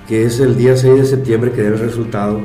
que 0.08 0.26
es 0.26 0.40
el 0.40 0.56
día 0.56 0.76
6 0.78 0.96
de 0.96 1.06
septiembre 1.06 1.52
que 1.52 1.62
dé 1.62 1.68
el 1.68 1.80
resultado. 1.80 2.42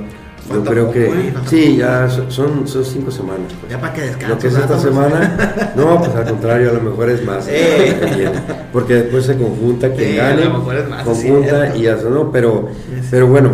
Yo 0.53 0.65
creo 0.65 0.91
que 0.91 1.07
¿eh? 1.07 1.35
sí, 1.47 1.77
ya 1.77 2.09
son, 2.09 2.67
son 2.67 2.85
cinco 2.85 3.11
semanas. 3.11 3.53
Pues. 3.61 3.73
Ya 3.73 3.81
para 3.81 3.95
que 3.95 4.01
descanse. 4.03 4.29
Lo 4.29 4.39
que 4.39 4.49
es 4.49 4.57
esta 4.57 4.79
semana, 4.79 5.73
no, 5.77 5.99
pues 5.99 6.15
al 6.15 6.25
contrario, 6.25 6.71
a 6.71 6.73
lo 6.75 6.81
mejor 6.81 7.11
es 7.11 7.25
más. 7.25 7.49
porque 8.73 8.95
después 8.95 9.25
se 9.25 9.37
conjunta 9.37 9.93
quien 9.93 10.17
gane, 10.17 10.51
conjunta 11.05 11.77
y 11.77 11.87
eso, 11.87 12.11
¿no? 12.11 12.33
Pero, 12.33 12.69
pero 13.11 13.29
bueno, 13.29 13.51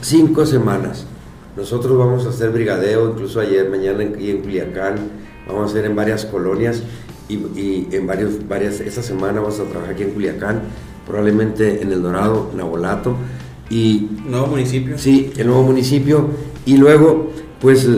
cinco 0.00 0.44
semanas. 0.44 1.06
Nosotros 1.56 1.96
vamos 1.96 2.26
a 2.26 2.30
hacer 2.30 2.50
brigadeo, 2.50 3.10
incluso 3.10 3.38
ayer, 3.38 3.68
mañana 3.68 4.02
aquí 4.02 4.30
en 4.30 4.40
Culiacán, 4.40 4.96
vamos 5.46 5.62
a 5.62 5.66
hacer 5.66 5.84
en 5.84 5.94
varias 5.94 6.24
colonias 6.24 6.82
y, 7.28 7.34
y 7.34 7.88
en 7.92 8.06
varios, 8.06 8.48
varias, 8.48 8.80
esta 8.80 9.02
semana 9.02 9.40
vamos 9.40 9.60
a 9.60 9.64
trabajar 9.64 9.92
aquí 9.92 10.02
en 10.02 10.10
Culiacán, 10.10 10.62
probablemente 11.06 11.82
en 11.82 11.92
El 11.92 12.02
Dorado, 12.02 12.50
Nabolato 12.56 13.16
y, 13.72 14.06
nuevo 14.28 14.48
municipio. 14.48 14.98
Sí, 14.98 15.32
el 15.36 15.46
nuevo 15.46 15.62
municipio. 15.62 16.28
Y 16.66 16.76
luego, 16.76 17.30
pues, 17.60 17.88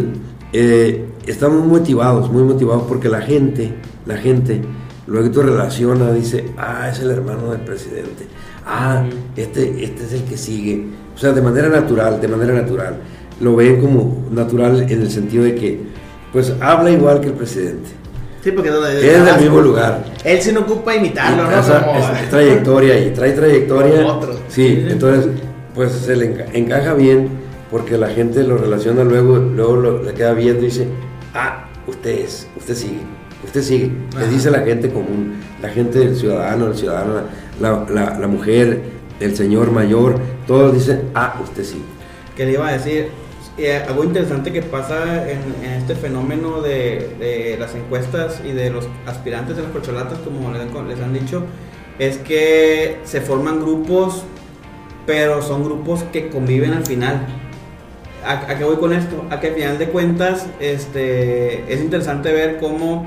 eh, 0.53 1.05
estamos 1.27 1.67
motivados, 1.67 2.31
muy 2.31 2.45
motivados 2.45 2.85
porque 2.87 3.09
la 3.09 3.21
gente, 3.21 3.75
la 4.07 4.17
gente, 4.17 4.63
luego 5.09 5.31
tú 5.33 5.43
relaciona, 5.43 6.13
dice, 6.13 6.45
ah, 6.57 6.89
es 6.91 7.01
el 7.01 7.11
hermano 7.11 7.51
del 7.51 7.63
presidente. 7.63 8.27
Ah, 8.65 9.05
este, 9.37 9.85
este 9.85 10.05
es 10.05 10.13
el 10.13 10.23
que 10.23 10.37
sigue. 10.37 10.87
O 11.15 11.19
sea, 11.19 11.33
de 11.33 11.43
manera 11.43 11.69
natural, 11.69 12.21
de 12.21 12.29
manera 12.29 12.55
natural. 12.55 13.01
Lo 13.41 13.57
ven 13.57 13.81
como 13.81 14.27
natural 14.31 14.87
en 14.89 15.03
el 15.03 15.11
sentido 15.11 15.43
de 15.43 15.57
que, 15.57 15.81
pues, 16.33 16.55
habla 16.61 16.91
igual 16.93 17.21
que 17.21 17.29
el 17.29 17.35
presidente. 17.35 17.91
Sí, 18.45 18.53
porque 18.53 18.69
es 18.69 19.25
del 19.25 19.41
mismo 19.41 19.61
lugar. 19.61 20.05
Él 20.23 20.41
se 20.41 20.53
no 20.53 20.61
ocupa 20.61 20.95
imitarlo, 20.95 21.51
¿no? 21.51 21.59
es, 21.59 22.31
trayectoria 22.31 22.99
y 23.05 23.11
trae 23.11 23.33
trayectoria. 23.33 24.07
Otro. 24.07 24.39
Sí, 24.49 24.85
entonces 24.89 25.31
pues 25.75 25.93
se 25.93 26.17
le 26.17 26.47
encaja 26.53 26.95
bien 26.95 27.29
porque 27.71 27.99
la 27.99 28.09
gente 28.09 28.45
lo 28.45 28.57
relaciona 28.57 29.03
luego, 29.03 29.37
luego 29.37 30.03
le 30.03 30.15
queda 30.15 30.33
viendo 30.33 30.63
y 30.63 30.67
dice, 30.67 30.87
ah, 31.35 31.65
usted 31.87 32.21
es, 32.21 32.47
usted 32.57 32.75
sigue, 32.75 33.01
usted 33.45 33.63
sigue. 33.63 33.91
Le 34.19 34.29
dice 34.29 34.51
la 34.51 34.61
gente 34.61 34.91
común, 34.91 35.41
la 35.61 35.69
gente 35.71 35.99
del 35.99 36.17
ciudadano, 36.17 36.69
el 36.69 36.77
ciudadano, 36.77 37.23
la, 37.61 38.19
la, 38.19 38.29
mujer, 38.29 38.83
el 39.19 39.35
señor 39.35 39.73
mayor, 39.73 40.21
todos 40.47 40.73
dicen, 40.73 41.11
ah, 41.15 41.41
usted 41.43 41.65
sigue. 41.65 41.83
¿Qué 42.37 42.47
le 42.47 42.53
iba 42.53 42.69
a 42.69 42.73
decir? 42.73 43.09
Eh, 43.57 43.83
algo 43.89 44.05
interesante 44.05 44.53
que 44.53 44.63
pasa 44.63 45.29
en, 45.29 45.41
este 45.65 45.95
fenómeno 45.95 46.61
de, 46.61 47.14
de, 47.18 47.57
las 47.59 47.75
encuestas 47.75 48.41
y 48.45 48.53
de 48.53 48.70
los 48.70 48.89
aspirantes 49.07 49.57
de 49.57 49.62
las 49.62 49.72
corcholatas, 49.72 50.18
como 50.18 50.53
les, 50.53 50.62
les 50.89 51.01
han 51.01 51.12
dicho, 51.12 51.45
es 51.99 52.18
que 52.18 52.99
se 53.05 53.20
forman 53.20 53.61
grupos 53.61 54.25
pero 55.07 55.42
son 55.42 55.64
grupos 55.64 56.02
que 56.05 56.28
conviven 56.28 56.72
al 56.72 56.86
final. 56.86 57.26
¿A, 58.26 58.57
qué 58.57 58.64
voy 58.64 58.76
con 58.76 58.92
esto? 58.92 59.24
A 59.30 59.38
que 59.40 59.48
al 59.48 59.55
final 59.55 59.78
de 59.78 59.88
cuentas 59.88 60.46
este, 60.59 61.72
es 61.72 61.80
interesante 61.80 62.32
ver 62.32 62.59
cómo, 62.59 63.07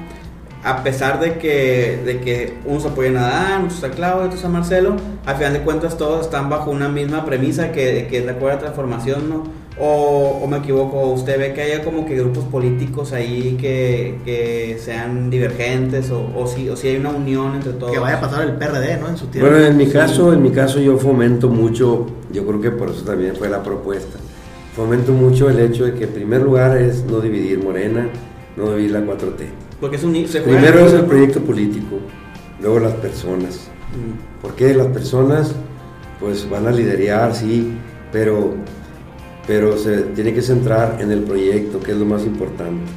a 0.64 0.84
pesar 0.84 1.20
de 1.20 1.40
que, 1.40 2.02
de 2.06 2.20
que 2.20 2.58
unos 2.66 2.86
apoyan 2.86 3.18
a 3.18 3.28
Dan, 3.28 3.66
otros 3.66 3.84
a 3.84 3.90
Claudio, 3.90 4.28
otros 4.28 4.46
a 4.46 4.50
Marcelo, 4.50 4.96
al 5.26 5.36
final 5.36 5.54
de 5.54 5.62
cuentas 5.62 5.98
todos 5.98 6.26
están 6.26 6.50
bajo 6.50 6.70
una 6.70 6.88
misma 6.88 7.26
premisa 7.26 7.72
que, 7.72 8.08
que 8.10 8.20
es 8.20 8.26
la 8.26 8.34
cuarta 8.34 8.60
transformación, 8.60 9.28
¿no? 9.28 9.57
O, 9.80 10.48
me 10.48 10.58
equivoco, 10.58 11.08
usted 11.12 11.38
ve 11.38 11.54
que 11.54 11.62
haya 11.62 11.84
como 11.84 12.06
que 12.06 12.16
grupos 12.16 12.46
políticos 12.46 13.14
ahí 13.14 13.58
que, 13.62 14.18
que 14.26 14.80
sean 14.84 15.30
divergentes 15.30 16.10
o, 16.10 16.32
o, 16.36 16.48
si, 16.48 16.68
o 16.68 16.76
si 16.76 16.88
hay 16.88 16.98
una 16.98 17.12
unión 17.12 17.56
entre 17.56 17.74
todos. 17.74 17.92
Que 17.92 18.00
vaya 18.00 18.18
a 18.18 18.22
pasar 18.22 18.44
el 18.44 18.54
PRD, 18.54 18.98
¿no? 18.98 19.10
En 19.10 19.18
su 19.18 19.28
tiempo. 19.28 19.52
Bueno, 19.52 19.66
en 19.66 19.78
mi 19.78 19.88
caso, 19.88 20.34
en 20.34 20.42
mi 20.42 20.50
caso 20.50 20.80
yo 20.80 20.98
fomento 20.98 21.48
mucho, 21.50 22.08
yo 22.32 22.46
creo 22.48 22.60
que 22.60 22.72
por 22.72 22.90
eso 22.90 23.04
también 23.04 23.36
fue 23.36 23.50
la 23.50 23.62
propuesta. 23.62 24.18
Fomento 24.76 25.12
mucho 25.12 25.50
el 25.50 25.60
hecho 25.60 25.86
de 25.86 25.94
que 25.94 26.06
en 26.06 26.12
primer 26.12 26.42
lugar 26.42 26.78
es 26.78 27.04
no 27.06 27.20
dividir 27.20 27.64
Morena, 27.64 28.10
no 28.56 28.72
dividir 28.72 28.92
la 28.92 29.02
4T. 29.02 29.46
Porque 29.80 29.98
es 29.98 30.04
un, 30.04 30.14
Primero 30.14 30.88
es 30.88 30.94
el 30.94 31.06
proyecto 31.06 31.40
político, 31.42 31.98
luego 32.62 32.80
las 32.80 32.94
personas. 32.94 33.70
Mm, 33.94 34.42
Porque 34.42 34.74
las 34.74 34.88
personas 34.88 35.54
pues 36.20 36.50
van 36.50 36.68
a 36.68 36.72
liderar, 36.72 37.36
sí, 37.36 37.74
pero, 38.12 38.56
pero 39.48 39.78
se 39.78 39.98
tiene 40.14 40.34
que 40.34 40.42
centrar 40.42 40.98
en 41.00 41.12
el 41.12 41.22
proyecto, 41.24 41.80
que 41.80 41.92
es 41.94 41.98
lo 41.98 42.06
más 42.06 42.24
importante. 42.26 42.92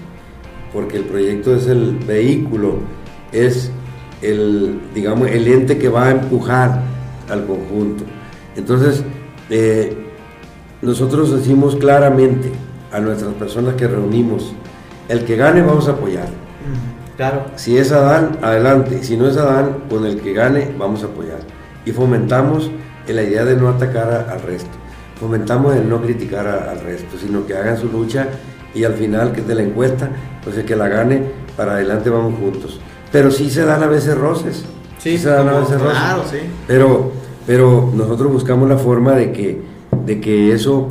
Porque 0.73 0.97
el 0.99 1.05
proyecto 1.05 1.55
es 1.55 1.67
el 1.69 1.97
vehículo, 2.07 2.79
es 3.33 3.71
el, 4.23 4.81
digamos, 4.95 5.29
el 5.31 5.47
ente 5.49 5.79
que 5.79 5.89
va 5.89 6.07
a 6.09 6.11
empujar 6.11 6.83
al 7.29 7.47
conjunto. 7.47 8.05
Entonces, 8.57 9.03
eh, 9.49 9.97
nosotros 10.83 11.31
decimos 11.37 11.77
claramente 11.77 12.51
a 12.93 13.01
nuestras 13.01 13.33
personas 13.35 13.75
que 13.75 13.87
reunimos, 13.87 14.53
el 15.09 15.25
que 15.25 15.37
gane 15.37 15.63
vamos 15.63 15.89
a 15.89 15.93
apoyar. 15.93 16.29
Claro. 17.17 17.45
Si 17.57 17.77
es 17.77 17.93
Adán, 17.93 18.39
adelante. 18.43 19.03
Si 19.05 19.17
no 19.17 19.29
es 19.29 19.37
Adán, 19.37 19.85
con 19.91 20.07
el 20.07 20.21
que 20.21 20.33
gane, 20.33 20.69
vamos 20.79 21.03
a 21.03 21.07
apoyar. 21.07 21.41
Y 21.85 21.93
fomentamos 21.93 22.71
en 23.07 23.17
la 23.17 23.23
idea 23.23 23.45
de 23.45 23.57
no 23.57 23.69
atacar 23.69 24.11
a- 24.11 24.33
al 24.33 24.41
resto. 24.43 24.71
Fomentamos 25.21 25.77
el 25.77 25.89
no 25.89 26.01
criticar 26.01 26.47
a- 26.47 26.71
al 26.71 26.81
resto, 26.81 27.19
sino 27.21 27.47
que 27.47 27.55
hagan 27.55 27.77
su 27.77 27.89
lucha 27.89 28.27
y 28.75 28.85
al 28.85 28.95
final 28.95 29.33
que 29.33 29.43
de 29.43 29.55
la 29.55 29.63
encuesta, 29.63 30.09
pues 30.43 30.57
el 30.57 30.65
que 30.65 30.75
la 30.77 30.89
gane, 30.89 31.23
para 31.57 31.73
adelante 31.75 32.09
vamos 32.09 32.39
juntos. 32.41 32.81
Pero 33.13 33.31
sí 33.31 33.51
se 33.51 33.65
dan 33.65 33.83
a 33.83 33.87
veces 33.87 34.17
roces. 34.17 34.65
Sí, 34.99 35.19
se 35.19 35.29
dan 35.29 35.49
a 35.49 35.59
veces 35.59 35.81
roces. 35.81 35.99
Claro, 35.99 36.23
sí. 36.31 36.39
Pero, 36.67 37.13
pero 37.47 37.91
nosotros 37.95 38.33
buscamos 38.33 38.69
la 38.69 38.79
forma 38.79 39.13
de 39.13 39.33
que, 39.33 39.61
de 40.07 40.21
que 40.21 40.53
eso 40.53 40.89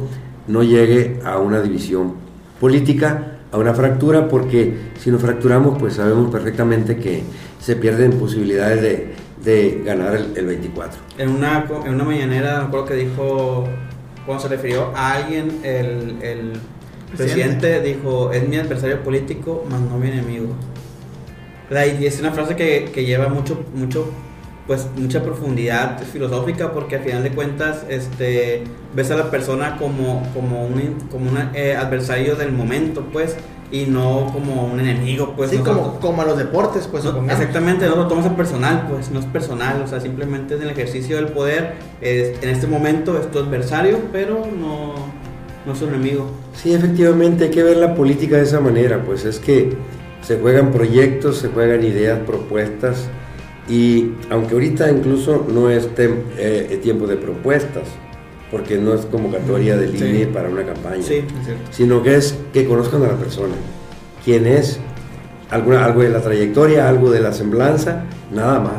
no 0.47 0.61
llegue 0.63 1.19
a 1.25 1.37
una 1.39 1.61
división 1.61 2.13
política, 2.59 3.37
a 3.51 3.57
una 3.57 3.73
fractura, 3.73 4.27
porque 4.27 4.77
si 4.99 5.09
nos 5.09 5.21
fracturamos, 5.21 5.77
pues 5.79 5.93
sabemos 5.95 6.29
perfectamente 6.29 6.97
que 6.97 7.23
se 7.59 7.75
pierden 7.75 8.11
posibilidades 8.13 8.81
de, 8.81 9.13
de 9.43 9.81
ganar 9.85 10.15
el, 10.15 10.33
el 10.35 10.45
24. 10.45 10.99
En 11.17 11.29
una, 11.29 11.65
en 11.85 11.93
una 11.95 12.03
mañanera, 12.03 12.59
me 12.59 12.65
acuerdo 12.65 12.85
que 12.87 12.93
dijo, 12.95 13.67
cuando 14.29 14.43
se 14.43 14.49
refirió 14.49 14.91
a 14.95 15.13
alguien, 15.13 15.59
el, 15.63 16.19
el 16.21 16.53
presidente 17.17 17.81
dijo, 17.81 18.31
es 18.31 18.47
mi 18.47 18.57
adversario 18.57 19.01
político, 19.01 19.65
más 19.67 19.81
no 19.81 19.97
mi 19.97 20.07
enemigo. 20.09 20.53
Y 21.99 22.05
es 22.05 22.19
una 22.19 22.31
frase 22.31 22.55
que, 22.55 22.91
que 22.93 23.05
lleva 23.05 23.27
mucho, 23.27 23.65
mucho, 23.73 24.11
pues 24.67 24.87
mucha 24.95 25.23
profundidad 25.23 25.99
filosófica 26.03 26.71
porque 26.73 26.97
al 26.97 27.01
final 27.01 27.23
de 27.23 27.31
cuentas 27.31 27.87
este, 27.89 28.65
ves 28.93 29.09
a 29.09 29.15
la 29.15 29.31
persona 29.31 29.77
como, 29.77 30.21
como 30.35 30.63
un, 30.63 31.07
como 31.09 31.31
un 31.31 31.49
eh, 31.55 31.75
adversario 31.75 32.35
del 32.35 32.51
momento, 32.51 33.07
pues, 33.11 33.35
y 33.71 33.85
no 33.85 34.29
como 34.33 34.65
un 34.65 34.79
enemigo, 34.79 35.33
pues. 35.35 35.51
sí, 35.51 35.57
como, 35.59 35.99
como 35.99 36.21
a 36.21 36.25
los 36.25 36.37
deportes, 36.37 36.87
pues 36.87 37.03
no, 37.03 37.23
exactamente, 37.23 37.87
no 37.87 37.95
lo 37.95 38.07
tomas 38.07 38.25
en 38.25 38.35
personal, 38.35 38.87
pues 38.89 39.11
no 39.11 39.19
es 39.19 39.25
personal, 39.25 39.81
o 39.83 39.87
sea, 39.87 39.99
simplemente 40.01 40.55
es 40.55 40.61
el 40.61 40.69
ejercicio 40.69 41.17
del 41.17 41.27
poder. 41.27 41.75
es- 42.01 42.41
en 42.41 42.49
este 42.49 42.65
momento 42.67 43.19
es 43.19 43.29
tu 43.29 43.37
adversario, 43.39 43.99
pero 44.11 44.45
no, 44.59 44.95
no 45.65 45.73
es 45.73 45.81
un 45.81 45.89
enemigo. 45.89 46.31
Sí, 46.53 46.73
efectivamente, 46.73 47.45
hay 47.45 47.51
que 47.51 47.63
ver 47.63 47.77
la 47.77 47.93
política 47.93 48.37
de 48.37 48.43
esa 48.43 48.59
manera, 48.59 49.03
pues 49.05 49.23
es 49.25 49.37
que 49.39 49.73
se 50.21 50.39
juegan 50.39 50.71
proyectos, 50.71 51.37
se 51.37 51.49
juegan 51.49 51.83
ideas, 51.83 52.19
propuestas, 52.25 53.07
y 53.69 54.13
aunque 54.31 54.55
ahorita 54.55 54.89
incluso 54.89 55.45
no 55.47 55.69
es 55.69 55.87
eh, 55.97 56.79
tiempo 56.81 57.05
de 57.05 57.17
propuestas, 57.17 57.83
porque 58.51 58.77
no 58.77 58.93
es 58.93 59.05
convocatoria 59.05 59.77
de 59.77 59.89
Sí. 59.91 59.97
línea 60.03 60.31
para 60.33 60.49
una 60.49 60.63
campaña, 60.65 61.03
Sí, 61.03 61.15
es 61.15 61.45
cierto. 61.45 61.63
sino 61.71 62.01
que 62.03 62.15
es 62.15 62.35
que 62.53 62.65
conozcan 62.67 63.03
a 63.03 63.07
la 63.07 63.15
persona, 63.15 63.53
quién 64.25 64.45
es, 64.47 64.79
alguna, 65.49 65.85
algo 65.85 66.01
de 66.01 66.09
la 66.09 66.21
trayectoria, 66.21 66.87
algo 66.89 67.11
de 67.11 67.19
la 67.21 67.31
semblanza, 67.33 68.03
nada 68.31 68.59
más. 68.59 68.73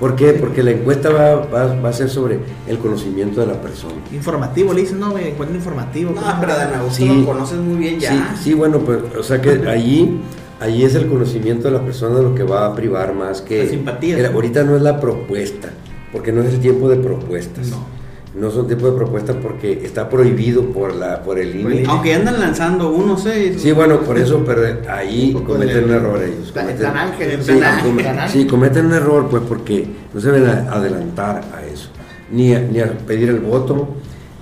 ¿Por 0.00 0.14
qué? 0.14 0.34
Porque 0.34 0.62
la 0.62 0.72
encuesta 0.72 1.08
va, 1.08 1.36
va- 1.46 1.74
va 1.80 1.88
a 1.88 1.92
ser 1.94 2.10
sobre 2.10 2.38
el 2.68 2.78
conocimiento 2.78 3.40
de 3.40 3.46
la 3.46 3.54
persona. 3.62 3.94
Informativo, 4.12 4.74
le 4.74 4.82
dicen, 4.82 5.00
no, 5.00 5.14
me 5.14 5.30
encuentro 5.30 5.56
informativo. 5.56 6.12
No, 6.12 6.20
pero 6.38 6.54
Dan 6.54 6.74
Augusto 6.74 6.98
Sí. 6.98 7.08
lo 7.20 7.24
conoces 7.26 7.58
muy 7.58 7.76
bien 7.76 7.98
ya. 7.98 8.10
Sí, 8.10 8.42
sí, 8.50 8.54
bueno, 8.54 8.80
pues, 8.80 8.98
o 9.18 9.22
sea 9.22 9.40
que 9.40 9.52
allí, 9.66 10.20
allí 10.60 10.84
es 10.84 10.94
el 10.94 11.06
conocimiento 11.06 11.68
de 11.68 11.78
la 11.78 11.82
persona 11.82 12.20
lo 12.20 12.34
que 12.34 12.42
va 12.42 12.66
a 12.66 12.74
privar 12.74 13.14
más 13.14 13.40
que... 13.40 13.64
La 13.64 13.70
simpatía. 13.70 14.16
que 14.16 14.26
ahorita 14.26 14.64
no 14.64 14.76
es 14.76 14.82
la 14.82 15.00
propuesta, 15.00 15.70
porque 16.12 16.30
no 16.30 16.42
es 16.42 16.52
el 16.52 16.60
tiempo 16.60 16.90
de 16.90 16.96
propuestas. 16.96 17.68
No. 17.68 17.95
No 18.38 18.50
son 18.50 18.66
tiempo 18.66 18.86
de 18.90 18.92
propuestas 18.92 19.36
porque 19.42 19.80
está 19.82 20.08
prohibido 20.10 20.66
por 20.66 20.94
la 20.94 21.22
por 21.22 21.38
el 21.38 21.58
INE. 21.58 21.84
Aunque 21.88 22.14
andan 22.14 22.38
lanzando 22.38 22.90
uno, 22.92 23.16
sé. 23.16 23.58
Sí, 23.58 23.72
bueno, 23.72 24.00
por 24.00 24.18
eso, 24.18 24.42
pero 24.44 24.62
ahí 24.90 25.32
Un 25.34 25.42
cometen 25.44 25.84
un 25.84 25.90
error 25.92 26.22
ellos. 26.22 26.52
Cometen- 26.54 26.82
tan 26.82 26.96
ángel, 26.98 27.42
sí, 27.42 27.52
ángel, 27.52 28.28
sí, 28.28 28.46
cometen 28.46 28.86
un 28.86 28.92
error, 28.92 29.28
pues, 29.30 29.42
porque 29.48 29.86
no 30.12 30.20
se 30.20 30.30
deben 30.32 30.50
a- 30.50 30.70
adelantar 30.72 31.42
a 31.56 31.64
eso. 31.64 31.88
Ni 32.30 32.52
a, 32.54 32.60
ni 32.60 32.80
a 32.80 32.92
pedir 33.06 33.30
el 33.30 33.40
voto, 33.40 33.88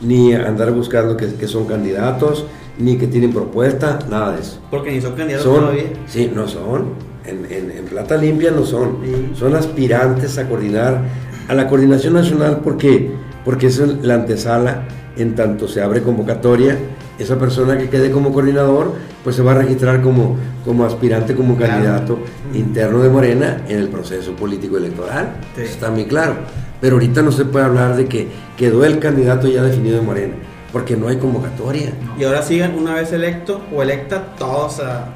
ni 0.02 0.32
a 0.34 0.48
andar 0.48 0.72
buscando 0.72 1.16
que, 1.16 1.32
que 1.34 1.46
son 1.46 1.66
candidatos, 1.66 2.46
ni 2.78 2.96
que 2.98 3.06
tienen 3.06 3.32
propuesta, 3.32 4.00
nada 4.10 4.32
de 4.34 4.40
eso. 4.40 4.58
Porque 4.72 4.90
ni 4.90 5.00
son 5.00 5.14
candidatos 5.14 5.44
Son, 5.46 5.60
todavía. 5.60 5.84
sí, 6.08 6.32
no 6.34 6.48
son. 6.48 6.86
En, 7.24 7.46
en- 7.48 7.70
en 7.70 7.84
Plata 7.84 8.16
Limpia 8.16 8.50
no 8.50 8.64
son. 8.64 8.98
Sí. 9.04 9.30
Son 9.38 9.54
aspirantes 9.54 10.36
a 10.38 10.48
coordinar, 10.48 11.00
a 11.46 11.54
la 11.54 11.68
coordinación 11.68 12.14
nacional 12.14 12.60
porque, 12.64 13.12
porque 13.44 13.66
es 13.66 13.78
la 14.02 14.14
antesala, 14.14 14.82
en 15.16 15.34
tanto 15.34 15.68
se 15.68 15.82
abre 15.82 16.02
convocatoria, 16.02 16.76
esa 17.18 17.38
persona 17.38 17.78
que 17.78 17.88
quede 17.88 18.10
como 18.10 18.32
coordinador, 18.32 18.92
pues 19.22 19.36
se 19.36 19.42
va 19.42 19.52
a 19.52 19.54
registrar 19.56 20.00
como, 20.02 20.36
como 20.64 20.84
aspirante, 20.84 21.34
como 21.34 21.56
Claro. 21.56 21.72
candidato 21.74 22.18
interno 22.52 23.00
de 23.02 23.08
Morena 23.08 23.62
en 23.68 23.78
el 23.78 23.88
proceso 23.88 24.32
político 24.34 24.76
electoral. 24.76 25.36
Sí. 25.54 25.62
Eso 25.62 25.70
está 25.74 25.90
muy 25.90 26.06
claro. 26.06 26.34
Pero 26.80 26.96
ahorita 26.96 27.22
no 27.22 27.30
se 27.32 27.44
puede 27.44 27.64
hablar 27.64 27.96
de 27.96 28.06
que 28.06 28.28
quedó 28.56 28.84
el 28.84 28.98
candidato 28.98 29.46
ya 29.48 29.62
definido 29.62 29.96
de 29.98 30.02
Morena, 30.02 30.34
porque 30.72 30.96
no 30.96 31.06
hay 31.08 31.16
convocatoria. 31.18 31.92
Y 32.18 32.24
ahora 32.24 32.42
sigan 32.42 32.74
una 32.76 32.94
vez 32.94 33.12
electo 33.12 33.60
o 33.74 33.82
electa, 33.82 34.34
todos 34.36 34.80
a. 34.80 35.06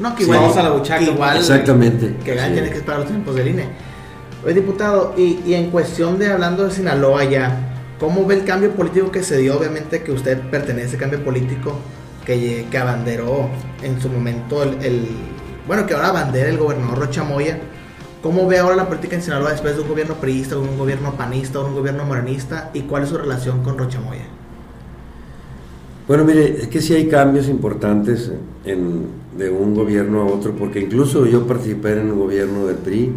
No, 0.00 0.14
que 0.16 0.24
Sí. 0.24 0.30
igual, 0.30 0.40
Vamos 0.40 0.56
a 0.56 0.62
la 0.64 0.70
buchaca. 0.70 0.98
que 1.04 1.10
igual 1.12 1.36
Exactamente. 1.36 2.16
que 2.24 2.34
gane 2.34 2.48
Sí. 2.48 2.54
tiene 2.54 2.70
que 2.70 2.76
esperar 2.78 3.00
los 3.00 3.08
tiempos 3.08 3.34
del 3.36 3.48
INE. 3.48 3.64
Oye, 4.44 4.54
diputado, 4.54 5.14
y, 5.16 5.40
y 5.44 5.54
en 5.54 5.70
cuestión 5.70 6.18
de 6.18 6.28
hablando 6.32 6.64
de 6.64 6.70
Sinaloa 6.70 7.24
ya, 7.24 7.74
¿cómo 7.98 8.24
ve 8.26 8.36
el 8.36 8.44
cambio 8.44 8.70
político 8.74 9.10
que 9.10 9.22
se 9.22 9.36
dio? 9.38 9.58
Obviamente 9.58 10.02
que 10.02 10.12
usted 10.12 10.48
pertenece 10.50 10.86
a 10.86 10.88
ese 10.88 10.96
cambio 10.96 11.22
político 11.22 11.74
que, 12.24 12.66
que 12.70 12.78
abanderó 12.78 13.50
en 13.82 14.00
su 14.00 14.08
momento 14.08 14.62
el, 14.62 14.82
el- 14.82 15.08
bueno, 15.66 15.86
que 15.86 15.94
ahora 15.94 16.08
abandera 16.08 16.48
el 16.48 16.56
gobernador 16.58 16.98
Rocha 16.98 17.22
Moya. 17.22 17.58
¿Cómo 18.22 18.46
ve 18.46 18.58
ahora 18.58 18.76
la 18.76 18.88
política 18.88 19.16
en 19.16 19.22
Sinaloa 19.22 19.50
después 19.52 19.76
de 19.76 19.82
un 19.82 19.88
gobierno 19.88 20.14
priista, 20.20 20.58
un 20.58 20.76
gobierno 20.78 21.16
panista, 21.16 21.60
un 21.60 21.74
gobierno 21.74 22.04
morenista? 22.04 22.70
¿Y 22.74 22.82
cuál 22.82 23.02
es 23.04 23.10
su 23.10 23.18
relación 23.18 23.62
con 23.62 23.78
Rocha 23.78 24.00
Moya? 24.00 24.26
Bueno, 26.06 26.24
mire, 26.24 26.62
es 26.62 26.68
que 26.68 26.80
sí 26.80 26.94
hay 26.94 27.08
cambios 27.08 27.48
importantes 27.48 28.32
en- 28.64 29.06
de 29.36 29.50
un 29.50 29.74
gobierno 29.74 30.22
a 30.22 30.26
otro, 30.26 30.56
porque 30.56 30.80
incluso 30.80 31.24
yo 31.26 31.46
participé 31.46 31.92
en 31.92 32.08
el 32.08 32.14
gobierno 32.14 32.66
del 32.66 32.78
PRI, 32.78 33.12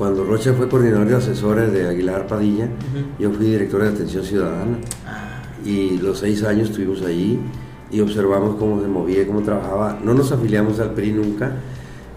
cuando 0.00 0.24
Rocha 0.24 0.54
fue 0.54 0.66
coordinador 0.66 1.08
de 1.08 1.16
asesores 1.16 1.70
de 1.74 1.86
Aguilar 1.86 2.26
Padilla, 2.26 2.70
yo 3.18 3.30
fui 3.32 3.44
director 3.44 3.82
de 3.82 3.90
atención 3.90 4.24
ciudadana 4.24 4.78
Ah, 5.06 5.42
y 5.62 5.98
los 5.98 6.20
seis 6.20 6.42
años 6.42 6.70
estuvimos 6.70 7.02
ahí 7.02 7.38
y 7.90 8.00
observamos 8.00 8.56
cómo 8.58 8.80
se 8.80 8.88
movía, 8.88 9.26
cómo 9.26 9.42
trabajaba. 9.42 9.98
No 10.02 10.14
nos 10.14 10.32
afiliamos 10.32 10.80
al 10.80 10.94
PRI 10.94 11.12
nunca, 11.12 11.52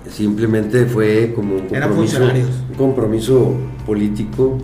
simplemente 0.09 0.85
fue 0.85 1.33
como 1.35 1.55
un 1.55 1.67
compromiso, 1.67 2.23
un 2.23 2.75
compromiso 2.77 3.53
político, 3.85 4.59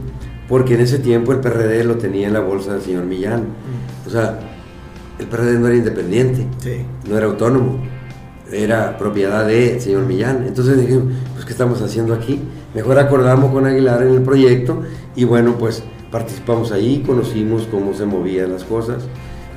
porque 0.47 0.75
en 0.75 0.79
ese 0.79 0.99
tiempo 0.99 1.33
el 1.33 1.41
PRD 1.41 1.83
lo 1.83 1.97
tenía 1.97 2.25
en 2.27 2.33
la 2.33 2.39
bolsa 2.39 2.71
del 2.71 2.81
señor 2.81 3.03
Millán. 3.03 3.47
O 4.07 4.09
sea, 4.09 4.39
el 5.19 5.25
PRD 5.25 5.59
no 5.59 5.67
era 5.67 5.75
independiente, 5.75 6.47
sí. 6.59 6.85
no 7.09 7.17
era 7.17 7.25
autónomo, 7.25 7.83
era 8.49 8.97
propiedad 8.97 9.45
del 9.45 9.81
señor 9.81 10.05
Millán. 10.05 10.45
Entonces 10.47 10.79
dije, 10.79 11.01
pues 11.33 11.43
¿qué 11.43 11.51
estamos 11.51 11.81
haciendo 11.81 12.13
aquí? 12.13 12.39
Mejor 12.73 12.99
acordamos 12.99 13.51
con 13.51 13.65
Aguilar 13.65 14.01
en 14.03 14.09
el 14.13 14.21
proyecto 14.21 14.81
y 15.15 15.23
bueno, 15.23 15.55
pues 15.57 15.83
participamos 16.11 16.71
ahí, 16.71 17.03
conocimos 17.05 17.67
cómo 17.69 17.93
se 17.93 18.05
movían 18.05 18.51
las 18.51 18.63
cosas, 18.63 19.03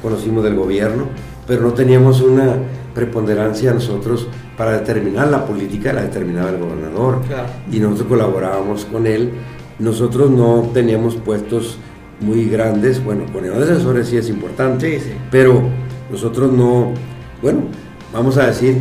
conocimos 0.03 0.45
del 0.45 0.55
gobierno, 0.57 1.05
pero 1.47 1.63
no 1.63 1.73
teníamos 1.73 2.21
una 2.21 2.55
preponderancia 2.95 3.73
nosotros 3.73 4.29
para 4.57 4.73
determinar 4.73 5.29
la 5.29 5.47
política, 5.47 5.93
la 5.93 6.03
determinaba 6.03 6.51
el 6.51 6.59
gobernador 6.59 7.21
Claro. 7.27 7.49
y 7.71 7.79
nosotros 7.81 8.09
colaborábamos 8.09 8.85
con 8.87 9.07
él. 9.07 9.31
Nosotros 9.79 10.31
no 10.31 10.71
teníamos 10.75 11.17
puestos 11.17 11.79
muy 12.21 12.45
grandes, 12.49 13.03
bueno, 13.03 13.25
con 13.33 13.45
el 13.45 13.53
asesores 13.63 14.09
sí 14.09 14.17
es 14.17 14.29
importante, 14.29 14.99
Sí, 15.01 15.05
sí. 15.07 15.13
pero 15.31 15.63
nosotros 16.11 16.53
no, 16.53 16.93
bueno, 17.43 17.61
vamos 18.13 18.37
a 18.37 18.47
decir, 18.47 18.77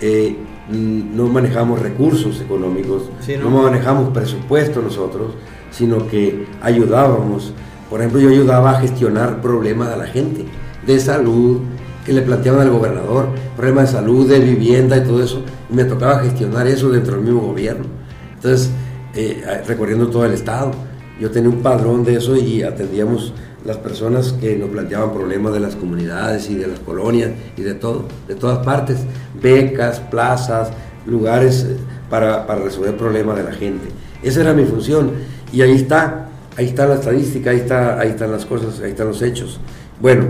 eh, 0.00 0.36
no 0.70 1.26
manejamos 1.28 1.80
recursos 1.80 2.40
económicos, 2.40 3.10
Sí, 3.20 3.34
no. 3.36 3.50
¿no? 3.50 3.62
manejamos 3.64 4.10
presupuesto 4.10 4.80
nosotros, 4.80 5.32
sino 5.70 6.06
que 6.06 6.46
ayudábamos. 6.62 7.52
Por 7.90 8.00
ejemplo, 8.00 8.20
yo 8.20 8.30
ayudaba 8.30 8.70
a 8.72 8.80
gestionar 8.80 9.40
problemas 9.42 9.88
a 9.88 9.96
la 9.96 10.06
gente 10.06 10.44
de 10.86 10.98
salud 10.98 11.58
que 12.06 12.12
le 12.12 12.22
planteaban 12.22 12.62
al 12.62 12.70
gobernador, 12.70 13.28
problemas 13.56 13.90
de 13.92 13.98
salud, 13.98 14.28
de 14.28 14.40
vivienda 14.40 14.96
y 14.96 15.04
todo 15.04 15.22
eso. 15.22 15.42
me 15.70 15.84
tocaba 15.84 16.18
gestionar 16.20 16.66
eso 16.66 16.90
dentro 16.90 17.14
del 17.16 17.24
mismo 17.24 17.40
gobierno. 17.40 17.86
Entonces, 18.34 18.70
eh, 19.14 19.42
recorriendo 19.66 20.08
todo 20.08 20.24
el 20.24 20.32
estado, 20.32 20.72
yo 21.20 21.30
tenía 21.30 21.48
un 21.48 21.62
padrón 21.62 22.04
de 22.04 22.16
eso 22.16 22.36
y 22.36 22.62
atendíamos 22.62 23.32
las 23.64 23.78
personas 23.78 24.32
que 24.32 24.56
nos 24.56 24.68
planteaban 24.70 25.12
problemas 25.12 25.54
de 25.54 25.60
las 25.60 25.74
comunidades 25.74 26.50
y 26.50 26.54
de 26.54 26.66
las 26.66 26.80
colonias 26.80 27.30
y 27.56 27.62
de 27.62 27.74
todo, 27.74 28.06
de 28.28 28.34
todas 28.34 28.64
partes, 28.64 28.98
becas, 29.40 30.00
plazas, 30.00 30.70
lugares 31.06 31.66
eh, 31.68 31.76
para, 32.10 32.44
resolver 32.56 32.96
problemas 32.96 33.36
de 33.36 33.44
la 33.44 33.52
gente. 33.52 33.86
Esa 34.22 34.42
era 34.42 34.52
mi 34.52 34.64
función 34.64 35.12
y 35.52 35.62
ahí 35.62 35.72
está, 35.72 36.28
ahí 36.56 36.66
está 36.66 36.86
la 36.86 36.94
estadística, 36.94 37.50
ahí, 37.50 37.58
está, 37.58 37.98
ahí 37.98 38.10
están 38.10 38.32
las 38.32 38.44
cosas, 38.44 38.80
ahí 38.80 38.90
están 38.90 39.08
los 39.08 39.22
hechos. 39.22 39.60
Bueno, 40.00 40.24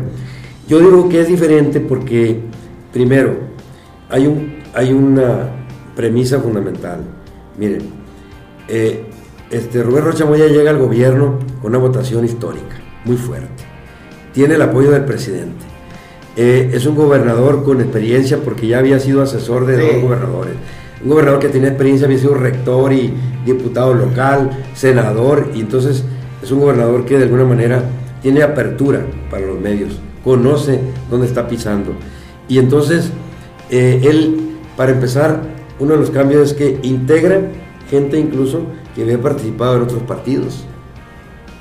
yo 0.69 0.79
digo 0.79 1.09
que 1.09 1.21
es 1.21 1.29
diferente 1.29 1.81
porque, 1.81 2.41
primero, 2.93 3.37
hay, 4.09 4.27
un, 4.27 4.63
hay 4.75 4.93
una 4.93 5.49
premisa 5.95 6.41
fundamental. 6.41 7.01
Miren, 7.59 7.83
eh, 8.69 9.07
este, 9.51 9.83
Rubén 9.83 10.05
Rocha 10.05 10.25
Moya 10.25 10.47
llega 10.47 10.71
al 10.71 10.79
gobierno 10.79 11.39
con 11.61 11.71
una 11.71 11.79
votación 11.79 12.25
histórica, 12.25 12.77
muy 13.05 13.17
fuerte. 13.17 13.65
Tiene 14.33 14.55
el 14.55 14.63
apoyo 14.63 14.91
del 14.91 15.05
presidente. 15.05 15.65
Eh, 16.37 16.71
es 16.73 16.85
un 16.87 16.97
gobernador 16.97 17.63
con 17.63 17.81
experiencia 17.81 18.39
porque 18.39 18.67
ya 18.67 18.79
había 18.79 18.99
sido 18.99 19.23
asesor 19.23 19.67
de 19.67 19.77
dos 19.77 20.03
gobernadores. 20.03 20.55
Un 21.03 21.11
gobernador 21.11 21.39
que 21.39 21.49
tenía 21.49 21.69
experiencia, 21.69 22.07
había 22.07 22.19
sido 22.19 22.35
rector 22.35 22.93
y 22.93 23.15
diputado 23.45 23.95
local, 23.95 24.51
senador, 24.75 25.51
y 25.55 25.61
entonces 25.61 26.03
es 26.43 26.51
un 26.51 26.61
gobernador 26.61 27.05
que 27.05 27.19
de 27.19 27.25
alguna 27.25 27.45
manera 27.45 27.85
tiene 28.23 28.43
apertura 28.43 29.05
para 29.31 29.47
los 29.47 29.61
medios, 29.61 30.01
conoce 30.25 30.81
dónde 31.11 31.27
está 31.27 31.47
pisando. 31.47 31.93
Y 32.49 32.59
entonces, 32.59 33.11
eh, 33.71 34.01
él, 34.03 34.57
para 34.77 34.93
empezar, 34.93 35.43
uno 35.79 35.93
de 35.93 36.01
los 36.01 36.11
cambios 36.11 36.51
es 36.51 36.55
que 36.55 36.79
integra 36.83 37.41
gente 37.91 38.19
incluso 38.19 38.63
que 38.95 39.03
había 39.03 39.21
participado 39.21 39.77
en 39.77 39.83
otros 39.83 40.03
partidos. 40.03 40.65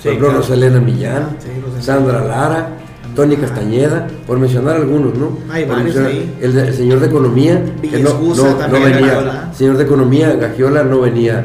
Por 0.04 0.12
ejemplo, 0.12 0.34
Rosalena 0.34 0.80
Millán, 0.80 1.38
Sandra 1.80 2.22
Lara, 2.22 2.68
Tony 3.16 3.36
Castañeda, 3.36 4.06
por 4.26 4.38
mencionar 4.38 4.76
algunos, 4.76 5.16
¿no? 5.16 5.38
Hay 5.50 5.64
varios 5.64 5.96
ahí. 5.96 6.36
El, 6.42 6.74
señor 6.74 7.00
de 7.00 7.06
Economía, 7.06 7.62
que 7.80 8.00
no, 8.00 8.20
venía. 8.70 9.48
El 9.50 9.56
señor 9.56 9.78
de 9.78 9.84
Economía, 9.84 10.34
Gagiola, 10.34 10.82
no 10.82 11.00
venía. 11.00 11.42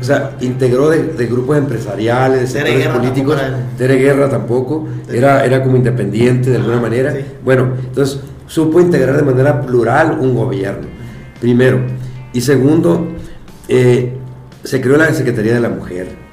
o 0.00 0.04
sea, 0.04 0.36
integró 0.40 0.90
de, 0.90 1.26
grupos 1.26 1.58
empresariales, 1.58 2.40
de 2.42 2.46
sectores 2.46 2.86
políticos. 2.86 3.36
Tere 3.76 3.96
Guerra 3.96 4.28
tampoco, 4.28 4.86
era, 5.10 5.44
era 5.44 5.64
como 5.64 5.76
independiente 5.76 6.50
de 6.50 6.58
alguna 6.58 6.80
manera. 6.80 7.16
Bueno, 7.44 7.72
entonces 7.82 8.20
supo 8.46 8.80
integrar 8.80 9.16
de 9.16 9.24
manera 9.24 9.60
plural 9.60 10.18
un 10.20 10.36
gobierno, 10.36 10.86
primero. 11.40 11.80
Y 12.32 12.42
segundo, 12.42 13.08
eh, 13.66 14.12
se 14.62 14.80
creó 14.80 14.96
la 14.96 15.12
Secretaría 15.12 15.54
de 15.54 15.60
la 15.60 15.70
Mujer 15.70 16.25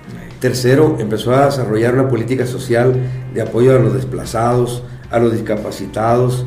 Tercero, 0.43 0.97
empezó 0.99 1.33
a 1.33 1.45
desarrollar 1.45 1.93
una 1.93 2.09
política 2.09 2.45
social 2.45 2.93
de 3.33 3.41
apoyo 3.41 3.77
a 3.77 3.79
los 3.79 3.93
desplazados, 3.93 4.83
a 5.09 5.17
los 5.17 5.31
discapacitados, 5.31 6.45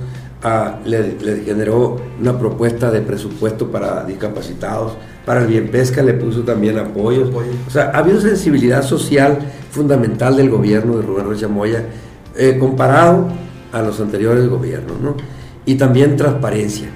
le, 0.84 1.42
generó 1.46 1.96
una 2.20 2.38
propuesta 2.38 2.90
de 2.90 3.00
presupuesto 3.00 3.70
para 3.70 4.04
discapacitados, 4.04 4.92
para 5.24 5.40
el 5.40 5.46
bien 5.46 5.70
pesca 5.70 6.02
le 6.02 6.12
puso 6.12 6.42
también 6.42 6.76
apoyo. 6.76 7.30
O 7.66 7.70
sea, 7.70 7.84
ha 7.94 8.00
habido 8.00 8.20
sensibilidad 8.20 8.82
social 8.82 9.38
fundamental 9.70 10.36
del 10.36 10.50
gobierno 10.50 10.98
de 10.98 11.02
Rubén 11.02 11.24
Rocha 11.24 11.48
Moya 11.48 11.82
eh, 12.36 12.58
comparado 12.60 13.28
a 13.72 13.80
los 13.80 13.98
anteriores 13.98 14.46
gobiernos, 14.46 15.00
¿no? 15.00 15.16
Y 15.64 15.76
también 15.76 16.18
transparencia. 16.18 16.88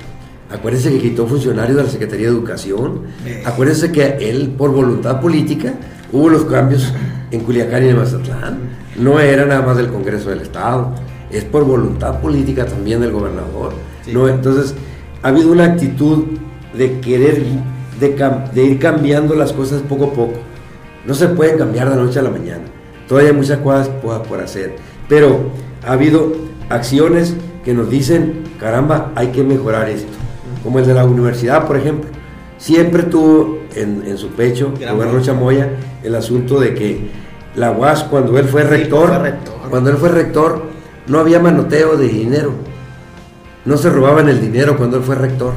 Acuérdense 0.51 0.91
que 0.91 1.01
quitó 1.01 1.27
funcionarios 1.27 1.79
de 1.79 1.85
la 1.85 1.89
Secretaría 1.89 2.27
de 2.27 2.33
Educación. 2.33 3.05
Acuérdense 3.47 3.91
que 3.91 4.19
él, 4.29 4.51
por 4.59 4.71
voluntad 4.73 5.19
política, 5.19 5.73
Hubo 6.13 6.29
los 6.29 6.45
cambios 6.45 6.93
en 7.31 7.41
Culiacán 7.41 7.85
y 7.85 7.89
en 7.89 7.97
Mazatlán. 7.97 8.59
No 8.97 9.21
era 9.21 9.47
nada 9.47 9.63
más 9.63 9.77
del 9.77 9.89
Congreso 9.89 10.31
del 10.31 10.41
Estado, 10.41 10.93
es 11.31 11.45
por 11.45 11.65
voluntad 11.65 12.21
política 12.21 12.67
también 12.67 13.01
del 13.01 13.13
gobernador. 13.13 13.73
No, 14.13 14.29
entonces, 14.29 14.75
ha 15.23 15.29
habido 15.29 15.53
una 15.53 15.65
actitud 15.65 16.25
de 16.75 17.01
querer, 17.01 17.43
de, 18.01 18.65
ir 18.65 18.79
cambiando 18.79 19.35
las 19.35 19.53
cosas 19.53 19.83
poco 19.83 20.07
a 20.07 20.13
poco. 20.13 20.39
No 21.07 21.15
se 21.15 21.29
pueden 21.29 21.59
cambiar 21.59 21.89
de 21.89 21.97
la 21.97 22.03
noche 22.03 22.19
a 22.19 22.23
la 22.23 22.31
mañana. 22.31 22.65
Todavía 23.09 23.31
hay 23.31 23.37
muchas 23.37 23.59
cosas 23.59 23.89
por 23.89 24.41
hacer. 24.41 24.77
Pero 25.09 25.51
ha 25.87 25.93
habido 25.93 26.33
acciones 26.69 27.35
que 27.65 27.75
nos 27.75 27.91
dicen, 27.91 28.45
caramba, 28.59 29.13
hay 29.15 29.29
que 29.29 29.43
mejorar 29.43 29.89
esto. 29.89 30.13
Como 30.63 30.79
el 30.79 30.87
de 30.87 30.95
la 30.95 31.05
universidad, 31.05 31.67
por 31.67 31.77
ejemplo. 31.77 32.11
Siempre 32.59 33.05
tuvo 33.05 33.59
en, 33.75 34.19
su 34.19 34.29
pecho, 34.29 34.73
Rubén 34.79 35.23
Chamoya, 35.23 35.71
el 36.03 36.15
asunto 36.15 36.61
de 36.61 36.75
que 36.75 37.11
la 37.57 37.73
UAS, 37.73 38.05
cuando 38.05 38.39
él 38.39 38.47
fue 38.47 38.63
rector, 38.63 39.11
cuando 39.69 39.91
él 39.91 39.97
fue 39.97 40.09
rector, 40.09 40.63
no 41.07 41.19
había 41.19 41.41
manoteo 41.41 41.97
de 41.97 42.09
dinero. 42.09 42.53
No 43.65 43.77
se 43.77 43.91
robaban 43.91 44.29
el 44.29 44.41
dinero 44.41 44.77
cuando 44.77 44.99
él 44.99 45.03
fue 45.03 45.17
rector. 45.17 45.53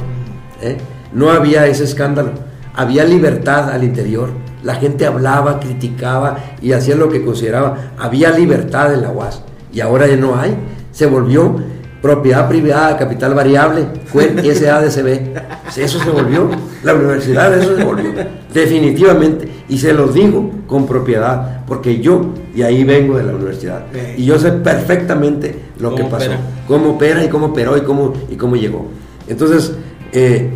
¿eh? 0.60 0.76
No 1.12 1.30
había 1.30 1.66
ese 1.66 1.84
escándalo. 1.84 2.32
Había 2.74 3.04
libertad 3.04 3.70
al 3.70 3.84
interior. 3.84 4.30
La 4.62 4.74
gente 4.74 5.06
hablaba, 5.06 5.60
criticaba 5.60 6.38
y 6.60 6.72
hacía 6.72 6.96
lo 6.96 7.08
que 7.08 7.24
consideraba. 7.24 7.92
Había 7.98 8.30
libertad 8.30 8.92
en 8.92 9.02
la 9.02 9.10
UAS. 9.10 9.42
Y 9.72 9.80
ahora 9.80 10.06
ya 10.06 10.16
no 10.16 10.38
hay. 10.38 10.56
Se 10.90 11.06
volvió 11.06 11.56
propiedad 12.04 12.46
privada, 12.46 12.98
capital 12.98 13.32
variable, 13.32 13.86
fue 14.04 14.26
SADCB. 14.54 15.38
Eso 15.74 15.98
se 15.98 16.10
volvió, 16.10 16.50
la 16.82 16.92
universidad 16.92 17.56
eso 17.56 17.74
se 17.74 17.82
volvió, 17.82 18.12
definitivamente. 18.52 19.48
Y 19.70 19.78
se 19.78 19.94
los 19.94 20.12
digo 20.12 20.50
con 20.66 20.84
propiedad, 20.84 21.64
porque 21.66 22.00
yo 22.02 22.34
de 22.54 22.62
ahí 22.62 22.84
vengo 22.84 23.16
de 23.16 23.22
la 23.22 23.32
universidad. 23.32 23.86
Y 24.18 24.26
yo 24.26 24.38
sé 24.38 24.52
perfectamente 24.52 25.58
lo 25.78 25.94
que 25.94 26.04
pasó, 26.04 26.32
cómo 26.68 26.90
opera 26.90 27.24
y 27.24 27.28
cómo 27.28 27.46
operó 27.46 27.74
y 27.78 27.80
cómo, 27.80 28.12
y 28.28 28.36
cómo 28.36 28.56
llegó. 28.56 28.86
Entonces, 29.26 29.72
eh, 30.12 30.50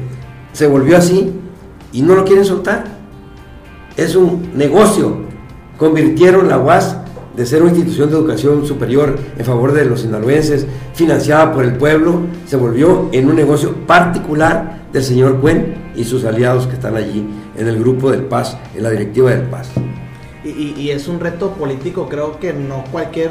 se 0.53 0.67
volvió 0.67 0.99
así 0.99 1.33
y 1.93 2.03
no 2.03 2.15
lo 2.15 2.27
quieren 2.27 2.45
soltar. 2.45 2.85
Es 3.97 4.15
un 4.15 4.51
negocio. 4.55 5.23
Convirtieron 5.79 6.47
la 6.47 6.59
UAS 6.59 6.95
de 7.39 7.47
ser 7.47 7.63
una 7.63 7.71
institución 7.71 8.11
de 8.11 8.17
educación 8.17 8.67
superior 8.67 9.17
en 9.39 9.45
favor 9.45 9.73
de 9.73 9.85
los 9.85 10.01
sinaloenses, 10.01 10.67
financiada 10.93 11.53
por 11.53 11.65
el 11.65 11.77
pueblo, 11.77 12.23
se 12.47 12.57
volvió 12.57 13.09
en 13.13 13.29
un 13.29 13.37
negocio 13.37 13.87
particular 13.87 14.83
del 14.93 15.05
señor 15.05 15.41
Cuen 15.41 15.93
y 15.95 16.03
sus 16.03 16.25
aliados 16.25 16.67
que 16.67 16.75
están 16.75 16.97
allí 16.97 17.25
en 17.57 17.69
el 17.69 17.79
grupo 17.79 18.11
del 18.11 18.25
Paz, 18.25 18.59
en 18.75 18.83
la 18.83 18.91
directiva 18.91 19.31
del 19.31 19.43
Paz. 19.43 19.71
Y, 20.43 20.91
es 20.91 21.07
un 21.07 21.21
reto 21.21 21.53
político, 21.53 22.09
creo 22.09 22.41
que 22.41 22.53
no 22.53 22.83
cualquier 22.91 23.31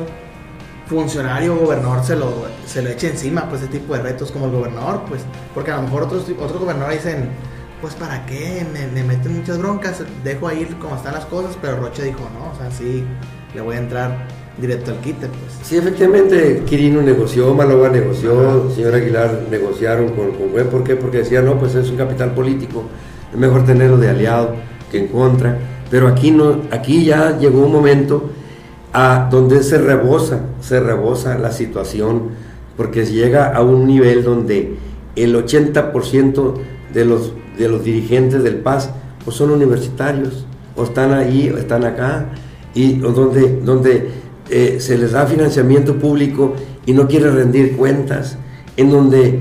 funcionario 0.86 1.55
o 1.55 1.60
gobernador 1.60 2.01
se 2.05 2.16
lo, 2.16 2.45
se 2.66 2.82
lo 2.82 2.89
eche 2.89 3.10
encima, 3.10 3.49
pues 3.49 3.62
ese 3.62 3.72
tipo 3.72 3.93
de 3.93 4.03
retos 4.03 4.32
como 4.32 4.45
el 4.45 4.51
gobernador, 4.51 5.01
pues, 5.10 5.24
porque 5.53 5.72
a 5.72 5.78
lo 5.78 5.82
mejor 5.82 6.03
otros, 6.03 6.24
otros 6.30 6.62
gobernadores 6.62 7.03
dicen, 7.03 7.28
pues 7.82 7.93
para 7.95 8.26
qué, 8.26 8.66
me, 8.72 8.88
me 8.88 9.03
meten 9.03 9.38
muchas 9.38 9.58
broncas, 9.58 10.01
dejo 10.24 10.47
ahí 10.47 10.66
como 10.80 10.95
están 10.95 11.14
las 11.14 11.26
cosas, 11.26 11.58
pero 11.62 11.76
Roche 11.78 12.03
dijo, 12.03 12.22
no, 12.34 12.53
o 12.53 12.55
sea, 12.58 12.72
sí, 12.72 13.03
le 13.53 13.61
voy 13.61 13.75
a 13.75 13.79
entrar 13.79 14.27
directo 14.59 14.91
al 14.91 14.97
quite. 14.97 15.27
Pues. 15.27 15.39
Sí, 15.63 15.77
efectivamente, 15.77 16.63
Quirino 16.65 17.01
negoció, 17.01 17.53
Maloba 17.53 17.89
negoció, 17.89 18.69
señor 18.71 18.95
Aguilar 18.95 19.43
negociaron 19.49 20.09
con, 20.09 20.31
con 20.31 20.67
¿por 20.69 20.83
qué? 20.83 20.95
Porque 20.95 21.19
decía, 21.19 21.41
no, 21.41 21.59
pues 21.59 21.75
es 21.75 21.89
un 21.89 21.97
capital 21.97 22.33
político, 22.33 22.83
es 23.31 23.37
mejor 23.37 23.65
tenerlo 23.65 23.97
de 23.97 24.09
aliado 24.09 24.55
que 24.91 24.99
en 24.99 25.07
contra. 25.07 25.57
Pero 25.89 26.07
aquí, 26.07 26.31
no, 26.31 26.61
aquí 26.71 27.05
ya 27.05 27.37
llegó 27.37 27.65
un 27.65 27.71
momento 27.71 28.31
a 28.93 29.27
donde 29.29 29.63
se 29.63 29.77
rebosa, 29.77 30.41
se 30.59 30.79
rebosa 30.79 31.37
la 31.37 31.51
situación, 31.51 32.29
porque 32.75 33.05
llega 33.05 33.53
a 33.53 33.61
un 33.61 33.87
nivel 33.87 34.23
donde 34.23 34.75
el 35.15 35.35
80% 35.35 36.53
de 36.93 37.05
los, 37.05 37.33
de 37.57 37.69
los 37.69 37.83
dirigentes 37.83 38.43
del 38.43 38.57
PAS 38.57 38.91
pues 39.23 39.35
son 39.35 39.51
universitarios, 39.51 40.45
o 40.75 40.83
están 40.83 41.11
ahí, 41.13 41.49
o 41.49 41.57
están 41.57 41.83
acá, 41.83 42.27
y 42.78 42.93
donde, 42.93 43.59
donde 43.65 44.07
eh, 44.51 44.78
se 44.80 44.99
les 44.99 45.11
da 45.11 45.25
financiamiento 45.25 45.95
público 45.95 46.53
y 46.86 46.93
no 46.93 47.07
quiere 47.07 47.32
rendir 47.32 47.75
cuentas, 47.75 48.38
en 48.78 48.91
donde 48.91 49.39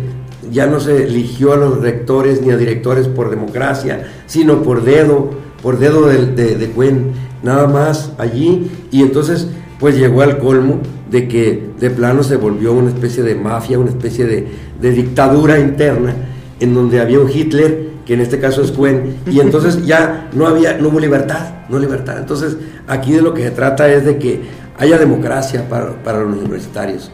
ya 0.50 0.66
no 0.66 0.80
se 0.80 1.04
eligió 1.04 1.52
a 1.52 1.56
los 1.56 1.82
rectores 1.82 2.40
ni 2.40 2.50
a 2.50 2.56
directores 2.56 3.08
por 3.08 3.28
democracia, 3.28 4.10
sino 4.26 4.62
por 4.62 4.84
dedo, 4.84 5.32
por 5.62 5.78
dedo 5.78 6.06
de, 6.06 6.26
de, 6.34 6.66
Cuen, 6.70 7.12
nada 7.42 7.66
más 7.66 8.12
allí, 8.16 8.70
y 8.90 9.02
entonces 9.02 9.48
pues 9.78 9.98
llegó 9.98 10.22
al 10.22 10.38
colmo 10.38 10.80
de 11.10 11.28
que 11.28 11.62
de 11.78 11.90
plano 11.90 12.22
se 12.22 12.36
volvió 12.36 12.72
una 12.72 12.88
especie 12.88 13.22
de 13.22 13.34
mafia, 13.34 13.78
una 13.78 13.90
especie 13.90 14.24
de, 14.24 14.48
de 14.80 14.90
dictadura 14.92 15.58
interna, 15.58 16.14
en 16.58 16.72
donde 16.72 17.00
había 17.00 17.20
un 17.20 17.30
Hitler 17.30 17.85
que 18.06 18.14
en 18.14 18.20
este 18.20 18.38
caso 18.38 18.62
es 18.62 18.70
Cuen, 18.70 19.16
y 19.26 19.40
entonces 19.40 19.84
ya 19.84 20.30
no 20.32 20.46
había, 20.46 20.78
no 20.78 20.88
hubo 20.88 21.00
libertad, 21.00 21.66
no 21.68 21.78
libertad. 21.78 22.18
Entonces, 22.18 22.56
aquí 22.86 23.12
de 23.12 23.20
lo 23.20 23.34
que 23.34 23.42
se 23.42 23.50
trata 23.50 23.92
es 23.92 24.06
de 24.06 24.16
que 24.16 24.42
haya 24.78 24.96
democracia 24.96 25.68
para, 25.68 26.02
para 26.02 26.20
los 26.20 26.38
universitarios, 26.38 27.10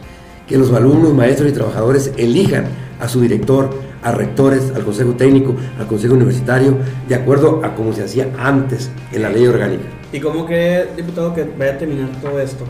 que 0.47 0.57
los 0.57 0.71
alumnos, 0.71 1.13
maestros 1.13 1.49
y 1.49 1.53
trabajadores 1.53 2.11
elijan 2.15 2.65
a 2.99 3.09
su 3.09 3.19
director, 3.19 3.69
a 4.03 4.11
rectores, 4.11 4.71
al 4.75 4.83
consejo 4.83 5.13
técnico, 5.13 5.55
al 5.79 5.87
consejo 5.87 6.13
universitario, 6.13 6.77
de 7.07 7.15
acuerdo 7.15 7.61
a 7.63 7.73
cómo 7.73 7.91
se 7.93 8.03
hacía 8.03 8.27
antes 8.37 8.91
en 9.11 9.21
la 9.23 9.29
ley 9.29 9.47
orgánica. 9.47 9.85
¿Y 10.11 10.19
cómo 10.19 10.45
cree, 10.45 10.89
diputado, 10.95 11.33
que 11.33 11.43
vaya 11.57 11.73
a 11.73 11.77
terminar 11.77 12.09
todo 12.21 12.39
esto? 12.39 12.65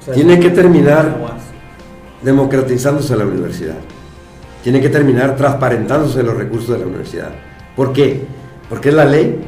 O 0.00 0.04
sea, 0.04 0.14
Tiene 0.14 0.38
que 0.38 0.50
terminar 0.50 1.18
democratizándose 2.22 3.16
la 3.16 3.24
universidad. 3.24 3.74
Tiene 4.68 4.82
que 4.82 4.90
terminar 4.90 5.34
transparentándose 5.34 6.22
los 6.22 6.36
recursos 6.36 6.68
de 6.68 6.80
la 6.80 6.84
universidad. 6.84 7.30
¿Por 7.74 7.94
qué? 7.94 8.26
Porque 8.68 8.90
es 8.90 8.94
la 8.94 9.06
ley, 9.06 9.40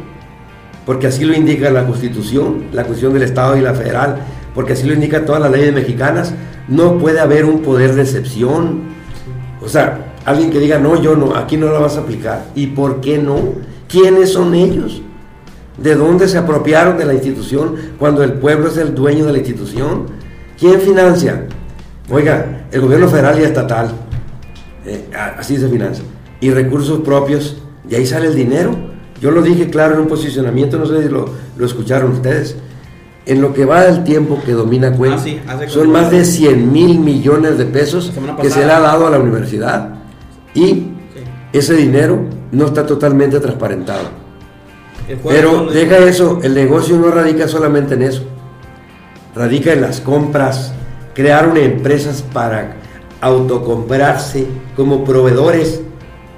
porque 0.86 1.08
así 1.08 1.26
lo 1.26 1.34
indica 1.34 1.70
la 1.70 1.84
Constitución, 1.84 2.68
la 2.72 2.84
Constitución 2.84 3.12
del 3.12 3.24
Estado 3.24 3.54
y 3.54 3.60
la 3.60 3.74
Federal, 3.74 4.16
porque 4.54 4.72
así 4.72 4.86
lo 4.86 4.94
indica 4.94 5.26
todas 5.26 5.42
las 5.42 5.50
leyes 5.50 5.74
mexicanas. 5.74 6.32
No 6.68 6.96
puede 6.96 7.20
haber 7.20 7.44
un 7.44 7.60
poder 7.60 7.96
de 7.96 8.00
excepción. 8.00 8.84
O 9.62 9.68
sea, 9.68 10.14
alguien 10.24 10.50
que 10.50 10.58
diga, 10.58 10.78
no, 10.78 10.98
yo 11.02 11.14
no, 11.14 11.36
aquí 11.36 11.58
no 11.58 11.70
la 11.70 11.80
vas 11.80 11.98
a 11.98 12.00
aplicar. 12.00 12.46
¿Y 12.54 12.68
por 12.68 13.02
qué 13.02 13.18
no? 13.18 13.36
¿Quiénes 13.88 14.32
son 14.32 14.54
ellos? 14.54 15.02
¿De 15.76 15.96
dónde 15.96 16.28
se 16.28 16.38
apropiaron 16.38 16.96
de 16.96 17.04
la 17.04 17.12
institución 17.12 17.74
cuando 17.98 18.22
el 18.22 18.32
pueblo 18.32 18.68
es 18.68 18.78
el 18.78 18.94
dueño 18.94 19.26
de 19.26 19.32
la 19.32 19.38
institución? 19.38 20.06
¿Quién 20.58 20.80
financia? 20.80 21.44
Oiga, 22.10 22.64
el 22.72 22.80
gobierno 22.80 23.06
federal 23.06 23.38
y 23.38 23.42
estatal, 23.42 23.90
eh, 24.94 25.04
así 25.38 25.56
se 25.56 25.68
financia. 25.68 26.04
Y 26.40 26.50
recursos 26.50 27.00
propios, 27.00 27.58
de 27.84 27.96
ahí 27.96 28.06
sale 28.06 28.26
el 28.28 28.34
dinero. 28.34 28.74
Yo 29.20 29.30
lo 29.30 29.42
dije 29.42 29.68
claro 29.68 29.94
en 29.94 30.00
un 30.00 30.08
posicionamiento, 30.08 30.78
no 30.78 30.86
sé 30.86 31.02
si 31.02 31.08
lo, 31.08 31.28
lo 31.56 31.66
escucharon 31.66 32.12
ustedes. 32.12 32.56
En 33.26 33.42
lo 33.42 33.52
que 33.52 33.64
va 33.66 33.82
del 33.82 34.02
tiempo 34.02 34.40
que 34.44 34.52
domina 34.52 34.92
Cuen, 34.96 35.12
Ah, 35.12 35.18
sí, 35.18 35.38
son 35.68 35.90
más 35.92 36.10
de 36.10 36.24
100 36.24 36.72
mil 36.72 36.98
millones 36.98 37.58
de 37.58 37.66
pesos 37.66 38.10
que 38.40 38.48
se 38.50 38.64
le 38.64 38.72
ha 38.72 38.80
dado 38.80 39.06
a 39.06 39.10
la 39.10 39.18
universidad. 39.18 39.90
Y 40.54 40.64
Sí. 40.64 40.88
ese 41.52 41.74
dinero 41.74 42.24
no 42.50 42.66
está 42.66 42.86
totalmente 42.86 43.38
transparentado. 43.38 44.08
Pero 45.28 45.66
deja 45.70 45.98
eso, 45.98 46.40
el 46.42 46.54
negocio 46.54 46.96
no 46.96 47.10
radica 47.10 47.46
solamente 47.46 47.94
en 47.94 48.02
eso. 48.02 48.22
Radica 49.34 49.72
en 49.72 49.82
las 49.82 50.00
compras, 50.00 50.72
crearon 51.14 51.56
empresas 51.56 52.22
para 52.32 52.76
autocomprarse 53.20 54.46
como 54.76 55.04
proveedores, 55.04 55.80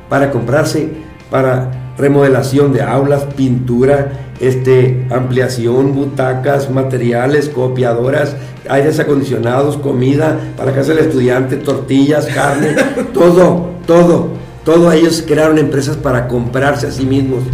para 0.08 0.30
comprarse 0.30 0.90
para 1.30 1.94
remodelación 1.96 2.72
de 2.72 2.82
aulas, 2.82 3.24
pintura, 3.36 4.12
este, 4.40 5.06
ampliación, 5.10 5.94
butacas, 5.94 6.70
materiales, 6.70 7.48
copiadoras, 7.48 8.36
aires 8.68 8.98
acondicionados, 9.00 9.76
comida 9.76 10.38
para 10.56 10.72
casa 10.72 10.92
del 10.94 11.06
estudiante, 11.06 11.56
tortillas, 11.56 12.26
carne, 12.26 12.74
todo, 13.14 13.70
todo, 13.86 14.28
todo 14.64 14.92
ellos 14.92 15.24
crearon 15.26 15.58
empresas 15.58 15.96
para 15.96 16.28
comprarse 16.28 16.88
a 16.88 16.90
sí 16.90 17.06
mismos. 17.06 17.44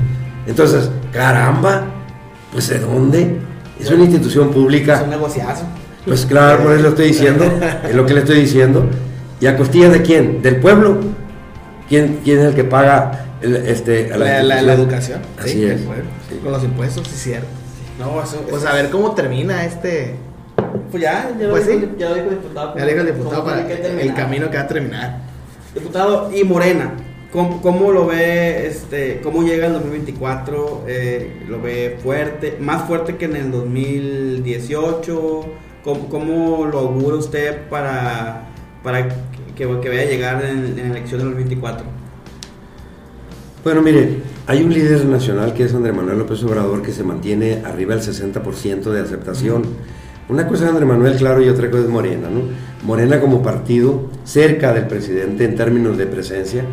Entonces, 0.47 0.91
caramba, 1.13 1.85
pues 2.53 2.69
¿de 2.71 2.81
dónde? 2.81 3.37
Es 3.79 3.91
una 3.91 4.05
institución 4.05 4.49
Es 4.49 4.55
pública. 4.55 5.03
un 5.05 5.11
negociazo. 5.11 5.65
Pues 6.07 6.25
claro, 6.25 6.63
por 6.63 6.73
eso 6.73 6.83
lo 6.83 6.89
estoy 6.89 7.09
diciendo, 7.09 7.45
es 7.89 7.95
lo 7.95 8.07
que 8.07 8.15
le 8.15 8.21
estoy 8.21 8.41
diciendo. 8.41 8.87
¿Y 9.41 9.47
a 9.47 9.57
costillas 9.57 9.93
de 9.93 10.03
quién? 10.03 10.43
¿Del 10.43 10.57
pueblo? 10.57 10.99
¿Quién, 11.89 12.21
quién 12.25 12.39
es 12.41 12.45
el 12.47 12.55
que 12.55 12.65
paga 12.65 13.27
el- 13.41 13.57
este, 13.57 14.13
a 14.13 14.17
La, 14.19 14.43
la- 14.43 14.43
la 14.43 14.75
institución? 14.75 14.81
educación. 14.81 15.21
Así 15.39 15.51
Sí, 15.53 15.65
es. 15.65 15.81
Sí. 15.81 16.41
Con 16.43 16.53
los 16.53 16.65
impuestos, 16.65 17.07
sí, 17.09 17.17
cierto. 17.17 17.47
No, 17.99 18.23
eso. 18.23 18.41
Pues 18.49 18.63
eso- 18.63 18.69
a 18.71 18.75
ver 18.75 18.91
cómo 18.91 19.15
termina 19.15 19.65
este. 19.65 20.15
Pues 20.91 21.03
ya, 21.03 21.31
ya 21.39 21.45
lo 21.47 21.51
Pues 21.51 21.67
dijo, 21.67 21.81
sí. 21.81 21.89
ya 21.99 22.09
lo 22.09 22.15
dijo 22.17 22.27
el 22.29 22.35
diputado. 22.37 22.75
Ya 22.77 22.85
le 22.85 22.93
dijo 22.95 23.05
el 23.05 23.09
¿Cómo 23.13 23.19
diputado 23.25 23.45
para 23.45 24.01
el 24.03 24.15
camino 24.15 24.51
que 24.51 24.57
va 24.57 24.63
a 24.63 24.67
terminar. 24.69 25.19
Diputado, 25.75 26.31
y 26.35 26.45
Morena, 26.45 26.93
¿cómo, 27.33 27.61
cómo 27.63 27.93
lo 27.93 28.07
ve, 28.07 28.67
este, 28.67 29.21
cómo 29.23 29.43
llega 29.43 29.67
el 29.67 29.75
2024? 29.75 30.85
Eh, 30.89 31.45
¿Lo 31.49 31.61
ve 31.61 31.99
fuerte, 32.03 32.57
más 32.61 32.83
fuerte 32.85 33.17
que 33.17 33.27
en 33.27 33.37
el 33.37 33.51
2018? 33.53 35.45
¿Cómo, 35.85 36.09
cómo 36.09 36.67
lo 36.67 36.79
augura 36.81 37.17
usted 37.17 37.69
para, 37.69 38.47
para 38.83 39.09
que, 39.59 39.81
que 39.81 39.89
vaya 39.89 40.03
a 40.03 40.05
llegar 40.05 40.45
en, 40.45 40.79
en 40.79 40.89
la 40.91 40.97
elección 40.99 41.19
del 41.19 41.31
2024? 41.31 41.85
Bueno, 43.65 43.83
mire, 43.83 44.21
hay 44.47 44.63
un 44.63 44.73
líder 44.73 45.05
nacional 45.05 45.53
que 45.53 45.65
es 45.65 45.75
Andrés 45.75 45.95
Manuel 45.95 46.19
López 46.19 46.43
Obrador 46.45 46.81
que 46.81 46.93
se 46.93 47.03
mantiene 47.03 47.63
arriba 47.65 47.97
del 47.97 48.05
60% 48.05 48.85
de 48.85 49.01
aceptación. 49.01 49.63
Una 50.29 50.47
cosa 50.47 50.65
es 50.65 50.71
Andrés 50.71 50.89
Manuel, 50.89 51.17
claro, 51.17 51.43
y 51.43 51.49
otra 51.49 51.69
cosa 51.71 51.83
es 51.83 51.89
Morena, 51.89 52.29
¿no? 52.31 52.43
Morena 52.87 53.21
como 53.21 53.43
partido 53.43 54.09
cerca 54.25 54.73
del 54.73 54.87
presidente 54.87 55.45
en 55.45 55.57
términos 55.57 55.99
de 55.99 56.07
presencia, 56.07 56.65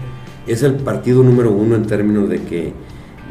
es 0.46 0.62
el 0.62 0.76
partido 0.76 1.24
número 1.24 1.52
uno 1.52 1.76
en 1.76 1.88
términos 1.88 2.30
de 2.30 2.44
que, 2.44 2.72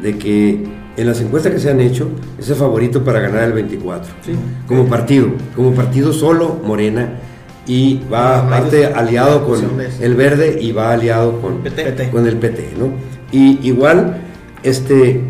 de 0.01 0.17
que 0.17 0.63
en 0.97 1.07
las 1.07 1.21
encuestas 1.21 1.53
que 1.53 1.59
se 1.59 1.69
han 1.69 1.79
hecho 1.79 2.09
es 2.37 2.49
el 2.49 2.55
favorito 2.55 3.03
para 3.05 3.21
ganar 3.21 3.43
el 3.43 3.53
24. 3.53 4.13
Sí. 4.21 4.33
Como 4.67 4.85
partido, 4.87 5.29
como 5.55 5.73
partido 5.73 6.11
solo, 6.11 6.59
Morena, 6.63 7.19
y 7.67 8.01
va 8.11 8.39
aparte 8.39 8.85
aliado 8.85 9.45
con 9.45 9.59
el 9.99 10.15
verde 10.15 10.57
y 10.61 10.71
va 10.71 10.91
aliado 10.91 11.41
con, 11.41 11.63
PT. 11.63 12.09
con 12.09 12.27
el 12.27 12.37
PT, 12.37 12.73
¿no? 12.77 12.91
Y 13.31 13.59
igual, 13.67 14.17
este, 14.63 15.21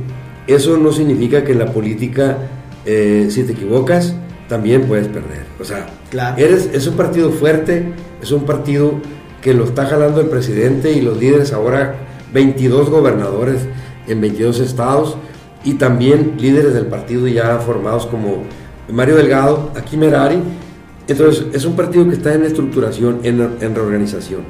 eso 0.47 0.77
no 0.77 0.91
significa 0.91 1.43
que 1.43 1.53
en 1.53 1.59
la 1.59 1.67
política, 1.67 2.37
eh, 2.85 3.27
si 3.29 3.43
te 3.43 3.53
equivocas, 3.53 4.15
también 4.49 4.83
puedes 4.83 5.07
perder. 5.07 5.45
O 5.59 5.63
sea, 5.63 5.87
Claro. 6.09 6.35
eres, 6.37 6.69
es 6.73 6.85
un 6.87 6.95
partido 6.95 7.31
fuerte, 7.31 7.93
es 8.21 8.31
un 8.31 8.43
partido 8.45 8.93
que 9.41 9.53
lo 9.53 9.63
está 9.63 9.85
jalando 9.85 10.21
el 10.21 10.27
presidente 10.27 10.91
y 10.91 11.01
los 11.01 11.17
líderes 11.17 11.53
ahora, 11.53 11.95
22 12.33 12.89
gobernadores 12.89 13.61
en 14.07 14.19
22 14.21 14.59
estados 14.59 15.17
y 15.63 15.75
también 15.75 16.33
líderes 16.37 16.73
del 16.73 16.87
partido 16.87 17.27
ya 17.27 17.57
formados 17.59 18.05
como 18.05 18.43
Mario 18.91 19.15
Delgado, 19.15 19.71
aquí 19.75 19.97
Merari. 19.97 20.37
Entonces, 21.07 21.45
es 21.53 21.65
un 21.65 21.75
partido 21.75 22.07
que 22.07 22.15
está 22.15 22.33
en 22.33 22.43
estructuración, 22.43 23.19
en, 23.23 23.39
en 23.61 23.75
reorganización. 23.75 24.41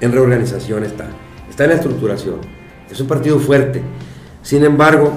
En 0.00 0.12
reorganización 0.12 0.84
está. 0.84 1.06
Está 1.48 1.64
en 1.64 1.70
la 1.70 1.76
estructuración. 1.76 2.36
Es 2.90 3.00
un 3.00 3.06
partido 3.06 3.38
fuerte. 3.38 3.82
Sin 4.42 4.64
embargo, 4.64 5.12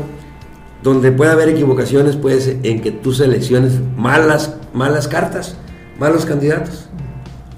donde 0.83 1.11
puede 1.11 1.31
haber 1.31 1.49
equivocaciones 1.49 2.15
puede 2.15 2.39
ser 2.39 2.57
en 2.63 2.81
que 2.81 2.91
tú 2.91 3.11
selecciones 3.13 3.79
malas, 3.97 4.55
malas 4.73 5.07
cartas, 5.07 5.55
malos 5.99 6.25
candidatos. 6.25 6.88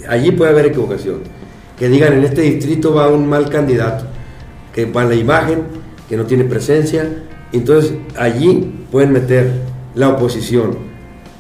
Allí 0.08 0.32
puede 0.32 0.52
haber 0.52 0.68
equivocación. 0.68 1.20
Que 1.78 1.90
digan 1.90 2.14
en 2.14 2.24
este 2.24 2.42
distrito 2.42 2.94
va 2.94 3.10
un 3.10 3.28
mal 3.28 3.50
candidato, 3.50 4.06
que 4.74 4.86
va 4.86 5.04
la 5.04 5.16
imagen, 5.16 5.64
que 6.08 6.16
no 6.16 6.26
tiene 6.26 6.46
presencia. 6.46 7.08
Entonces 7.52 7.94
allí 8.18 8.86
pueden 8.90 9.12
meter 9.12 9.52
la 9.96 10.10
oposición 10.10 10.88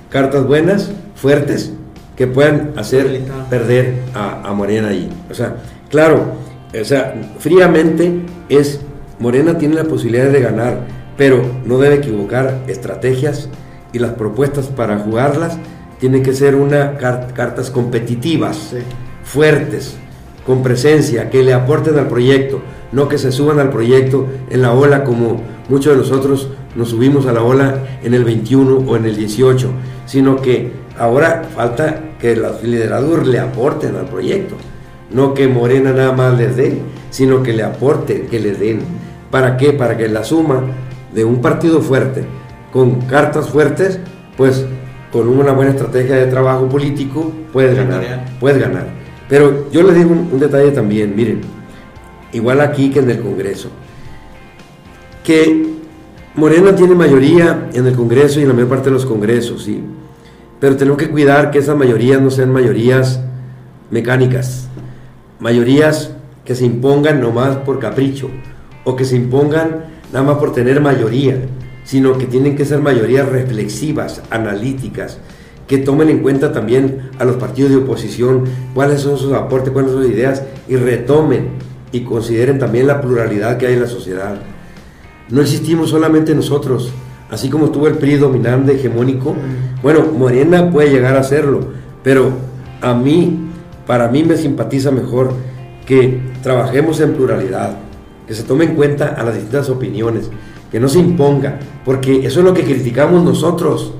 cartas 0.09 0.47
buenas, 0.47 0.91
fuertes, 1.15 1.73
que 2.17 2.27
puedan 2.27 2.73
hacer 2.75 3.21
perder 3.49 3.99
a, 4.13 4.41
a 4.49 4.53
Morena 4.53 4.89
allí. 4.89 5.07
O 5.31 5.33
sea, 5.33 5.57
claro, 5.89 6.25
o 6.79 6.83
sea, 6.83 7.13
fríamente 7.39 8.21
es, 8.49 8.81
Morena 9.19 9.57
tiene 9.57 9.75
la 9.75 9.85
posibilidad 9.85 10.29
de 10.29 10.41
ganar, 10.41 10.79
pero 11.15 11.41
no 11.65 11.77
debe 11.77 11.95
equivocar 11.95 12.57
estrategias 12.67 13.47
y 13.93 13.99
las 13.99 14.11
propuestas 14.13 14.65
para 14.67 14.97
jugarlas 14.99 15.57
tienen 15.99 16.21
que 16.23 16.33
ser 16.33 16.55
una 16.55 16.97
car- 16.97 17.33
cartas 17.33 17.69
competitivas, 17.71 18.57
Sí. 18.71 18.77
fuertes, 19.23 19.95
con 20.45 20.63
presencia, 20.63 21.29
que 21.29 21.43
le 21.43 21.53
aporten 21.53 21.97
al 21.97 22.07
proyecto, 22.07 22.61
no 22.91 23.07
que 23.09 23.17
se 23.17 23.31
suban 23.31 23.59
al 23.59 23.69
proyecto 23.69 24.27
en 24.49 24.61
la 24.61 24.71
ola 24.73 25.03
como 25.03 25.41
muchos 25.69 25.93
de 25.93 25.99
nosotros 25.99 26.49
nos 26.75 26.89
subimos 26.89 27.25
a 27.25 27.33
la 27.33 27.41
ola 27.43 27.79
en 28.03 28.13
el 28.13 28.23
21 28.23 28.77
o 28.87 28.95
en 28.95 29.05
el 29.05 29.15
18, 29.17 29.69
sino 30.05 30.37
que 30.41 30.71
ahora 30.97 31.43
falta 31.55 32.01
que 32.19 32.35
los 32.35 32.63
liderados 32.63 33.27
le 33.27 33.39
aporten 33.39 33.95
al 33.95 34.05
proyecto, 34.05 34.55
no 35.11 35.33
que 35.33 35.47
Morena 35.47 35.91
nada 35.91 36.11
más 36.11 36.37
les 36.37 36.55
dé, 36.55 36.79
sino 37.09 37.43
que 37.43 37.53
le 37.53 37.63
aporten, 37.63 38.27
que 38.27 38.39
les 38.39 38.59
den. 38.59 38.79
¿Para 39.31 39.57
qué? 39.57 39.73
Para 39.73 39.97
que 39.97 40.07
la 40.07 40.23
suma 40.23 40.63
de 41.13 41.25
un 41.25 41.41
partido 41.41 41.81
fuerte, 41.81 42.25
con 42.71 43.01
cartas 43.01 43.49
fuertes, 43.49 43.99
pues 44.35 44.65
con 45.11 45.27
una 45.27 45.53
buena 45.53 45.71
estrategia 45.71 46.15
de 46.15 46.27
trabajo 46.27 46.67
político, 46.67 47.31
puedes 47.53 47.75
ganar, 47.75 48.25
puedes 48.39 48.59
ganar. 48.59 48.87
Pero 49.29 49.69
yo 49.71 49.83
les 49.83 49.95
digo 49.95 50.11
un, 50.11 50.29
un 50.31 50.39
detalle 50.39 50.71
también, 50.71 51.15
miren, 51.15 51.41
igual 52.33 52.61
aquí 52.61 52.89
que 52.89 52.99
en 52.99 53.09
el 53.09 53.21
Congreso, 53.21 53.69
que 55.23 55.67
Morena 56.35 56.75
tiene 56.75 56.93
mayoría 56.95 57.67
en 57.73 57.87
el 57.87 57.95
Congreso 57.95 58.39
y 58.39 58.43
en 58.43 58.49
la 58.49 58.53
mayor 58.53 58.69
parte 58.69 58.85
de 58.85 58.91
los 58.91 59.05
congresos, 59.05 59.63
sí, 59.63 59.83
pero 60.59 60.75
tenemos 60.75 60.97
que 60.97 61.09
cuidar 61.09 61.51
que 61.51 61.59
esas 61.59 61.77
mayorías 61.77 62.21
no 62.21 62.29
sean 62.31 62.51
mayorías 62.51 63.21
mecánicas, 63.91 64.67
mayorías 65.39 66.11
que 66.45 66.55
se 66.55 66.65
impongan 66.65 67.21
nomás 67.21 67.57
por 67.57 67.79
capricho 67.79 68.29
o 68.83 68.95
que 68.95 69.05
se 69.05 69.15
impongan 69.15 69.85
nada 70.11 70.25
más 70.25 70.37
por 70.37 70.53
tener 70.53 70.81
mayoría, 70.81 71.37
sino 71.83 72.17
que 72.17 72.25
tienen 72.25 72.55
que 72.55 72.65
ser 72.65 72.81
mayorías 72.81 73.27
reflexivas, 73.27 74.21
analíticas, 74.29 75.19
que 75.67 75.77
tomen 75.77 76.09
en 76.09 76.19
cuenta 76.19 76.53
también 76.53 77.09
a 77.19 77.25
los 77.25 77.35
partidos 77.35 77.71
de 77.71 77.77
oposición, 77.77 78.45
cuáles 78.73 79.01
son 79.01 79.17
sus 79.17 79.33
aportes, 79.33 79.71
cuáles 79.71 79.91
son 79.91 80.03
sus 80.03 80.11
ideas, 80.11 80.43
y 80.67 80.77
retomen 80.77 81.49
y 81.91 82.01
consideren 82.01 82.59
también 82.59 82.87
la 82.87 83.01
pluralidad 83.01 83.57
que 83.57 83.67
hay 83.67 83.73
en 83.73 83.81
la 83.81 83.87
sociedad. 83.87 84.39
No 85.29 85.41
existimos 85.41 85.89
solamente 85.89 86.33
nosotros, 86.33 86.91
así 87.29 87.49
como 87.49 87.65
estuvo 87.65 87.87
el 87.87 87.95
PRI 87.95 88.15
dominante, 88.15 88.73
hegemónico, 88.73 89.35
bueno, 89.81 90.05
Morena 90.17 90.69
puede 90.69 90.89
llegar 90.89 91.15
a 91.15 91.23
serlo, 91.23 91.59
pero 92.03 92.31
a 92.81 92.93
mí, 92.93 93.49
para 93.85 94.07
mí 94.07 94.23
me 94.23 94.37
simpatiza 94.37 94.91
mejor 94.91 95.33
que 95.85 96.19
trabajemos 96.41 96.99
en 96.99 97.13
pluralidad, 97.13 97.77
que 98.27 98.33
se 98.33 98.43
tome 98.43 98.65
en 98.65 98.75
cuenta 98.75 99.15
a 99.17 99.23
las 99.23 99.35
distintas 99.35 99.69
opiniones, 99.69 100.29
que 100.71 100.79
no 100.79 100.87
se 100.87 100.99
imponga, 100.99 101.59
porque 101.85 102.25
eso 102.25 102.39
es 102.39 102.45
lo 102.45 102.53
que 102.53 102.63
criticamos 102.63 103.23
nosotros, 103.23 103.93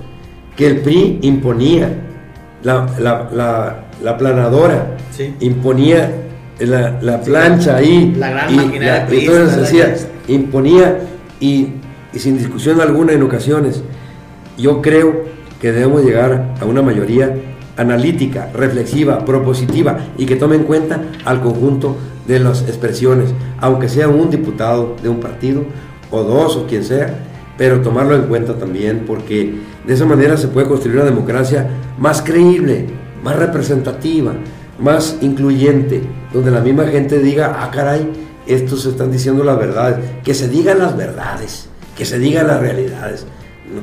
que 0.56 0.68
el 0.68 0.82
PRI 0.82 1.20
imponía, 1.22 2.04
la, 2.64 2.88
la, 4.02 4.18
planadora 4.18 4.98
imponía 5.40 6.12
la, 6.60 7.22
plancha 7.22 7.78
ahí, 7.78 8.14
la 8.18 8.32
gran 8.32 8.56
maquinaria 8.56 9.08
y 9.12 9.20
entonces 9.20 9.58
decía, 9.58 9.96
imponía 10.28 11.00
y, 11.40 11.70
y 12.14 12.20
sin 12.20 12.38
discusión 12.38 12.82
alguna 12.82 13.14
en 13.14 13.24
ocasiones. 13.24 13.82
Yo 14.58 14.82
creo 14.82 15.26
que 15.62 15.72
debemos 15.72 16.04
llegar 16.04 16.56
a 16.60 16.66
una 16.66 16.82
mayoría 16.82 17.36
analítica, 17.78 18.50
reflexiva, 18.54 19.24
propositiva 19.24 19.98
y 20.18 20.26
que 20.26 20.36
tome 20.36 20.56
en 20.56 20.64
cuenta 20.64 21.02
al 21.26 21.42
conjunto 21.42 21.96
de 22.28 22.40
las 22.40 22.64
expresiones, 22.64 23.34
aunque 23.60 23.88
sea 23.88 24.08
un 24.08 24.30
diputado 24.30 24.96
de 25.02 25.10
un 25.10 25.20
partido 25.20 25.64
o 26.12 26.24
dos 26.24 26.56
o 26.58 26.68
quien 26.68 26.84
sea, 26.84 27.24
pero 27.58 27.82
tomarlo 27.82 28.16
en 28.16 28.24
cuenta 28.24 28.58
también 28.58 29.04
porque 29.08 29.56
de 29.86 29.94
esa 29.94 30.06
manera 30.06 30.38
se 30.38 30.48
puede 30.48 30.68
construir 30.68 30.98
una 30.98 31.06
democracia 31.06 31.68
más 31.98 32.22
creíble, 32.22 32.86
más 33.24 33.36
representativa, 33.36 34.34
más 34.80 35.18
incluyente, 35.22 36.02
donde 36.34 36.52
la 36.52 36.62
misma 36.62 36.86
gente 36.86 37.20
diga, 37.20 37.58
ah 37.62 37.72
caray, 37.72 38.08
estos 38.46 38.86
están 38.86 39.12
diciendo 39.12 39.44
las 39.44 39.58
verdades, 39.58 40.00
que 40.24 40.34
se 40.34 40.48
digan 40.48 40.80
las 40.80 40.96
verdades, 40.96 41.67
que 41.98 42.06
se 42.06 42.20
digan 42.20 42.48
las 42.48 42.62
realidades, 42.62 43.26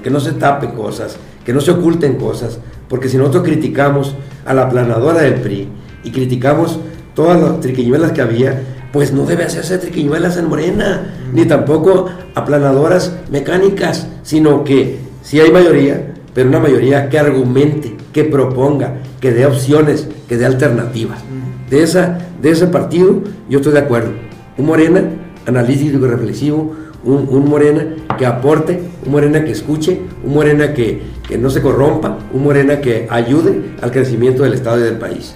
que 0.02 0.10
no 0.10 0.20
se 0.20 0.32
tapen 0.32 0.70
cosas, 0.70 1.16
que 1.44 1.52
no 1.52 1.60
se 1.60 1.72
oculten 1.72 2.14
cosas, 2.14 2.60
porque 2.88 3.08
si 3.08 3.16
nosotros 3.16 3.42
criticamos 3.42 4.14
a 4.46 4.54
la 4.54 4.68
planadora 4.68 5.22
del 5.22 5.34
PRI 5.34 5.68
y 6.04 6.10
criticamos 6.10 6.78
todas 7.14 7.40
las 7.40 7.60
triquiñuelas 7.60 8.12
que 8.12 8.22
había, 8.22 8.62
pues 8.92 9.12
no 9.12 9.26
debe 9.26 9.44
hacerse 9.44 9.78
triquiñuelas 9.78 10.36
en 10.36 10.48
Morena, 10.48 11.14
ni 11.32 11.44
tampoco 11.44 12.06
aplanadoras 12.34 13.16
mecánicas, 13.30 14.06
sino 14.22 14.62
que 14.62 15.00
si 15.22 15.40
hay 15.40 15.50
mayoría, 15.50 16.14
pero 16.32 16.48
una 16.48 16.60
mayoría 16.60 17.08
que 17.08 17.18
argumente, 17.18 17.96
que 18.12 18.24
proponga, 18.24 18.98
que 19.20 19.32
dé 19.32 19.46
opciones, 19.46 20.08
que 20.28 20.36
dé 20.36 20.46
alternativas. 20.46 21.24
De, 21.68 21.82
esa, 21.82 22.18
de 22.40 22.50
ese 22.50 22.68
partido 22.68 23.22
yo 23.48 23.58
estoy 23.58 23.72
de 23.72 23.80
acuerdo. 23.80 24.12
Un 24.56 24.66
Morena 24.66 25.02
analítico 25.46 26.04
y 26.04 26.08
reflexivo, 26.08 26.74
un, 27.04 27.48
Morena 27.48 27.86
que 28.16 28.26
aporte, 28.26 28.80
un 29.04 29.12
Morena 29.12 29.44
que 29.44 29.52
escuche, 29.52 30.00
un 30.22 30.34
Morena 30.34 30.72
que, 30.72 31.02
no 31.38 31.50
se 31.50 31.62
corrompa, 31.62 32.18
un 32.32 32.42
Morena 32.42 32.80
que 32.80 33.06
ayude 33.10 33.74
al 33.82 33.90
crecimiento 33.90 34.42
del 34.42 34.54
Estado 34.54 34.78
y 34.80 34.82
del 34.82 34.98
país. 34.98 35.34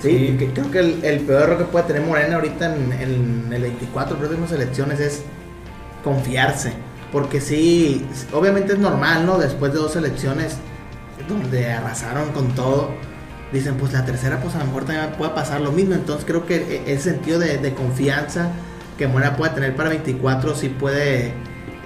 Sí, 0.00 0.36
creo 0.52 0.70
que 0.70 0.80
el, 0.80 1.20
peor 1.20 1.42
error 1.42 1.58
que 1.58 1.64
puede 1.64 1.84
tener 1.86 2.02
Morena 2.02 2.34
ahorita 2.36 2.74
en, 2.74 3.52
el 3.52 3.62
24, 3.62 4.16
próximas 4.16 4.50
elecciones 4.52 5.00
es 5.00 5.22
confiarse. 6.02 6.72
Porque 7.12 7.40
sí, 7.40 8.04
obviamente 8.32 8.72
es 8.72 8.78
normal, 8.78 9.26
¿no? 9.26 9.38
Después 9.38 9.72
de 9.72 9.78
dos 9.78 9.94
elecciones 9.96 10.56
donde 11.28 11.70
arrasaron 11.70 12.32
con 12.32 12.54
todo, 12.54 12.88
dicen, 13.52 13.74
pues 13.76 13.92
la 13.92 14.04
tercera, 14.04 14.40
pues 14.40 14.54
a 14.56 14.58
lo 14.58 14.64
mejor 14.64 14.84
también 14.84 15.12
puede 15.16 15.32
pasar 15.32 15.60
lo 15.60 15.72
mismo. 15.72 15.94
Entonces 15.94 16.24
creo 16.26 16.46
que 16.46 16.56
e, 16.56 16.92
ese 16.92 17.10
sentido 17.10 17.38
de, 17.38 17.58
de 17.58 17.74
confianza 17.74 18.50
que 18.98 19.06
Morena 19.06 19.36
puede 19.36 19.52
tener 19.52 19.76
para 19.76 19.90
24 19.90 20.54
sí 20.54 20.68
puede 20.68 21.34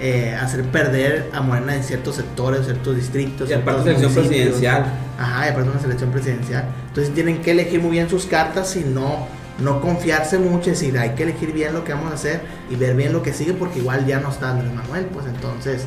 eh, 0.01 0.36
hacer 0.38 0.62
perder 0.64 1.30
a 1.32 1.40
Morena 1.40 1.74
en 1.74 1.82
ciertos 1.82 2.16
sectores, 2.16 2.64
ciertos 2.64 2.97
distritos. 2.97 3.49
Y 3.49 3.55
aparte 3.55 3.82
una 3.82 3.99
selección 3.99 4.12
presidencial. 4.12 4.92
Ajá, 5.18 5.47
y 5.47 5.51
aparte 5.51 5.70
una 5.70 5.80
selección 5.80 6.11
presidencial. 6.11 6.64
Entonces 6.88 7.14
tienen 7.14 7.40
que 7.40 7.53
elegir 7.53 7.80
muy 7.80 7.92
bien 7.92 8.09
sus 8.09 8.26
cartas 8.26 8.76
y 8.76 8.84
no, 8.84 9.26
no 9.59 9.80
confiarse 9.80 10.38
mucho, 10.38 10.70
es 10.70 10.80
decir, 10.80 10.99
hay 10.99 11.11
que 11.11 11.22
elegir 11.22 11.53
bien 11.53 11.72
lo 11.72 11.84
que 11.84 11.94
vamos 11.94 12.11
a 12.12 12.14
hacer 12.14 12.42
y 12.70 12.76
ver 12.76 12.94
bien 12.94 13.12
lo 13.12 13.22
que 13.22 13.32
sigue 13.32 13.55
porque 13.55 13.78
igual 13.78 14.07
ya 14.07 14.20
no 14.20 14.30
está 14.30 14.51
Andrés 14.51 14.72
Manuel, 14.72 15.07
pues 15.07 15.26
entonces 15.26 15.86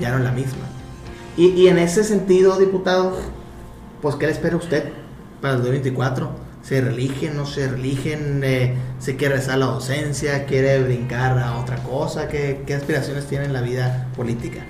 ya 0.00 0.10
no 0.10 0.18
es 0.18 0.24
la 0.24 0.32
misma. 0.32 0.64
Y, 1.36 1.48
y 1.48 1.68
en 1.68 1.78
ese 1.78 2.02
sentido, 2.02 2.58
diputado, 2.58 3.16
pues 4.02 4.16
¿qué 4.16 4.26
le 4.26 4.32
espera 4.32 4.56
usted 4.56 4.90
para 5.40 5.54
el 5.54 5.60
2024? 5.60 6.43
Se 6.64 6.80
religen, 6.80 7.36
no 7.36 7.44
se 7.44 7.68
religen, 7.68 8.40
eh, 8.42 8.74
se 8.98 9.16
quiere 9.16 9.36
rezar 9.36 9.58
la 9.58 9.66
docencia, 9.66 10.46
quiere 10.46 10.82
brincar 10.82 11.38
a 11.38 11.58
otra 11.58 11.76
cosa, 11.76 12.26
¿qué, 12.26 12.64
aspiraciones 12.74 13.26
tiene 13.26 13.44
en 13.44 13.52
la 13.52 13.60
vida 13.60 14.08
política? 14.16 14.60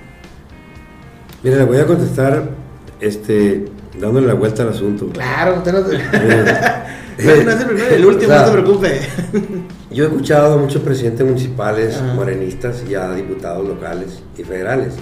Mira, 1.41 1.55
le 1.55 1.63
voy 1.63 1.77
a 1.77 1.85
contestar 1.85 2.49
este, 2.99 3.65
dándole 3.97 4.27
la 4.27 4.33
vuelta 4.33 4.63
al 4.63 4.69
asunto. 4.69 5.07
Claro, 5.07 5.57
usted 5.57 5.71
no, 5.71 5.79
eh, 5.89 7.43
no 7.45 7.51
es 7.51 7.61
el 7.61 7.65
primero, 7.65 7.95
el 7.95 8.05
último, 8.05 8.33
no 8.33 8.45
se 8.45 8.51
preocupe. 8.51 8.99
yo 9.89 10.03
he 10.03 10.07
escuchado 10.07 10.55
a 10.55 10.57
muchos 10.57 10.81
presidentes 10.81 11.25
municipales, 11.25 12.01
morenistas 12.13 12.83
y 12.89 12.95
a 12.95 13.13
diputados 13.13 13.65
locales 13.65 14.21
y 14.37 14.43
federales. 14.43 14.95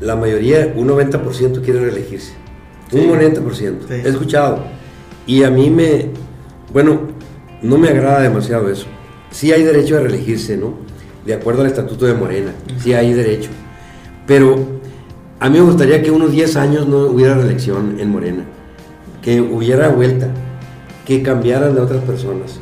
La 0.00 0.16
mayoría, 0.16 0.72
un 0.74 0.88
90% 0.88 1.62
quiere 1.62 1.80
reelegirse. 1.80 2.32
Un 2.92 3.08
90%. 3.10 3.90
He 3.90 4.08
escuchado 4.08 4.75
y 5.26 5.42
a 5.42 5.50
mí 5.50 5.70
me, 5.70 6.06
bueno, 6.72 7.00
no 7.62 7.78
me 7.78 7.88
agrada 7.88 8.20
demasiado 8.20 8.70
eso. 8.70 8.86
Sí 9.30 9.52
hay 9.52 9.64
derecho 9.64 9.96
a 9.96 10.00
reelegirse, 10.00 10.56
¿no? 10.56 10.74
De 11.24 11.34
acuerdo 11.34 11.62
al 11.62 11.66
Estatuto 11.66 12.06
de 12.06 12.14
Morena, 12.14 12.52
sí 12.78 12.94
hay 12.94 13.12
derecho. 13.12 13.50
Pero 14.26 14.56
a 15.40 15.48
mí 15.48 15.58
me 15.58 15.64
gustaría 15.64 16.02
que 16.02 16.10
unos 16.10 16.30
10 16.30 16.56
años 16.56 16.86
no 16.86 17.06
hubiera 17.06 17.34
reelección 17.34 17.98
en 17.98 18.10
Morena, 18.10 18.44
que 19.22 19.40
hubiera 19.40 19.88
vuelta, 19.88 20.28
que 21.04 21.22
cambiaran 21.22 21.74
de 21.74 21.80
otras 21.80 22.02
personas, 22.04 22.60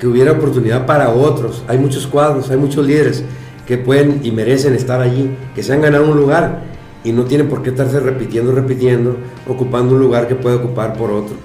que 0.00 0.06
hubiera 0.06 0.32
oportunidad 0.32 0.86
para 0.86 1.10
otros. 1.10 1.62
Hay 1.68 1.78
muchos 1.78 2.06
cuadros, 2.06 2.50
hay 2.50 2.56
muchos 2.56 2.86
líderes 2.86 3.22
que 3.66 3.76
pueden 3.76 4.20
y 4.22 4.30
merecen 4.30 4.74
estar 4.74 5.00
allí, 5.00 5.36
que 5.54 5.62
se 5.62 5.72
han 5.72 5.82
ganado 5.82 6.10
un 6.10 6.16
lugar 6.16 6.62
y 7.04 7.12
no 7.12 7.24
tienen 7.24 7.48
por 7.48 7.62
qué 7.62 7.70
estarse 7.70 8.00
repitiendo, 8.00 8.52
repitiendo, 8.52 9.16
ocupando 9.46 9.94
un 9.94 10.00
lugar 10.00 10.26
que 10.28 10.34
puede 10.34 10.56
ocupar 10.56 10.94
por 10.94 11.10
otro. 11.10 11.36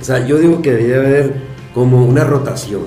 O 0.00 0.04
sea, 0.04 0.26
yo 0.26 0.38
digo 0.38 0.62
que 0.62 0.72
debería 0.72 0.96
haber 0.96 1.34
como 1.74 2.04
una 2.04 2.24
rotación, 2.24 2.82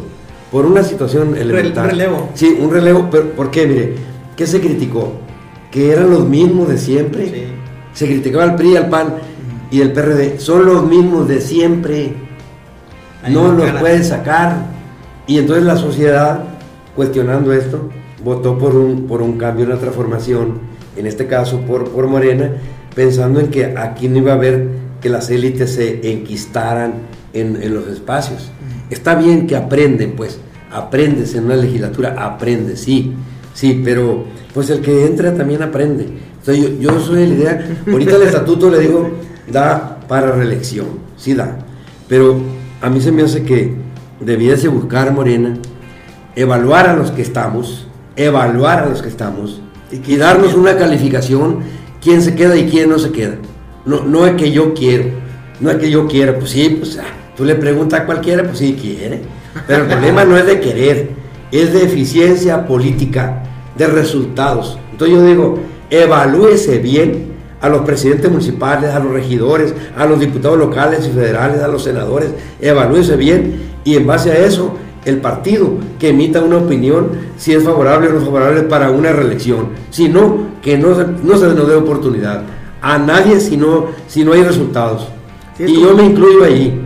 por 0.51 0.65
una 0.65 0.83
situación 0.83 1.35
elemental. 1.35 1.85
Un 1.85 1.89
relevo. 1.91 2.29
Sí, 2.33 2.57
un 2.59 2.71
relevo, 2.71 3.07
pero 3.11 3.31
¿por 3.31 3.51
qué? 3.51 3.67
Mire, 3.67 3.95
¿qué 4.35 4.47
se 4.47 4.59
criticó? 4.59 5.13
Que 5.71 5.91
eran 5.91 6.09
los 6.09 6.27
mismos 6.27 6.69
de 6.69 6.77
siempre. 6.77 7.49
Se 7.93 8.07
criticaba 8.07 8.43
al 8.43 8.55
PRI, 8.55 8.77
al 8.77 8.89
PAN 8.89 9.15
y 9.69 9.81
el 9.81 9.91
PRD. 9.91 10.39
Son 10.39 10.65
los 10.65 10.85
mismos 10.85 11.27
de 11.27 11.41
siempre. 11.41 12.13
no 13.27 13.51
los 13.51 13.71
pueden 13.73 14.03
sacar. 14.03 14.65
Y 15.27 15.37
entonces 15.37 15.63
la 15.65 15.77
sociedad, 15.77 16.43
cuestionando 16.95 17.53
esto, 17.53 17.89
votó 18.23 18.57
por 18.57 18.75
un, 18.75 19.05
por 19.05 19.21
un 19.21 19.37
cambio, 19.37 19.65
una 19.65 19.77
transformación 19.77 20.69
en 20.99 21.05
este 21.05 21.27
caso 21.27 21.61
por, 21.61 21.89
por 21.91 22.07
Morena, 22.07 22.51
pensando 22.93 23.39
en 23.39 23.47
que 23.47 23.77
aquí 23.77 24.09
no 24.09 24.17
iba 24.17 24.33
a 24.33 24.35
haber 24.35 24.67
que 25.01 25.09
las 25.09 25.29
élites 25.29 25.73
se 25.73 26.11
enquistaran 26.11 26.93
en, 27.33 27.73
los 27.73 27.87
espacios. 27.87 28.51
Está 28.89 29.15
bien 29.15 29.47
que 29.47 29.55
aprenden, 29.55 30.13
pues, 30.15 30.39
aprendes 30.71 31.35
en 31.35 31.45
una 31.45 31.55
legislatura, 31.55 32.15
aprendes, 32.17 32.81
sí, 32.81 33.13
sí, 33.53 33.81
pero 33.83 34.25
pues 34.53 34.69
el 34.69 34.81
que 34.81 35.05
entra 35.05 35.33
también 35.33 35.61
aprende. 35.61 36.07
yo, 36.45 36.53
yo 36.79 36.99
soy 36.99 37.21
de 37.21 37.27
la 37.27 37.33
idea, 37.33 37.67
ahorita 37.91 38.15
el 38.15 38.21
estatuto 38.23 38.69
le 38.69 38.79
digo, 38.79 39.09
da 39.51 39.99
para 40.07 40.31
reelección, 40.31 40.87
sí 41.17 41.33
da, 41.33 41.57
pero 42.07 42.39
a 42.81 42.89
mí 42.89 43.01
se 43.01 43.11
me 43.11 43.23
hace 43.23 43.43
que 43.43 43.73
debiese 44.19 44.67
buscar 44.67 45.13
Morena, 45.13 45.55
evaluar 46.35 46.89
a 46.89 46.95
los 46.95 47.11
que 47.11 47.21
estamos, 47.21 47.87
evaluar 48.15 48.79
a 48.79 48.85
los 48.87 49.01
que 49.01 49.09
estamos, 49.09 49.61
y, 49.91 50.15
darnos 50.17 50.53
una 50.53 50.77
calificación, 50.77 51.59
quién 52.01 52.21
se 52.21 52.35
queda 52.35 52.55
y 52.55 52.69
quién 52.69 52.89
no 52.89 52.99
se 52.99 53.11
queda. 53.11 53.35
No, 53.89 54.03
no 54.03 54.27
es 54.27 54.35
que 54.35 54.51
yo 54.51 54.75
quiero, 54.75 55.05
no 55.59 55.71
es 55.71 55.77
que 55.77 55.89
yo 55.89 56.07
quiera, 56.07 56.37
pues 56.37 56.51
sí, 56.51 56.77
pues 56.77 56.99
ah, 56.99 57.07
tú 57.35 57.43
le 57.43 57.55
preguntas 57.55 58.01
a 58.01 58.05
cualquiera, 58.05 58.43
pues 58.43 58.59
sí 58.59 58.77
quiere. 58.79 59.21
Pero 59.65 59.81
el 59.81 59.89
problema 59.89 60.23
no 60.25 60.37
es 60.37 60.45
de 60.45 60.59
querer, 60.59 61.09
es 61.51 61.73
de 61.73 61.85
eficiencia 61.85 62.67
política, 62.67 63.41
de 63.75 63.87
resultados. 63.87 64.77
Entonces 64.91 65.17
yo 65.17 65.25
digo, 65.25 65.59
evalúese 65.89 66.77
bien 66.77 67.29
a 67.61 67.67
los 67.67 67.81
presidentes 67.81 68.29
municipales, 68.29 68.91
a 68.91 68.99
los 68.99 69.11
regidores, 69.11 69.73
a 69.97 70.05
los 70.05 70.19
diputados 70.19 70.59
locales 70.59 71.07
y 71.07 71.09
federales, 71.09 71.63
a 71.63 71.67
los 71.67 71.83
senadores, 71.83 72.29
evalúese 72.61 73.15
bien 73.15 73.71
y 73.85 73.95
en 73.95 74.05
base 74.05 74.31
a 74.31 74.37
eso 74.37 74.75
el 75.03 75.17
partido 75.19 75.71
que 75.97 76.09
emita 76.09 76.43
una 76.43 76.57
opinión 76.57 77.09
si 77.37 77.53
es 77.53 77.63
favorable 77.63 78.09
o 78.09 78.13
no 78.13 78.21
favorable 78.21 78.61
para 78.61 78.91
una 78.91 79.11
reelección. 79.13 79.69
Si 79.89 80.09
no, 80.09 80.59
que 80.61 80.77
no, 80.77 80.89
no 80.89 81.37
se 81.39 81.47
nos 81.47 81.67
dé 81.67 81.73
oportunidad. 81.73 82.43
A 82.81 82.97
nadie 82.97 83.39
si 83.39 83.57
no, 83.57 83.87
si 84.07 84.23
no 84.23 84.33
hay 84.33 84.43
resultados. 84.43 85.07
Sí, 85.57 85.63
y 85.67 85.75
como- 85.75 85.87
yo 85.87 85.95
me 85.95 86.03
incluyo 86.05 86.43
ahí. 86.43 86.81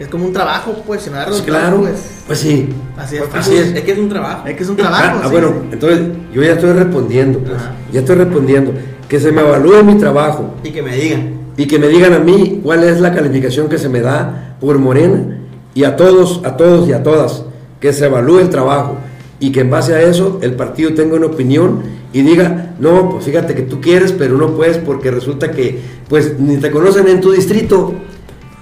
Es 0.00 0.08
como 0.08 0.24
un 0.26 0.32
trabajo, 0.32 0.82
pues, 0.86 1.02
si 1.02 1.10
no 1.10 1.16
da 1.16 1.26
Pues 1.26 1.36
resultados, 1.38 1.62
claro, 1.68 1.80
pues, 1.82 2.22
pues 2.26 2.38
sí. 2.40 2.68
así 2.96 3.16
es. 3.16 3.22
Pues, 3.22 3.34
Así 3.36 3.56
es. 3.56 3.66
Es 3.72 3.80
que 3.82 3.92
es 3.92 3.98
un 3.98 4.08
trabajo. 4.08 4.46
Es 4.48 4.56
que 4.56 4.62
es 4.64 4.68
un 4.68 4.76
trabajo. 4.76 5.18
Ah, 5.20 5.24
sí, 5.26 5.30
bueno, 5.30 5.48
sí. 5.48 5.68
entonces 5.72 6.00
yo 6.32 6.42
ya 6.42 6.52
estoy 6.54 6.72
respondiendo, 6.72 7.38
pues, 7.38 7.54
Ajá. 7.56 7.72
ya 7.92 8.00
estoy 8.00 8.16
respondiendo. 8.16 8.72
Que 9.08 9.20
se 9.20 9.30
me 9.30 9.42
evalúe 9.42 9.84
mi 9.84 9.94
trabajo 9.96 10.54
Y 10.64 10.70
que 10.70 10.82
me 10.82 10.96
digan. 10.96 11.34
y 11.56 11.66
que 11.66 11.78
me 11.78 11.86
digan 11.88 12.14
a 12.14 12.18
mí 12.18 12.60
cuál 12.64 12.82
es 12.82 13.00
la 13.00 13.12
calificación 13.14 13.68
que 13.68 13.78
se 13.78 13.88
me 13.88 14.00
da 14.00 14.56
por 14.60 14.78
Morena 14.78 15.38
y 15.74 15.84
a 15.84 15.94
todos, 15.96 16.40
a 16.44 16.56
todos 16.56 16.88
y 16.88 16.92
a 16.94 17.02
todas, 17.02 17.44
que 17.78 17.92
se 17.92 18.06
evalúe 18.06 18.38
el 18.40 18.48
trabajo 18.50 18.96
y 19.42 19.50
que 19.50 19.60
en 19.60 19.70
base 19.70 19.92
a 19.92 20.00
eso 20.00 20.38
el 20.40 20.54
partido 20.54 20.94
tenga 20.94 21.16
una 21.16 21.26
opinión 21.26 21.82
y 22.12 22.22
diga, 22.22 22.76
no, 22.78 23.10
pues 23.10 23.24
fíjate 23.24 23.56
que 23.56 23.62
tú 23.62 23.80
quieres, 23.80 24.12
pero 24.12 24.36
no 24.36 24.54
puedes 24.54 24.78
porque 24.78 25.10
resulta 25.10 25.50
que 25.50 25.80
pues 26.08 26.38
ni 26.38 26.58
te 26.58 26.70
conocen 26.70 27.08
en 27.08 27.20
tu 27.20 27.32
distrito, 27.32 27.92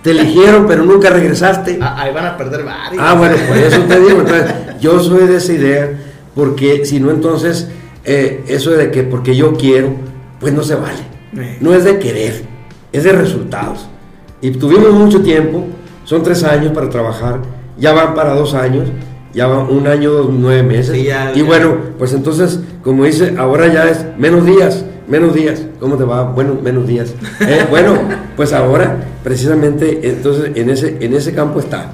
te 0.03 0.13
eligieron 0.13 0.67
pero 0.67 0.83
nunca 0.83 1.11
regresaste. 1.11 1.79
Ah, 1.83 1.97
ahí 2.01 2.15
van 2.15 2.25
a 2.25 2.37
perder 2.39 2.65
varios. 2.65 3.05
Ah, 3.05 3.13
bueno, 3.13 3.37
por 3.47 3.59
eso 3.59 3.83
te 3.83 4.01
digo. 4.01 4.21
Entonces, 4.21 4.55
yo 4.81 4.99
soy 5.01 5.27
de 5.27 5.37
esa 5.37 5.53
idea, 5.53 6.01
porque 6.35 6.87
si 6.87 6.99
no, 6.99 7.11
entonces, 7.11 7.69
eh, 8.07 8.43
eso 8.49 8.71
de 8.71 8.91
que 8.91 9.03
porque 9.03 9.37
yo 9.37 9.53
quiero, 9.53 9.91
pues 10.41 10.55
no 10.55 10.63
se 10.63 10.77
vale. 10.77 11.03
Eh. 11.37 11.59
No 11.61 11.75
es 11.75 11.85
de 11.85 11.99
querer, 11.99 12.43
es 12.91 13.05
de 13.05 13.13
resultados. 13.13 13.87
Y 14.41 14.53
tuvimos 14.53 14.93
mucho 14.95 15.21
tiempo, 15.21 15.67
son 16.07 16.23
tres 16.23 16.43
años 16.43 16.73
para 16.73 16.89
trabajar, 16.89 17.41
ya 17.77 17.93
van 17.93 18.15
para 18.15 18.35
dos 18.35 18.55
años, 18.55 18.89
ya 19.35 19.47
van 19.47 19.69
un 19.71 19.87
año, 19.87 20.11
dos, 20.13 20.29
nueve 20.31 20.63
meses. 20.63 20.97
Sí, 20.97 21.05
ya- 21.05 21.33
y 21.35 21.39
ya. 21.41 21.45
bueno, 21.45 21.75
pues 21.99 22.13
entonces, 22.13 22.61
como 22.83 23.05
dice, 23.05 23.35
ahora 23.39 23.67
ya 23.73 23.89
es 23.89 24.05
menos 24.19 24.45
días, 24.45 24.85
menos 25.09 25.35
días. 25.35 25.63
¿Cómo 25.79 25.97
te 25.97 26.05
va? 26.05 26.23
Bueno, 26.25 26.59
menos 26.63 26.87
días. 26.87 27.15
Eh, 27.41 27.67
bueno, 27.71 27.95
pues 28.37 28.53
ahora, 28.53 28.97
precisamente, 29.23 30.01
entonces, 30.09 30.53
en 30.55 30.71
ese, 30.71 30.97
en 31.01 31.15
ese 31.15 31.33
campo 31.35 31.61
está. 31.61 31.93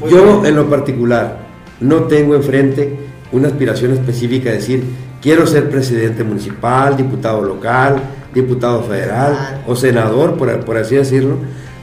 Muy 0.00 0.10
Yo, 0.10 0.40
bien. 0.40 0.46
en 0.46 0.56
lo 0.56 0.70
particular, 0.70 1.38
no 1.80 2.04
tengo 2.04 2.34
enfrente 2.34 2.98
una 3.32 3.48
aspiración 3.48 3.92
específica 3.92 4.50
de 4.50 4.56
decir, 4.56 4.84
quiero 5.20 5.46
ser 5.46 5.68
presidente 5.68 6.24
municipal, 6.24 6.96
diputado 6.96 7.42
local, 7.42 7.96
diputado 8.32 8.82
federal 8.82 9.34
Federal. 9.34 9.62
o 9.66 9.76
senador, 9.76 10.34
por, 10.36 10.60
por 10.64 10.76
así 10.78 10.94
decirlo. 10.94 11.36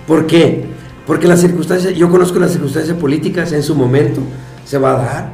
¿Por 0.07 0.25
qué? 0.25 0.65
Porque 1.05 1.27
las 1.27 1.41
circunstancias, 1.41 1.93
yo 1.95 2.09
conozco 2.09 2.39
las 2.39 2.51
circunstancias 2.51 2.97
políticas, 2.97 3.51
en 3.51 3.63
su 3.63 3.75
momento 3.75 4.21
se 4.65 4.77
va 4.77 4.91
a 4.91 5.03
dar 5.03 5.33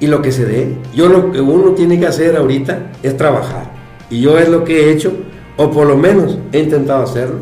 y 0.00 0.06
lo 0.06 0.22
que 0.22 0.32
se 0.32 0.46
dé. 0.46 0.76
Yo 0.94 1.08
lo 1.08 1.30
que 1.30 1.40
uno 1.40 1.72
tiene 1.72 2.00
que 2.00 2.06
hacer 2.06 2.36
ahorita 2.36 2.92
es 3.02 3.16
trabajar. 3.16 3.70
Y 4.08 4.20
yo 4.20 4.38
es 4.38 4.48
lo 4.48 4.64
que 4.64 4.84
he 4.84 4.92
hecho, 4.92 5.12
o 5.56 5.70
por 5.70 5.86
lo 5.86 5.96
menos 5.96 6.38
he 6.52 6.60
intentado 6.60 7.02
hacerlo. 7.02 7.36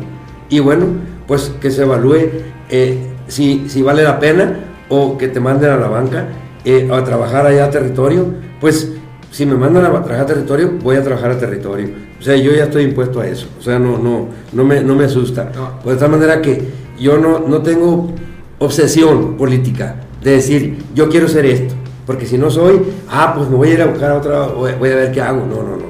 Y 0.49 0.59
bueno, 0.59 0.87
pues 1.25 1.53
que 1.61 1.71
se 1.71 1.83
evalúe 1.83 2.29
eh, 2.69 2.97
si, 3.27 3.69
si 3.69 3.81
vale 3.81 4.03
la 4.03 4.19
pena 4.19 4.59
o 4.89 5.17
que 5.17 5.27
te 5.27 5.39
manden 5.39 5.71
a 5.71 5.77
la 5.77 5.87
banca 5.87 6.27
eh, 6.65 6.89
a 6.91 7.03
trabajar 7.03 7.45
allá 7.45 7.65
a 7.65 7.69
territorio. 7.69 8.27
Pues 8.59 8.91
si 9.31 9.45
me 9.45 9.55
mandan 9.55 9.85
a 9.85 9.89
trabajar 10.03 10.21
a 10.21 10.25
territorio, 10.25 10.73
voy 10.83 10.97
a 10.97 11.03
trabajar 11.03 11.31
a 11.31 11.37
territorio. 11.37 11.89
O 12.19 12.21
sea, 12.21 12.35
yo 12.35 12.51
ya 12.51 12.65
estoy 12.65 12.83
impuesto 12.83 13.21
a 13.21 13.27
eso. 13.27 13.47
O 13.57 13.61
sea, 13.61 13.79
no, 13.79 13.97
no, 13.97 14.27
no, 14.51 14.65
me, 14.65 14.81
no 14.81 14.95
me 14.95 15.05
asusta. 15.05 15.49
No. 15.55 15.79
Pues 15.81 15.95
de 15.95 15.99
tal 16.01 16.11
manera 16.11 16.41
que 16.41 16.61
yo 16.99 17.17
no, 17.17 17.39
no 17.39 17.61
tengo 17.61 18.11
obsesión 18.59 19.37
política 19.37 19.95
de 20.23 20.31
decir, 20.31 20.83
yo 20.93 21.09
quiero 21.09 21.27
ser 21.27 21.45
esto. 21.45 21.73
Porque 22.05 22.25
si 22.25 22.37
no 22.37 22.49
soy, 22.49 22.81
ah, 23.09 23.33
pues 23.35 23.47
me 23.49 23.55
voy 23.55 23.69
a 23.69 23.73
ir 23.75 23.81
a 23.81 23.85
buscar 23.85 24.11
a 24.11 24.15
otra, 24.17 24.47
voy 24.47 24.71
voy 24.73 24.89
a 24.89 24.95
ver 24.95 25.11
qué 25.11 25.21
hago. 25.21 25.45
No, 25.45 25.57
no, 25.63 25.77
no. 25.77 25.85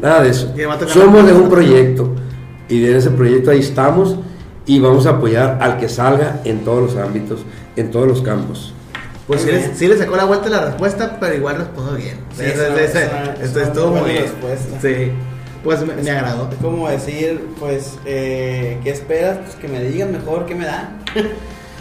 Nada 0.00 0.22
de 0.22 0.30
eso. 0.30 0.52
Somos 0.88 1.26
de 1.26 1.32
un 1.32 1.48
proyecto 1.48 2.10
y 2.68 2.80
de 2.80 2.96
ese 2.96 3.10
proyecto 3.10 3.50
ahí 3.50 3.60
estamos 3.60 4.16
y 4.66 4.80
vamos 4.80 5.06
a 5.06 5.10
apoyar 5.10 5.58
al 5.60 5.78
que 5.78 5.88
salga 5.88 6.40
en 6.44 6.60
todos 6.64 6.82
los 6.92 6.96
ámbitos, 7.02 7.40
en 7.76 7.90
todos 7.90 8.06
los 8.08 8.20
campos. 8.22 8.74
Pues 9.26 9.42
sí, 9.42 9.50
sí 9.74 9.86
le 9.86 9.96
sacó 9.96 10.16
la 10.16 10.24
vuelta 10.24 10.48
la 10.48 10.64
respuesta, 10.64 11.16
pero 11.20 11.34
igual 11.36 11.56
respondió 11.58 11.94
bien. 11.96 12.16
Sí, 12.36 12.42
una- 12.44 13.34
esto 13.40 13.60
estuvo 13.60 13.86
muy 13.92 14.10
bien. 14.10 14.22
respuesta. 14.24 14.80
Sí. 14.82 15.12
Pues 15.62 15.84
me, 15.86 15.94
me 15.94 16.10
agradó. 16.10 16.48
Es 16.50 16.58
como 16.58 16.88
decir, 16.88 17.48
pues, 17.58 17.98
eh, 18.06 18.78
¿qué 18.82 18.90
esperas? 18.90 19.38
Pues 19.38 19.56
que 19.56 19.68
me 19.68 19.82
digan 19.82 20.12
mejor 20.12 20.46
qué 20.46 20.54
me 20.54 20.66
dan. 20.66 20.98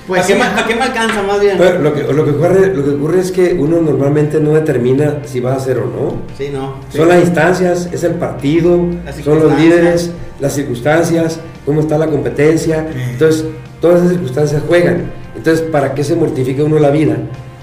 Pues 0.09 0.23
¿A, 0.23 0.25
qué 0.25 0.33
sí. 0.33 0.39
me, 0.39 0.45
a 0.45 0.65
qué 0.65 0.73
me 0.73 0.81
alcanza 0.81 1.21
más 1.21 1.39
bien? 1.39 1.55
Pero 1.59 1.81
lo 1.81 1.93
que, 1.93 2.01
lo, 2.01 2.25
que 2.25 2.31
ocurre, 2.31 2.73
lo 2.73 2.83
que 2.83 2.89
ocurre 2.89 3.19
es 3.19 3.31
que 3.31 3.53
uno 3.53 3.79
normalmente 3.79 4.39
no 4.39 4.53
determina 4.53 5.19
si 5.25 5.39
va 5.39 5.53
a 5.53 5.57
hacer 5.57 5.77
o 5.77 5.85
no. 5.85 6.15
Sí, 6.35 6.49
no. 6.51 6.77
Son 6.91 7.07
las 7.09 7.21
instancias, 7.21 7.87
es 7.93 8.03
el 8.03 8.15
partido, 8.15 8.87
son 9.23 9.39
los 9.39 9.59
líderes, 9.59 10.09
las 10.39 10.53
circunstancias, 10.53 11.39
cómo 11.63 11.81
está 11.81 11.99
la 11.99 12.07
competencia. 12.07 12.89
Entonces, 13.11 13.45
todas 13.79 13.99
esas 13.99 14.13
circunstancias 14.13 14.63
juegan. 14.67 15.11
Entonces, 15.35 15.63
¿para 15.67 15.93
qué 15.93 16.03
se 16.03 16.15
mortifica 16.15 16.63
uno 16.63 16.79
la 16.79 16.89
vida 16.89 17.15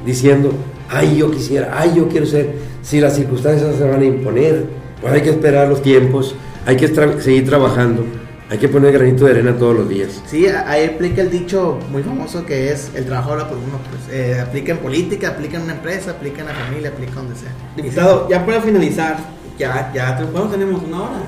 diciendo, 0.04 0.52
ay, 0.88 1.16
yo 1.16 1.32
quisiera, 1.32 1.74
ay, 1.76 1.94
yo 1.96 2.08
quiero 2.08 2.26
ser? 2.26 2.54
Si 2.80 3.00
las 3.00 3.16
circunstancias 3.16 3.74
se 3.76 3.84
van 3.84 4.02
a 4.02 4.04
imponer, 4.04 4.66
pues 5.00 5.12
hay 5.12 5.22
que 5.22 5.30
esperar 5.30 5.68
los 5.68 5.82
tiempos, 5.82 6.34
hay 6.66 6.76
que 6.76 6.92
tra- 6.92 7.20
seguir 7.20 7.46
trabajando, 7.48 8.04
hay 8.50 8.58
que 8.58 8.68
poner 8.68 8.92
granito 8.92 9.24
de 9.24 9.32
arena 9.32 9.56
todos 9.56 9.74
los 9.76 9.88
días. 9.88 10.22
Sí, 10.26 10.46
ahí 10.46 10.84
aplica 10.86 11.20
el 11.22 11.30
dicho 11.30 11.78
muy 11.90 12.02
famoso 12.02 12.46
que 12.46 12.70
es 12.72 12.90
el 12.94 13.04
trabajo 13.06 13.32
habla 13.32 13.48
por 13.48 13.58
uno. 13.58 13.78
Pues, 13.90 14.14
eh, 14.16 14.40
aplica 14.40 14.72
en 14.72 14.78
política, 14.78 15.28
aplica 15.30 15.56
en 15.56 15.64
una 15.64 15.74
empresa, 15.74 16.12
aplica 16.12 16.40
en 16.42 16.48
la 16.48 16.54
familia, 16.54 16.90
aplica 16.90 17.14
donde 17.14 17.34
sea. 17.34 17.50
Diputado, 17.76 18.28
ya 18.28 18.44
para 18.46 18.60
finalizar, 18.60 19.16
ya, 19.58 19.90
ya, 19.94 20.18
bueno, 20.32 20.48
tenemos 20.48 20.82
una 20.82 21.02
hora. 21.02 21.18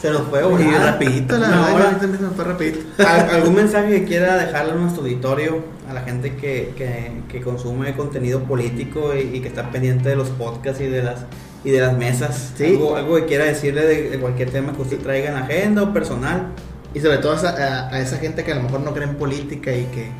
Se 0.00 0.10
nos 0.10 0.22
fue 0.28 0.40
sí, 0.40 0.46
volada. 0.48 0.92
rapidito, 0.92 1.36
la 1.38 1.48
verdad, 1.50 1.74
hora. 1.74 1.98
se 2.00 2.06
me 2.06 2.16
fue 2.18 2.44
rapidito. 2.44 2.78
¿Al- 3.06 3.30
¿Algún 3.36 3.54
mensaje 3.54 3.90
que 4.00 4.04
quiera 4.06 4.36
dejarle 4.38 4.72
a 4.72 4.74
nuestro 4.76 5.02
auditorio, 5.02 5.62
a 5.90 5.92
la 5.92 6.00
gente 6.02 6.36
que, 6.36 6.72
que, 6.74 7.12
que 7.28 7.42
consume 7.42 7.94
contenido 7.94 8.42
político 8.44 9.12
y, 9.14 9.36
y 9.36 9.40
que 9.40 9.48
está 9.48 9.70
pendiente 9.70 10.08
de 10.08 10.16
los 10.16 10.28
podcasts 10.30 10.80
y 10.80 10.86
de 10.86 11.02
las 11.02 11.26
y 11.64 11.70
de 11.70 11.80
las 11.80 11.96
mesas? 11.96 12.52
Sí. 12.56 12.66
¿Algo, 12.66 12.96
algo 12.96 13.16
que 13.16 13.26
quiera 13.26 13.44
decirle 13.44 13.84
de, 13.84 14.10
de 14.10 14.18
cualquier 14.18 14.50
tema 14.50 14.72
que 14.72 14.82
usted 14.82 14.98
traiga 14.98 15.30
en 15.30 15.36
agenda 15.36 15.82
o 15.82 15.92
personal? 15.92 16.48
Y 16.92 17.00
sobre 17.00 17.18
todo 17.18 17.32
a 17.32 17.36
esa, 17.36 17.50
a, 17.50 17.94
a 17.94 18.00
esa 18.00 18.16
gente 18.16 18.42
que 18.42 18.52
a 18.52 18.56
lo 18.56 18.62
mejor 18.62 18.80
no 18.80 18.92
cree 18.92 19.08
en 19.08 19.16
política 19.16 19.72
y 19.72 19.84
que, 19.84 20.10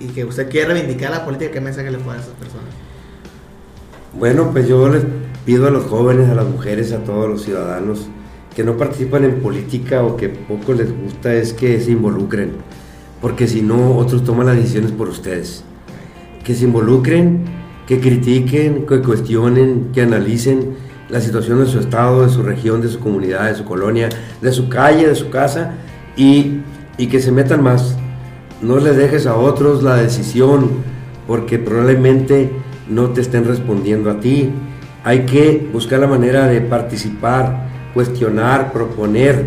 y 0.00 0.08
que 0.08 0.24
usted 0.24 0.50
quiere 0.50 0.74
reivindicar 0.74 1.10
la 1.10 1.24
política, 1.24 1.50
¿qué 1.50 1.60
mensaje 1.60 1.90
le 1.90 1.98
puede 1.98 2.18
dar 2.18 2.18
a 2.18 2.22
esas 2.22 2.34
personas? 2.34 2.68
Bueno, 4.12 4.50
pues 4.52 4.68
yo 4.68 4.88
les 4.88 5.02
pido 5.46 5.66
a 5.66 5.70
los 5.70 5.84
jóvenes, 5.84 6.28
a 6.28 6.34
las 6.34 6.46
mujeres, 6.46 6.92
a 6.92 6.98
todos 6.98 7.28
los 7.28 7.42
ciudadanos 7.42 8.08
que 8.54 8.64
no 8.64 8.76
participan 8.76 9.24
en 9.24 9.40
política 9.40 10.02
o 10.02 10.16
que 10.16 10.28
poco 10.28 10.74
les 10.74 10.90
gusta 10.96 11.32
es 11.32 11.52
que 11.52 11.80
se 11.80 11.92
involucren, 11.92 12.52
porque 13.20 13.46
si 13.46 13.62
no, 13.62 13.96
otros 13.96 14.24
toman 14.24 14.46
las 14.46 14.56
decisiones 14.56 14.92
por 14.92 15.08
ustedes. 15.08 15.64
Que 16.44 16.54
se 16.54 16.64
involucren, 16.64 17.44
que 17.90 17.98
critiquen, 17.98 18.86
que 18.86 19.02
cuestionen, 19.02 19.90
que 19.92 20.02
analicen 20.02 20.76
la 21.08 21.20
situación 21.20 21.58
de 21.58 21.66
su 21.66 21.80
estado, 21.80 22.24
de 22.24 22.28
su 22.32 22.40
región, 22.40 22.80
de 22.80 22.88
su 22.88 23.00
comunidad, 23.00 23.48
de 23.48 23.56
su 23.56 23.64
colonia, 23.64 24.08
de 24.40 24.52
su 24.52 24.68
calle, 24.68 25.08
de 25.08 25.16
su 25.16 25.28
casa 25.28 25.72
y, 26.16 26.60
y 26.98 27.08
que 27.08 27.18
se 27.18 27.32
metan 27.32 27.64
más. 27.64 27.96
No 28.62 28.78
les 28.78 28.96
dejes 28.96 29.26
a 29.26 29.34
otros 29.34 29.82
la 29.82 29.96
decisión, 29.96 30.70
porque 31.26 31.58
probablemente 31.58 32.52
no 32.88 33.10
te 33.10 33.22
estén 33.22 33.44
respondiendo 33.44 34.08
a 34.08 34.20
ti. 34.20 34.52
Hay 35.02 35.26
que 35.26 35.68
buscar 35.72 35.98
la 35.98 36.06
manera 36.06 36.46
de 36.46 36.60
participar, 36.60 37.70
cuestionar, 37.92 38.72
proponer. 38.72 39.46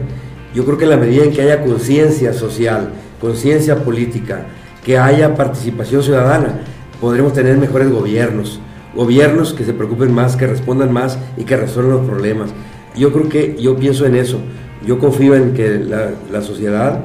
Yo 0.53 0.65
creo 0.65 0.77
que 0.77 0.83
en 0.83 0.89
la 0.89 0.97
medida 0.97 1.23
en 1.23 1.31
que 1.31 1.43
haya 1.43 1.63
conciencia 1.63 2.33
social, 2.33 2.89
conciencia 3.21 3.85
política, 3.85 4.47
que 4.83 4.97
haya 4.97 5.33
participación 5.33 6.03
ciudadana, 6.03 6.72
podremos 7.03 7.33
tener 7.33 7.57
mejores 7.57 7.91
gobiernos. 7.91 8.61
Gobiernos 8.95 9.51
que 9.53 9.65
se 9.65 9.73
preocupen 9.73 10.13
más, 10.13 10.37
que 10.37 10.47
respondan 10.47 10.93
más 10.93 11.19
y 11.35 11.43
que 11.43 11.57
resuelvan 11.57 11.97
los 11.97 12.09
problemas. 12.09 12.51
Yo 12.95 13.11
creo 13.11 13.27
que 13.27 13.57
yo 13.59 13.75
pienso 13.75 14.05
en 14.05 14.15
eso. 14.15 14.39
Yo 14.87 14.99
confío 14.99 15.35
en 15.35 15.53
que 15.53 15.79
la, 15.79 16.11
la 16.31 16.41
sociedad, 16.41 17.01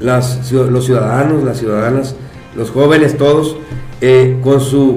las, 0.00 0.50
los 0.50 0.86
ciudadanos, 0.86 1.44
las 1.44 1.58
ciudadanas, 1.58 2.16
los 2.56 2.70
jóvenes, 2.70 3.18
todos, 3.18 3.58
eh, 4.00 4.38
con, 4.42 4.62
su, 4.62 4.96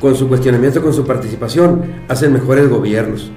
con 0.00 0.16
su 0.16 0.26
cuestionamiento, 0.26 0.82
con 0.82 0.92
su 0.92 1.06
participación, 1.06 1.82
hacen 2.08 2.32
mejores 2.32 2.68
gobiernos. 2.68 3.30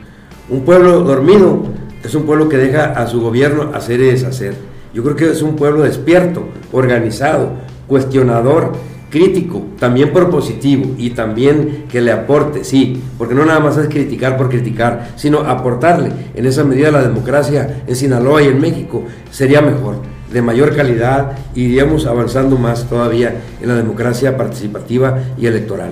Un 0.50 0.62
pueblo 0.62 1.02
dormido 1.02 1.62
es 2.04 2.16
un 2.16 2.24
pueblo 2.24 2.50
que 2.50 2.58
deja 2.58 2.86
a 2.86 3.06
su 3.06 3.22
gobierno 3.22 3.70
hacer 3.76 4.00
y 4.00 4.06
deshacer. 4.06 4.56
Yo 4.92 5.04
creo 5.04 5.16
que 5.16 5.30
es 5.30 5.44
un 5.44 5.56
pueblo 5.56 5.84
despierto, 5.84 6.46
organizado, 6.72 7.52
cuestionador, 7.86 8.72
crítico, 9.12 9.62
también 9.78 10.12
propositivo 10.12 10.96
y 10.98 11.12
también 11.12 11.86
que 11.92 12.02
le 12.02 12.12
aporte, 12.12 12.64
sí, 12.64 13.04
porque 13.18 13.36
no 13.36 13.46
nada 13.46 13.60
más 13.60 13.78
es 13.78 13.88
criticar 13.88 14.38
por 14.38 14.50
criticar, 14.50 15.10
sino 15.18 15.42
aportarle. 15.42 16.12
En 16.34 16.48
esa 16.48 16.64
medida 16.64 16.90
la 16.90 17.04
democracia 17.04 17.84
en 17.86 17.96
Sinaloa 17.96 18.42
y 18.42 18.48
en 18.48 18.60
México 18.60 19.04
sería 19.30 19.62
mejor, 19.62 19.98
de 20.32 20.42
mayor 20.42 20.76
calidad, 20.76 21.34
y 21.54 21.66
iríamos 21.66 22.08
avanzando 22.08 22.58
más 22.58 22.90
todavía 22.90 23.36
en 23.62 23.68
la 23.68 23.76
democracia 23.76 24.36
participativa 24.38 25.20
y 25.38 25.46
electoral. 25.46 25.92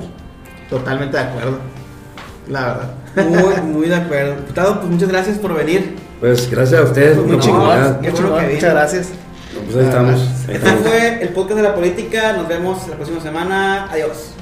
Totalmente 0.69 1.17
de 1.17 1.23
acuerdo. 1.23 1.57
La 2.47 2.65
verdad. 2.65 2.93
Muy, 3.27 3.73
muy 3.73 3.87
de 3.87 3.95
acuerdo. 3.95 4.35
Diputado, 4.37 4.79
pues 4.79 4.91
muchas 4.91 5.09
gracias 5.09 5.37
por 5.37 5.53
venir. 5.53 5.95
Pues 6.19 6.49
gracias 6.49 6.79
a 6.79 6.83
ustedes 6.83 7.17
vino. 7.23 7.37
Muchas 7.37 8.73
gracias. 8.73 9.09
Pues 9.53 9.75
ahí 9.77 9.85
estamos. 9.85 10.21
Este 10.47 10.59
fue 10.59 11.23
el 11.23 11.29
podcast 11.29 11.57
de 11.57 11.63
la 11.63 11.75
política. 11.75 12.33
Nos 12.33 12.47
vemos 12.47 12.87
la 12.87 12.95
próxima 12.95 13.21
semana. 13.21 13.89
Adiós. 13.91 14.33